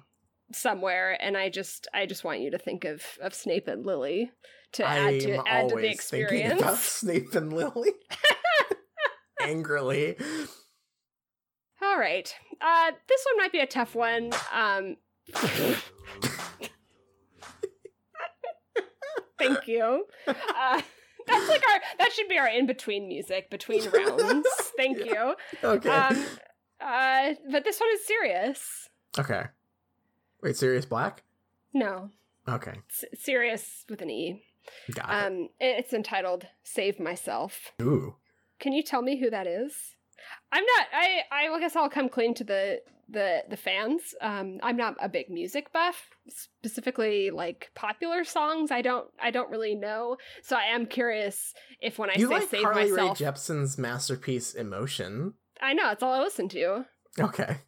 [0.52, 4.30] somewhere, and I just I just want you to think of of Snape and Lily
[4.72, 6.78] to add I'm to add to the thinking about experience.
[6.84, 7.90] Snape and Lily.
[9.40, 10.16] Angrily.
[11.82, 14.30] All right, uh, this one might be a tough one.
[14.52, 14.96] Um,
[19.38, 20.06] thank you.
[20.26, 20.80] Uh,
[21.26, 24.46] that's like our that should be our in between music between rounds.
[24.76, 25.34] Thank you.
[25.62, 25.88] Okay.
[25.88, 26.26] Um,
[26.80, 28.88] uh, but this one is serious.
[29.18, 29.44] okay.
[30.42, 31.22] Wait, serious Black?
[31.74, 32.08] No,
[32.48, 32.72] Okay.
[32.90, 34.42] s- serious with an e.
[34.94, 35.26] Got it.
[35.26, 38.16] Um, it's entitled "Save Myself." Ooh.
[38.58, 39.96] Can you tell me who that is?
[40.52, 40.86] I'm not.
[40.92, 41.20] I.
[41.30, 42.80] I guess I'll come clean to the
[43.10, 44.14] the the fans.
[44.20, 48.70] Um, I'm not a big music buff, specifically like popular songs.
[48.70, 49.08] I don't.
[49.20, 50.16] I don't really know.
[50.42, 53.78] So I am curious if when I you say like "save Carly myself," Rae Jepsen's
[53.78, 55.34] masterpiece Emotion.
[55.60, 56.86] I know it's all I listen to.
[57.18, 57.58] Okay.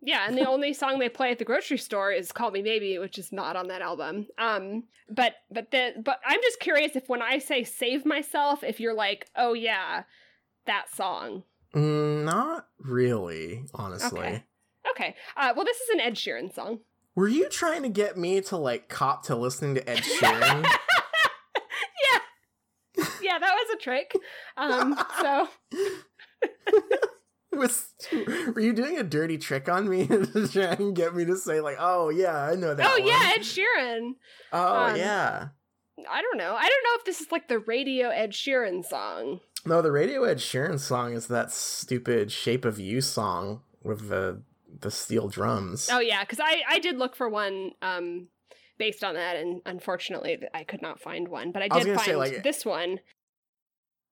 [0.00, 2.98] Yeah, and the only song they play at the grocery store is "Call Me Maybe,"
[2.98, 4.26] which is not on that album.
[4.38, 8.80] Um, but but the but I'm just curious if when I say "save myself," if
[8.80, 10.04] you're like, "Oh yeah,
[10.66, 11.44] that song."
[11.74, 14.20] Mm, not really, honestly.
[14.20, 14.44] Okay.
[14.92, 15.14] Okay.
[15.36, 16.80] Uh, well, this is an Ed Sheeran song.
[17.14, 20.64] Were you trying to get me to like cop to listening to Ed Sheeran?
[20.64, 22.20] yeah.
[23.22, 24.12] Yeah, that was a trick.
[24.56, 25.48] Um, so
[27.52, 27.92] Was
[28.54, 31.60] were you doing a dirty trick on me to try and get me to say
[31.60, 34.12] like, "Oh yeah, I know that." Oh one." yeah, Ed Sheeran.
[34.52, 35.48] Oh um, yeah.
[36.08, 36.54] I don't know.
[36.54, 39.40] I don't know if this is like the radio Ed Sheeran song.
[39.66, 44.42] No, the Radio Ed Sheeran song is that stupid "Shape of You" song with the
[44.80, 45.88] the steel drums.
[45.90, 48.28] Oh yeah, because I I did look for one um
[48.78, 51.52] based on that, and unfortunately I could not find one.
[51.52, 53.00] But I I did gonna find say, like- this one.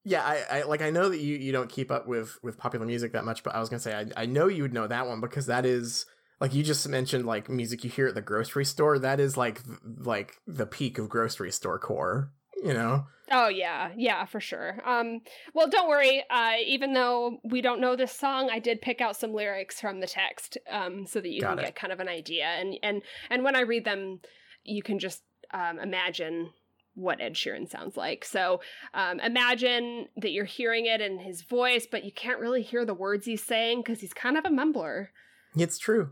[0.09, 2.87] Yeah, I, I like I know that you you don't keep up with with popular
[2.87, 5.09] music that much, but I was gonna say I I know you would know that
[5.09, 6.07] one because that is
[6.41, 9.01] like you just mentioned like music you hear at the grocery store.
[9.01, 12.33] That is like like the peak of grocery store core.
[12.63, 13.07] You know.
[13.31, 14.81] Oh yeah, yeah, for sure.
[14.85, 15.21] Um,
[15.53, 16.23] well, don't worry.
[16.31, 20.01] Uh, even though we don't know this song, I did pick out some lyrics from
[20.01, 21.63] the text, um, so that you Got can it.
[21.63, 22.45] get kind of an idea.
[22.45, 24.21] And and and when I read them,
[24.63, 25.23] you can just
[25.53, 26.51] um, imagine
[26.95, 28.25] what Ed Sheeran sounds like.
[28.25, 28.61] So
[28.95, 32.95] um, imagine that you're hearing it in his voice, but you can't really hear the
[32.95, 35.09] words he's saying because he's kind of a mumbler.
[35.55, 36.11] It's true.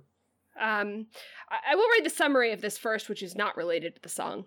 [0.61, 1.07] Um,
[1.51, 4.09] I-, I will read the summary of this first, which is not related to the
[4.09, 4.45] song.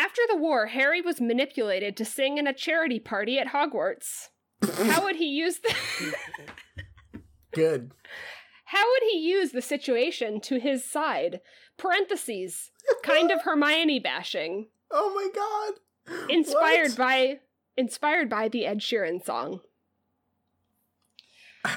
[0.00, 4.28] After the war, Harry was manipulated to sing in a charity party at Hogwarts.
[4.86, 5.74] How would he use the
[7.52, 7.92] Good.
[8.66, 11.40] How would he use the situation to his side?
[11.76, 12.70] Parentheses.
[13.02, 14.68] Kind of Hermione bashing.
[14.90, 16.28] Oh my god.
[16.30, 16.98] Inspired What?
[16.98, 17.40] by
[17.76, 19.60] inspired by the Ed Sheeran song.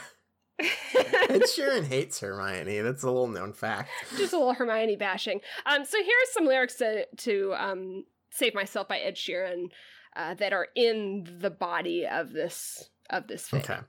[0.60, 2.80] Ed Sheeran hates Hermione.
[2.82, 3.90] That's a little known fact.
[4.18, 5.42] Just a little Hermione bashing.
[5.66, 9.68] Um, so here's some lyrics to to um, "Save Myself" by Ed Sheeran
[10.16, 13.60] uh, that are in the body of this of this fic.
[13.60, 13.80] Okay.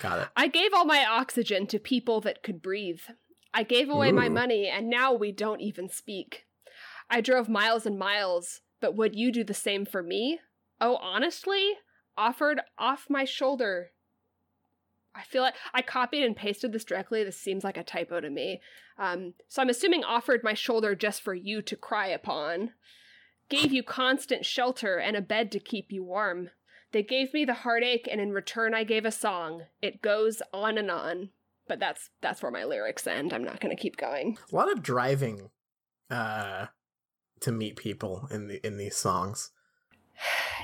[0.00, 0.28] Got it.
[0.36, 3.00] I gave all my oxygen to people that could breathe.
[3.52, 6.46] I gave away my money, and now we don't even speak.
[7.08, 10.40] I drove miles and miles, but would you do the same for me?
[10.80, 11.74] Oh, honestly,
[12.16, 13.92] offered off my shoulder.
[15.14, 17.22] I feel like I copied and pasted this directly.
[17.22, 18.60] This seems like a typo to me.
[18.98, 22.72] Um, so I'm assuming offered my shoulder just for you to cry upon.
[23.48, 26.50] Gave you constant shelter and a bed to keep you warm.
[26.92, 29.64] They gave me the heartache, and in return, I gave a song.
[29.82, 31.30] It goes on and on.
[31.66, 33.32] But that's that's where my lyrics end.
[33.32, 34.38] I'm not going to keep going.
[34.52, 35.50] A lot of driving
[36.10, 36.66] uh
[37.40, 39.50] to meet people in the in these songs.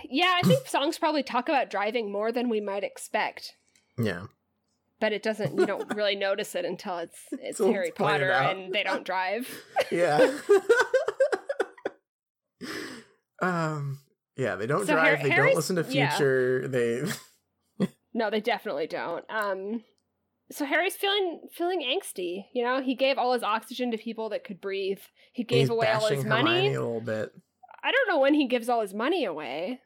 [0.08, 3.56] Yeah, I think songs probably talk about driving more than we might expect.
[3.98, 4.26] Yeah.
[5.00, 5.58] But it doesn't.
[5.58, 9.48] You don't really notice it until it's it's Until Harry Potter and they don't drive.
[9.90, 10.38] Yeah.
[13.40, 14.00] Um
[14.36, 16.10] yeah, they don't So drive, they Harry's- don't listen to yeah.
[16.10, 17.02] future, they
[18.14, 19.24] No, they definitely don't.
[19.30, 19.84] Um,
[20.50, 22.46] so Harry's feeling feeling angsty.
[22.52, 24.98] You know, he gave all his oxygen to people that could breathe.
[25.32, 26.50] He gave he's away all his money.
[26.50, 27.32] Hermione a little bit.
[27.82, 29.80] I don't know when he gives all his money away.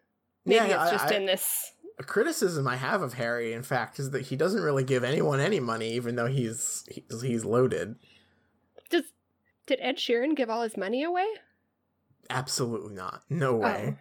[0.47, 1.73] Maybe Yeah, it's just I- in this.
[1.99, 5.39] A criticism I have of Harry, in fact, is that he doesn't really give anyone
[5.39, 7.95] any money, even though he's he's, he's loaded.
[8.91, 9.05] Does
[9.67, 11.27] did Ed Sheeran give all his money away?
[12.31, 13.23] Absolutely not.
[13.29, 13.97] No way.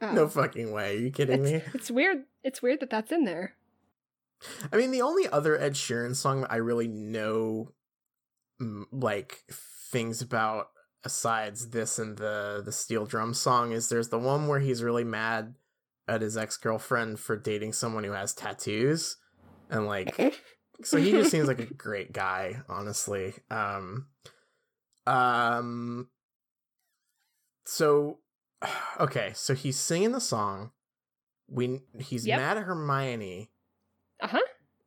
[0.00, 0.12] Oh.
[0.12, 0.96] No fucking way.
[0.96, 1.62] Are you kidding me?
[1.72, 2.24] It's weird.
[2.42, 3.54] It's weird that that's in there.
[4.72, 7.72] I mean, the only other Ed Sheeran song that I really know,
[8.60, 10.68] mm, like things about
[11.04, 15.04] asides this and the the steel drum song is there's the one where he's really
[15.04, 15.54] mad
[16.08, 19.16] at his ex girlfriend for dating someone who has tattoos,
[19.70, 20.16] and like,
[20.82, 23.34] so he just seems like a great guy, honestly.
[23.50, 24.08] Um,
[25.06, 26.08] um,
[27.64, 28.18] so
[29.00, 30.70] okay, so he's singing the song.
[31.48, 32.38] We he's Yep.
[32.38, 33.50] mad at Hermione.
[34.20, 34.40] Uh huh.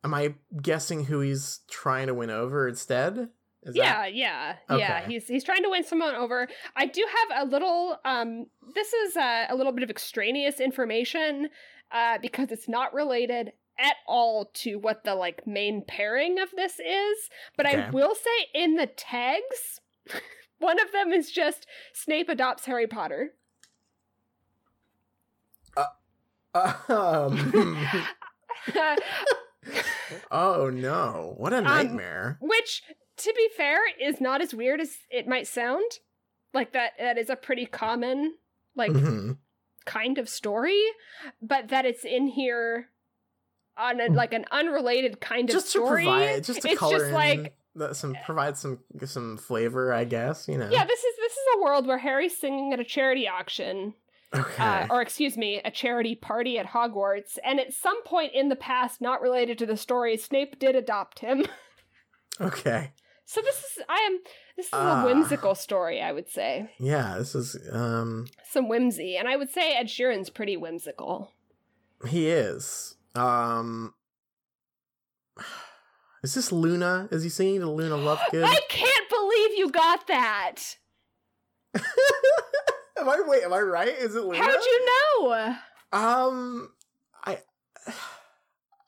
[0.04, 3.28] Am I guessing who he's trying to win over instead?
[3.64, 5.06] Is Yeah, that- yeah, yeah.
[5.06, 6.48] He's he's trying to win someone over.
[6.76, 7.96] I do have a little.
[8.04, 11.48] Um, this is a, a little bit of extraneous information,
[11.90, 16.78] uh, because it's not related at all to what the like main pairing of this
[16.80, 17.18] is.
[17.56, 19.80] But I will say in the tags,
[20.58, 23.34] one of them is just Snape adopts Harry Potter.
[26.54, 27.76] Um,
[30.30, 31.34] oh no!
[31.36, 32.38] What a nightmare!
[32.40, 32.82] Which,
[33.18, 35.84] to be fair, is not as weird as it might sound.
[36.54, 38.34] Like that that is a pretty common
[38.74, 39.36] like Mhm.
[39.84, 40.82] kind of story,
[41.42, 42.88] but that it's in here
[43.76, 46.04] on a, like an unrelated kind of Just to story.
[46.04, 50.04] provide, just to it's color just in like the- some provide some some flavor, I
[50.04, 50.46] guess.
[50.48, 50.68] You know.
[50.70, 53.94] yeah, this is this is a world where Harry's singing at a charity auction,
[54.34, 54.62] Okay.
[54.62, 58.56] uh, or excuse me, a charity party at Hogwarts, and at some point in the
[58.56, 61.46] past, not related to the story, Snape did adopt him.
[62.40, 62.92] okay.
[63.24, 64.18] So this is I am
[64.56, 65.02] this is Ah.
[65.02, 66.70] a whimsical story, I would say.
[66.78, 67.16] Yeah.
[67.18, 68.26] This is um.
[68.50, 71.32] Some whimsy, and I would say Ed Sheeran's pretty whimsical.
[72.06, 72.96] He is.
[73.14, 73.92] Um.
[76.22, 77.08] Is this Luna?
[77.10, 78.44] Is he singing to Luna Lovegood?
[78.44, 80.76] I can't believe you got that.
[81.76, 83.44] am I wait?
[83.44, 83.88] Am I right?
[83.88, 84.38] Is it Luna?
[84.38, 85.56] How'd you know?
[85.92, 86.70] Um,
[87.24, 87.38] I,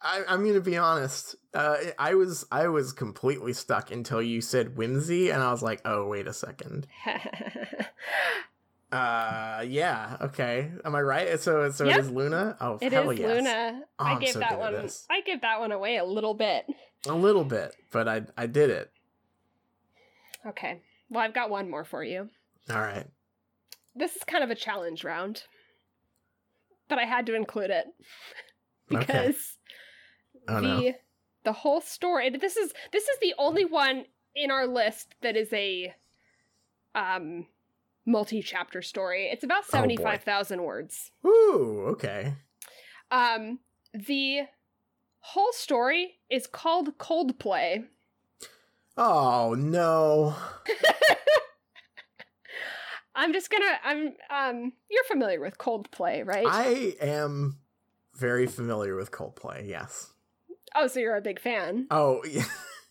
[0.02, 1.36] I, I'm gonna be honest.
[1.54, 5.82] Uh, I was I was completely stuck until you said whimsy, and I was like,
[5.84, 6.86] oh wait a second.
[8.92, 10.70] Uh, yeah, okay.
[10.84, 11.38] Am I right?
[11.40, 11.96] So so Yep.
[11.96, 12.56] it is Luna.
[12.60, 13.28] Oh, It hell is yes.
[13.36, 13.82] Luna.
[13.98, 14.88] Oh, I I'm gave so that one.
[15.08, 16.66] I gave that one away a little bit.
[17.06, 18.90] A little bit, but I I did it.
[20.46, 20.80] Okay.
[21.08, 22.28] Well, I've got one more for you.
[22.70, 23.06] All right.
[23.94, 25.44] This is kind of a challenge round,
[26.88, 27.86] but I had to include it
[28.92, 28.98] Okay.
[29.06, 29.56] because
[30.48, 30.92] Oh the no.
[31.44, 32.30] the whole story.
[32.30, 34.04] This is this is the only one
[34.34, 35.94] in our list that is a
[36.94, 37.46] um
[38.06, 39.28] multi-chapter story.
[39.32, 39.96] It's about Oh, boy.
[39.96, 41.10] 75,000 words.
[41.26, 42.34] Ooh, okay.
[43.10, 43.58] Um
[43.92, 44.42] the
[45.20, 47.84] whole story is called Coldplay.
[48.96, 50.34] Oh no.
[53.14, 56.46] I'm just going to I'm um you're familiar with Coldplay, right?
[56.48, 57.58] I am
[58.14, 59.68] very familiar with Coldplay.
[59.68, 60.12] Yes.
[60.74, 61.86] oh, so you're a big fan.
[61.90, 62.44] Oh, yeah.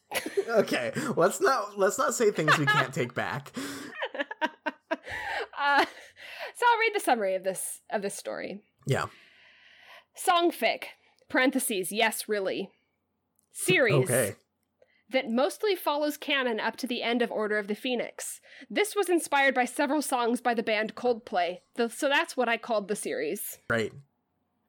[0.50, 0.92] okay.
[1.16, 3.52] Let's not let's not say things we can't take back.
[5.60, 5.86] uh,
[6.56, 8.62] so I'll read the summary of this of this story.
[8.88, 9.06] Yeah.
[10.18, 10.84] Songfic
[11.30, 12.70] parentheses yes really
[13.52, 14.36] series Okay.
[15.12, 18.42] that mostly follows canon up to the end of Order of the Phoenix.
[18.70, 21.60] This was inspired by several songs by the band Coldplay,
[21.90, 23.60] so that's what I called the series.
[23.70, 23.94] Right.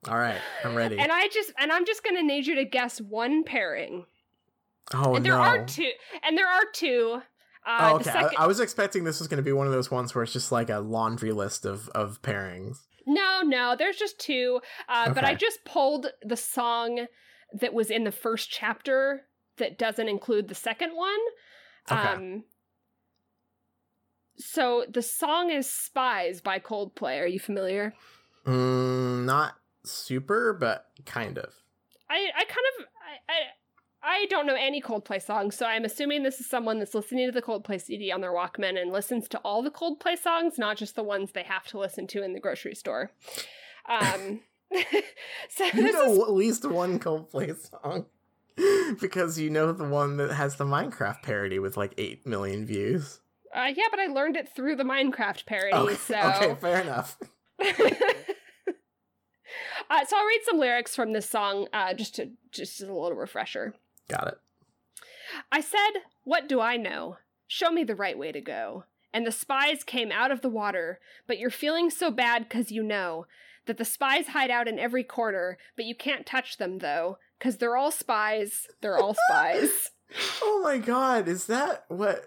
[0.09, 0.41] All right.
[0.65, 0.99] I'm ready.
[0.99, 4.07] And I just and I'm just gonna need you to guess one pairing.
[4.95, 5.41] oh and there no.
[5.41, 5.91] are two,
[6.23, 7.23] and there are two.
[7.79, 8.11] Uh, Oh, okay.
[8.11, 10.25] I- second- I, was expecting this was going to be one of those ones where
[10.25, 12.79] it's just like a laundry list of of pairings.
[13.07, 14.61] No, no, there's just two.
[14.89, 17.07] Uh, But I just pulled the song
[17.53, 19.23] that was in the first chapter
[19.57, 21.19] that doesn't include the second one.
[21.91, 21.99] Okay.
[22.01, 22.45] Um,
[24.37, 27.21] so the song is Spies by Coldplay.
[27.21, 27.95] Are you familiar?
[28.47, 31.53] Mm, not super, but kind of.
[32.09, 32.87] I, I kind of
[33.29, 33.37] I, I
[34.03, 37.33] I don't know any Coldplay songs, so I'm assuming this is someone that's listening to
[37.33, 40.97] the Coldplay CD on their Walkman and listens to all the Coldplay songs, not just
[40.97, 43.11] the ones they have to listen to in the grocery store.
[43.89, 44.41] Um,
[45.51, 48.07] so You know is at least one Coldplay song
[49.01, 53.21] because you know the one that has the Minecraft parody with like eight million views.
[53.55, 55.77] uh, yeah, but I learned it through the Minecraft parody.
[55.77, 57.19] Okay, so okay, fair enough.
[57.61, 57.65] uh,
[60.07, 63.19] so I'll read some lyrics from this song, uh, just to just as a little
[63.19, 63.75] refresher.
[64.11, 64.39] Got it.
[65.53, 67.19] I said, What do I know?
[67.47, 68.85] Show me the right way to go.
[69.13, 72.83] And the spies came out of the water, but you're feeling so bad because you
[72.83, 73.27] know
[73.67, 77.57] that the spies hide out in every corner, but you can't touch them though, because
[77.57, 78.67] they're all spies.
[78.81, 79.91] They're all spies.
[80.43, 82.25] Oh my god, is that what?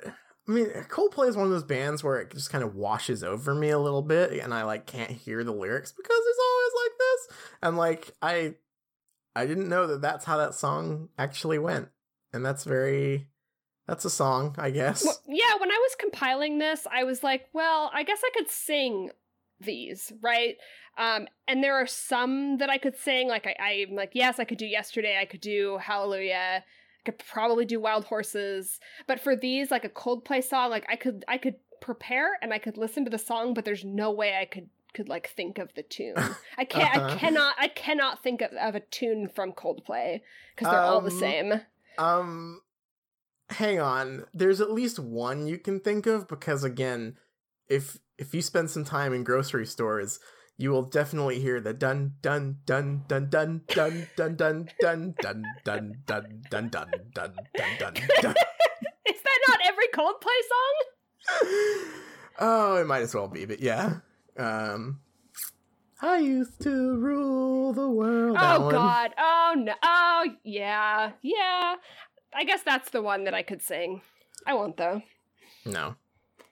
[0.48, 3.56] I mean, Coldplay is one of those bands where it just kind of washes over
[3.56, 6.92] me a little bit, and I like can't hear the lyrics because it's always like
[7.00, 7.38] this.
[7.62, 8.56] And like I,
[9.36, 11.90] I didn't know that that's how that song actually went,
[12.32, 13.28] and that's very,
[13.88, 15.04] that's a song, I guess.
[15.04, 18.50] Well, yeah, when I was compiling this, I was like, well, I guess I could
[18.50, 19.10] sing
[19.60, 20.56] these, right?
[20.98, 23.28] Um, and there are some that I could sing.
[23.28, 25.18] Like I, I'm like, yes, I could do yesterday.
[25.20, 26.64] I could do Hallelujah.
[26.64, 28.80] I could probably do Wild Horses.
[29.08, 32.60] But for these, like a Coldplay song, like I could, I could prepare and I
[32.60, 35.74] could listen to the song, but there's no way I could could like think of
[35.76, 36.16] the tune.
[36.58, 36.96] I can't.
[36.96, 37.18] I Uh-huh.
[37.18, 37.56] cannot.
[37.60, 40.22] I cannot think of, of a tune from Coldplay
[40.56, 41.54] because they're all the Um, same.
[41.98, 42.62] Um,
[43.50, 44.26] hang on.
[44.34, 47.18] There's at least one you can think of because again,
[47.68, 50.20] if if you spend some time in grocery stores,
[50.58, 54.40] you will definitely hear the dun dun dun dun dun dun dun
[54.80, 57.34] dun dun dun dun dun dun dun dun
[57.80, 58.36] dun dun.
[59.10, 61.94] Is that not every Coldplay song?
[62.40, 63.98] Oh, it might as well be, but yeah.
[64.38, 65.00] Um,
[66.02, 68.38] I used to rule the world.
[68.40, 68.70] Oh.
[68.72, 69.12] God!
[69.18, 69.74] Oh no!
[69.84, 71.76] Oh yeah, yeah.
[72.34, 74.02] I guess that's the one that I could sing.
[74.46, 75.02] I won't though.
[75.66, 75.96] No,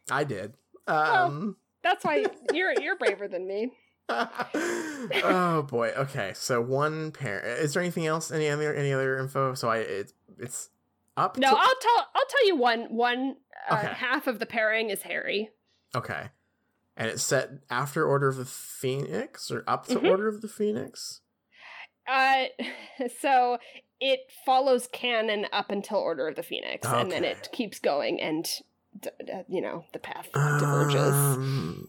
[0.09, 0.53] I did.
[0.87, 1.57] Um.
[1.83, 3.71] That's why you're you're braver than me.
[4.09, 5.89] oh boy.
[5.97, 6.31] Okay.
[6.35, 7.39] So one pair.
[7.39, 8.31] Is there anything else?
[8.31, 9.53] Any other any other info?
[9.55, 10.69] So I it, it's
[11.17, 11.37] up.
[11.37, 13.37] No, to- I'll tell I'll tell you one one
[13.69, 13.87] uh, Okay.
[13.93, 15.49] half of the pairing is Harry.
[15.95, 16.29] okay.
[16.97, 20.09] And it's set after Order of the Phoenix or up to Mhm.
[20.09, 21.21] Order of the Phoenix.
[22.07, 22.45] Uh,
[23.21, 23.57] so
[23.99, 28.43] it follows canon up until Order of the Phoenix, and then it keeps going, and
[28.99, 31.13] d- d- you know the path diverges.
[31.13, 31.87] Um,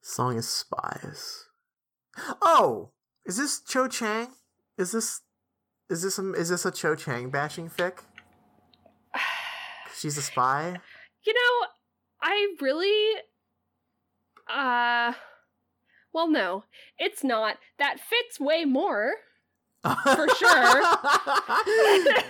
[0.00, 1.46] song is spies.
[2.42, 2.90] Oh,
[3.24, 4.28] is this Cho Chang?
[4.76, 5.20] Is this
[5.88, 7.98] is this a, is this a Cho Chang bashing fic?
[9.94, 10.80] She's a spy.
[12.22, 13.22] I really
[14.48, 15.12] uh
[16.12, 16.64] well no,
[16.98, 17.56] it's not.
[17.78, 19.14] That fits way more.
[19.82, 20.82] For sure.
[20.82, 22.24] uh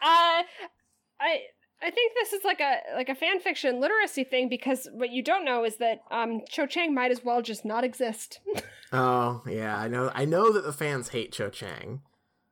[0.00, 1.40] I
[1.82, 5.22] I think this is like a like a fan fiction literacy thing because what you
[5.22, 8.40] don't know is that um Cho Chang might as well just not exist.
[8.92, 10.10] oh yeah, I know.
[10.14, 12.02] I know that the fans hate Cho Chang.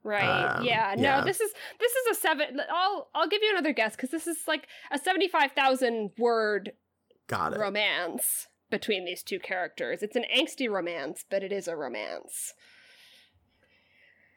[0.04, 0.56] Right.
[0.58, 0.94] Um, yeah.
[0.96, 1.24] No, yeah.
[1.24, 1.50] this is
[1.80, 4.98] this is a seven I'll I'll give you another guess cuz this is like a
[4.98, 6.72] 75,000 word
[7.28, 7.58] Got it.
[7.58, 10.02] romance between these two characters.
[10.02, 12.54] It's an angsty romance, but it is a romance.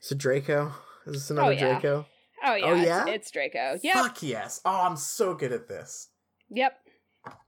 [0.02, 0.74] So Draco.
[1.08, 1.80] Is this another Oh, yeah.
[1.80, 2.06] Draco?
[2.44, 3.06] Oh yeah, Oh, yeah?
[3.08, 3.80] It's, Draco.
[3.82, 3.94] Yeah.
[4.04, 4.62] Fuck yes.
[4.66, 6.10] Oh, I'm so good at this.
[6.50, 6.74] Yep.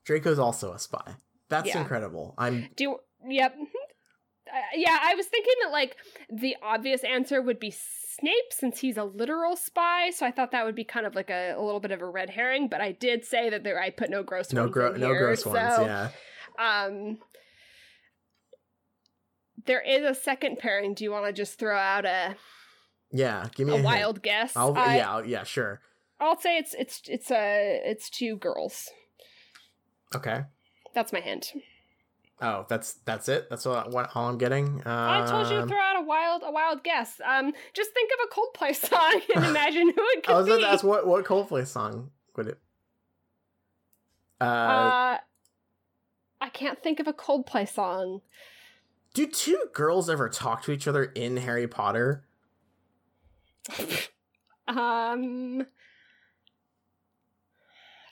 [0.05, 1.15] Draco's also a spy.
[1.49, 1.81] That's Yeah.
[1.81, 2.33] incredible.
[2.37, 3.55] I'm Do yep.
[4.53, 5.95] Uh, yeah, I was thinking that like
[6.31, 10.65] the obvious answer would be Snape since he's a literal spy, so I thought that
[10.65, 12.67] would be kind of like a, a little bit of a red herring.
[12.67, 15.19] But I did say that there I put no gross no ones gro- no here,
[15.27, 15.57] gross ones.
[15.57, 16.09] Yeah.
[16.59, 17.19] Um,
[19.65, 20.93] there is a second pairing.
[20.93, 22.35] Do you want to just throw out a,
[23.11, 23.45] Yeah.
[23.55, 23.85] Give me a, a hint.
[23.85, 24.55] wild guess?
[24.55, 25.11] I'll, I, yeah.
[25.11, 25.43] I'll- Yeah.
[25.43, 25.81] Sure.
[26.19, 28.89] I'll say it's it's it's a it's two girls.
[30.15, 30.45] Okay.
[30.95, 31.51] That's my hint.
[32.39, 33.49] Oh, that's that's it.
[33.49, 34.67] That's all, what, all I'm getting.
[34.67, 37.19] Um, I told you to throw out a wild a wild guess.
[37.25, 40.51] Um, just think of a Coldplay song and imagine who it could I was be.
[40.53, 42.59] about to ask what what Coldplay song would it?
[44.39, 45.17] Uh, uh,
[46.39, 48.21] I can't think of a Coldplay song.
[49.15, 52.23] do two girls ever talk to each other in Harry Potter?
[54.69, 55.65] Um,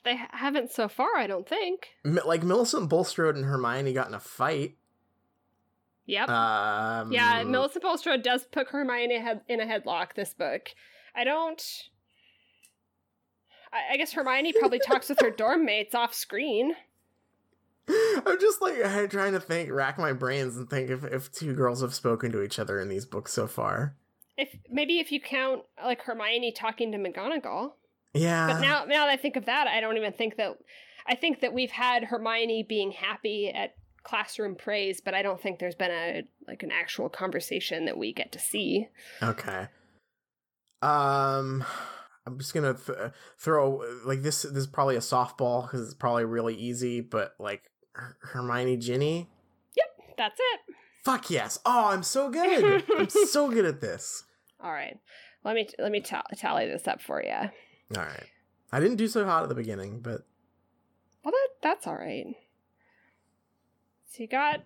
[0.05, 1.89] they haven't so far, I don't think.
[2.05, 4.77] M- like Millicent Bulstrode and Hermione got in a fight.
[6.05, 6.29] Yep.
[6.29, 9.15] Um, yeah, Millicent Bulstrode does put Hermione
[9.49, 10.13] in a headlock.
[10.15, 10.69] This book,
[11.15, 11.61] I don't.
[13.73, 16.73] I, I guess Hermione probably talks with her dorm mates off screen.
[17.87, 21.53] I'm just like I'm trying to think, rack my brains, and think if if two
[21.53, 23.95] girls have spoken to each other in these books so far.
[24.37, 27.73] If maybe if you count like Hermione talking to McGonagall.
[28.15, 28.47] Yeah.
[28.47, 30.57] But now, now that I think of that, I don't even think that.
[31.07, 35.59] I think that we've had Hermione being happy at classroom praise, but I don't think
[35.59, 38.87] there's been a like an actual conversation that we get to see.
[39.21, 39.67] Okay.
[40.81, 41.63] Um,
[42.25, 44.43] I'm just gonna th- throw like this.
[44.43, 47.01] This is probably a softball because it's probably really easy.
[47.01, 47.63] But like
[47.93, 49.29] Her- Hermione, Ginny.
[49.75, 50.75] Yep, that's it.
[51.03, 51.59] Fuck yes!
[51.65, 52.83] Oh, I'm so good.
[52.97, 54.23] I'm so good at this.
[54.59, 54.97] All right.
[55.43, 57.49] Let me let me ta- tally this up for you.
[57.93, 58.27] All right.
[58.71, 60.25] I didn't do so hot at the beginning, but
[61.23, 62.35] Well, that that's all right.
[64.09, 64.63] So you got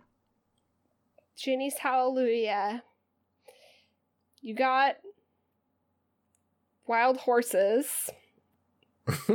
[1.36, 2.84] Ginny's Hallelujah.
[4.42, 4.98] You got
[6.88, 8.10] Wild Horses.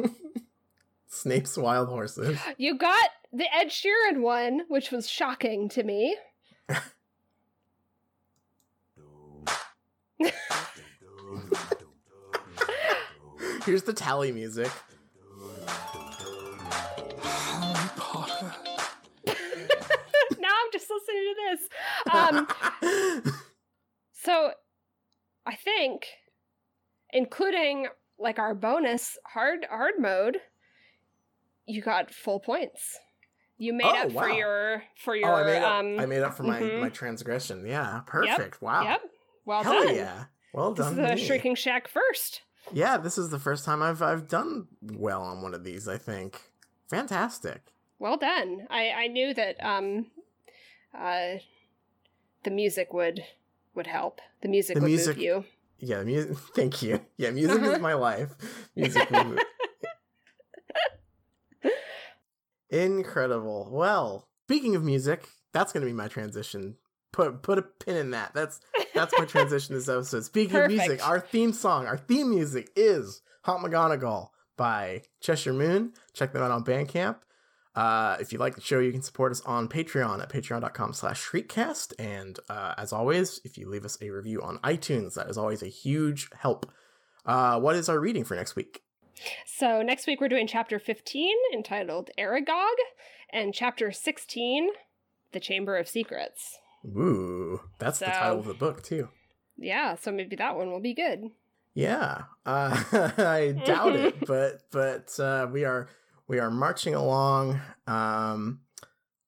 [1.07, 2.39] Snape's wild horses.
[2.59, 6.17] You got the Ed Sheeran one, which was shocking to me.
[13.65, 14.71] Here's the tally music.
[20.39, 21.69] Now I'm just listening to this.
[23.25, 23.33] Um,
[24.13, 24.51] so
[25.47, 26.07] I think,
[27.13, 27.87] including
[28.19, 30.39] like our bonus hard hard mode,
[31.67, 32.99] you got full points.
[33.57, 35.73] You made Oh, up for your for your oh, I made up.
[35.79, 36.01] um.
[36.01, 36.81] I made up for my mhm.
[36.81, 37.65] my transgression.
[37.67, 38.61] Yeah, perfect.
[38.61, 38.83] Wow.
[38.83, 39.01] Yep.
[39.47, 39.95] Well Hell done.
[39.95, 40.25] yeah.
[40.53, 40.99] Well This done.
[41.07, 41.25] is a.
[41.25, 42.43] Shrieking Shack first.
[42.73, 45.89] Yeah, this is the first time I've I've done well on one of these.
[45.89, 46.41] I think.
[46.89, 47.61] Fantastic.
[47.99, 48.67] Well done.
[48.71, 50.07] I I knew that um,
[50.99, 51.35] uh,
[52.45, 53.25] the music would
[53.75, 54.21] would help.
[54.43, 55.45] The music The would music- move you.
[55.79, 56.37] Yeah, music.
[56.55, 57.01] Thank you.
[57.17, 57.73] Yeah, music Uh-huh.
[57.73, 58.31] is my life.
[58.77, 59.09] Music.
[62.71, 63.69] Incredible.
[63.71, 66.77] Well, speaking of music, that's going to be my transition.
[67.15, 68.35] Put put a pin in that.
[68.35, 68.61] That's
[68.93, 70.25] that's my transition this episode.
[70.25, 75.93] Speaking of music, our theme song, our theme music is Hot McGonagall by Cheshire Moon.
[76.13, 77.19] Check them out on Bandcamp.
[77.77, 81.25] Uh, if you like the show, you can support us on Patreon at patreon.com slash
[81.25, 81.93] shriekcast.
[82.01, 85.63] And uh, as always, if you leave us a review on iTunes, that is always
[85.63, 86.69] a huge help.
[87.25, 88.83] Uh, what is our reading for next week?
[89.47, 92.75] So next week we're doing chapter 15 entitled Aragog
[93.31, 94.71] and chapter 16
[95.31, 96.59] The Chamber of Secrets.
[96.85, 99.09] Ooh, that's the title of the book, too.
[99.57, 101.31] Yeah, so maybe that one will be good.
[101.75, 102.83] Yeah, uh,
[103.19, 105.89] I doubt it, but but uh, we are
[106.29, 108.61] we are marching along, um,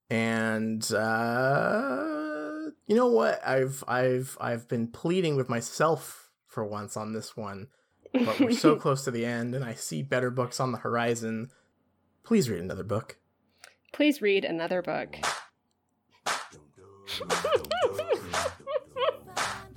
[0.08, 3.46] and uh, you know what?
[3.46, 7.66] I've I've I've been pleading with myself for once on this one,
[8.12, 11.50] but we're so close to the end, and I see better books on the horizon.
[12.22, 13.18] Please read another book.
[13.92, 15.16] Please read another book.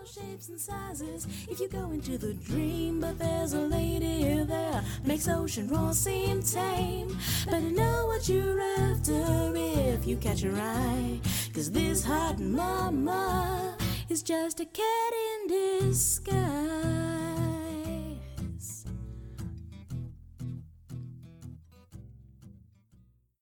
[0.10, 3.00] Shapes and sizes if you go into the dream.
[3.00, 7.16] But there's a lady there makes ocean roar seem tame.
[7.46, 11.20] Better know what you're after if you catch her eye.
[11.54, 13.78] Cause this hot mama
[14.10, 16.79] is just a cat in disguise.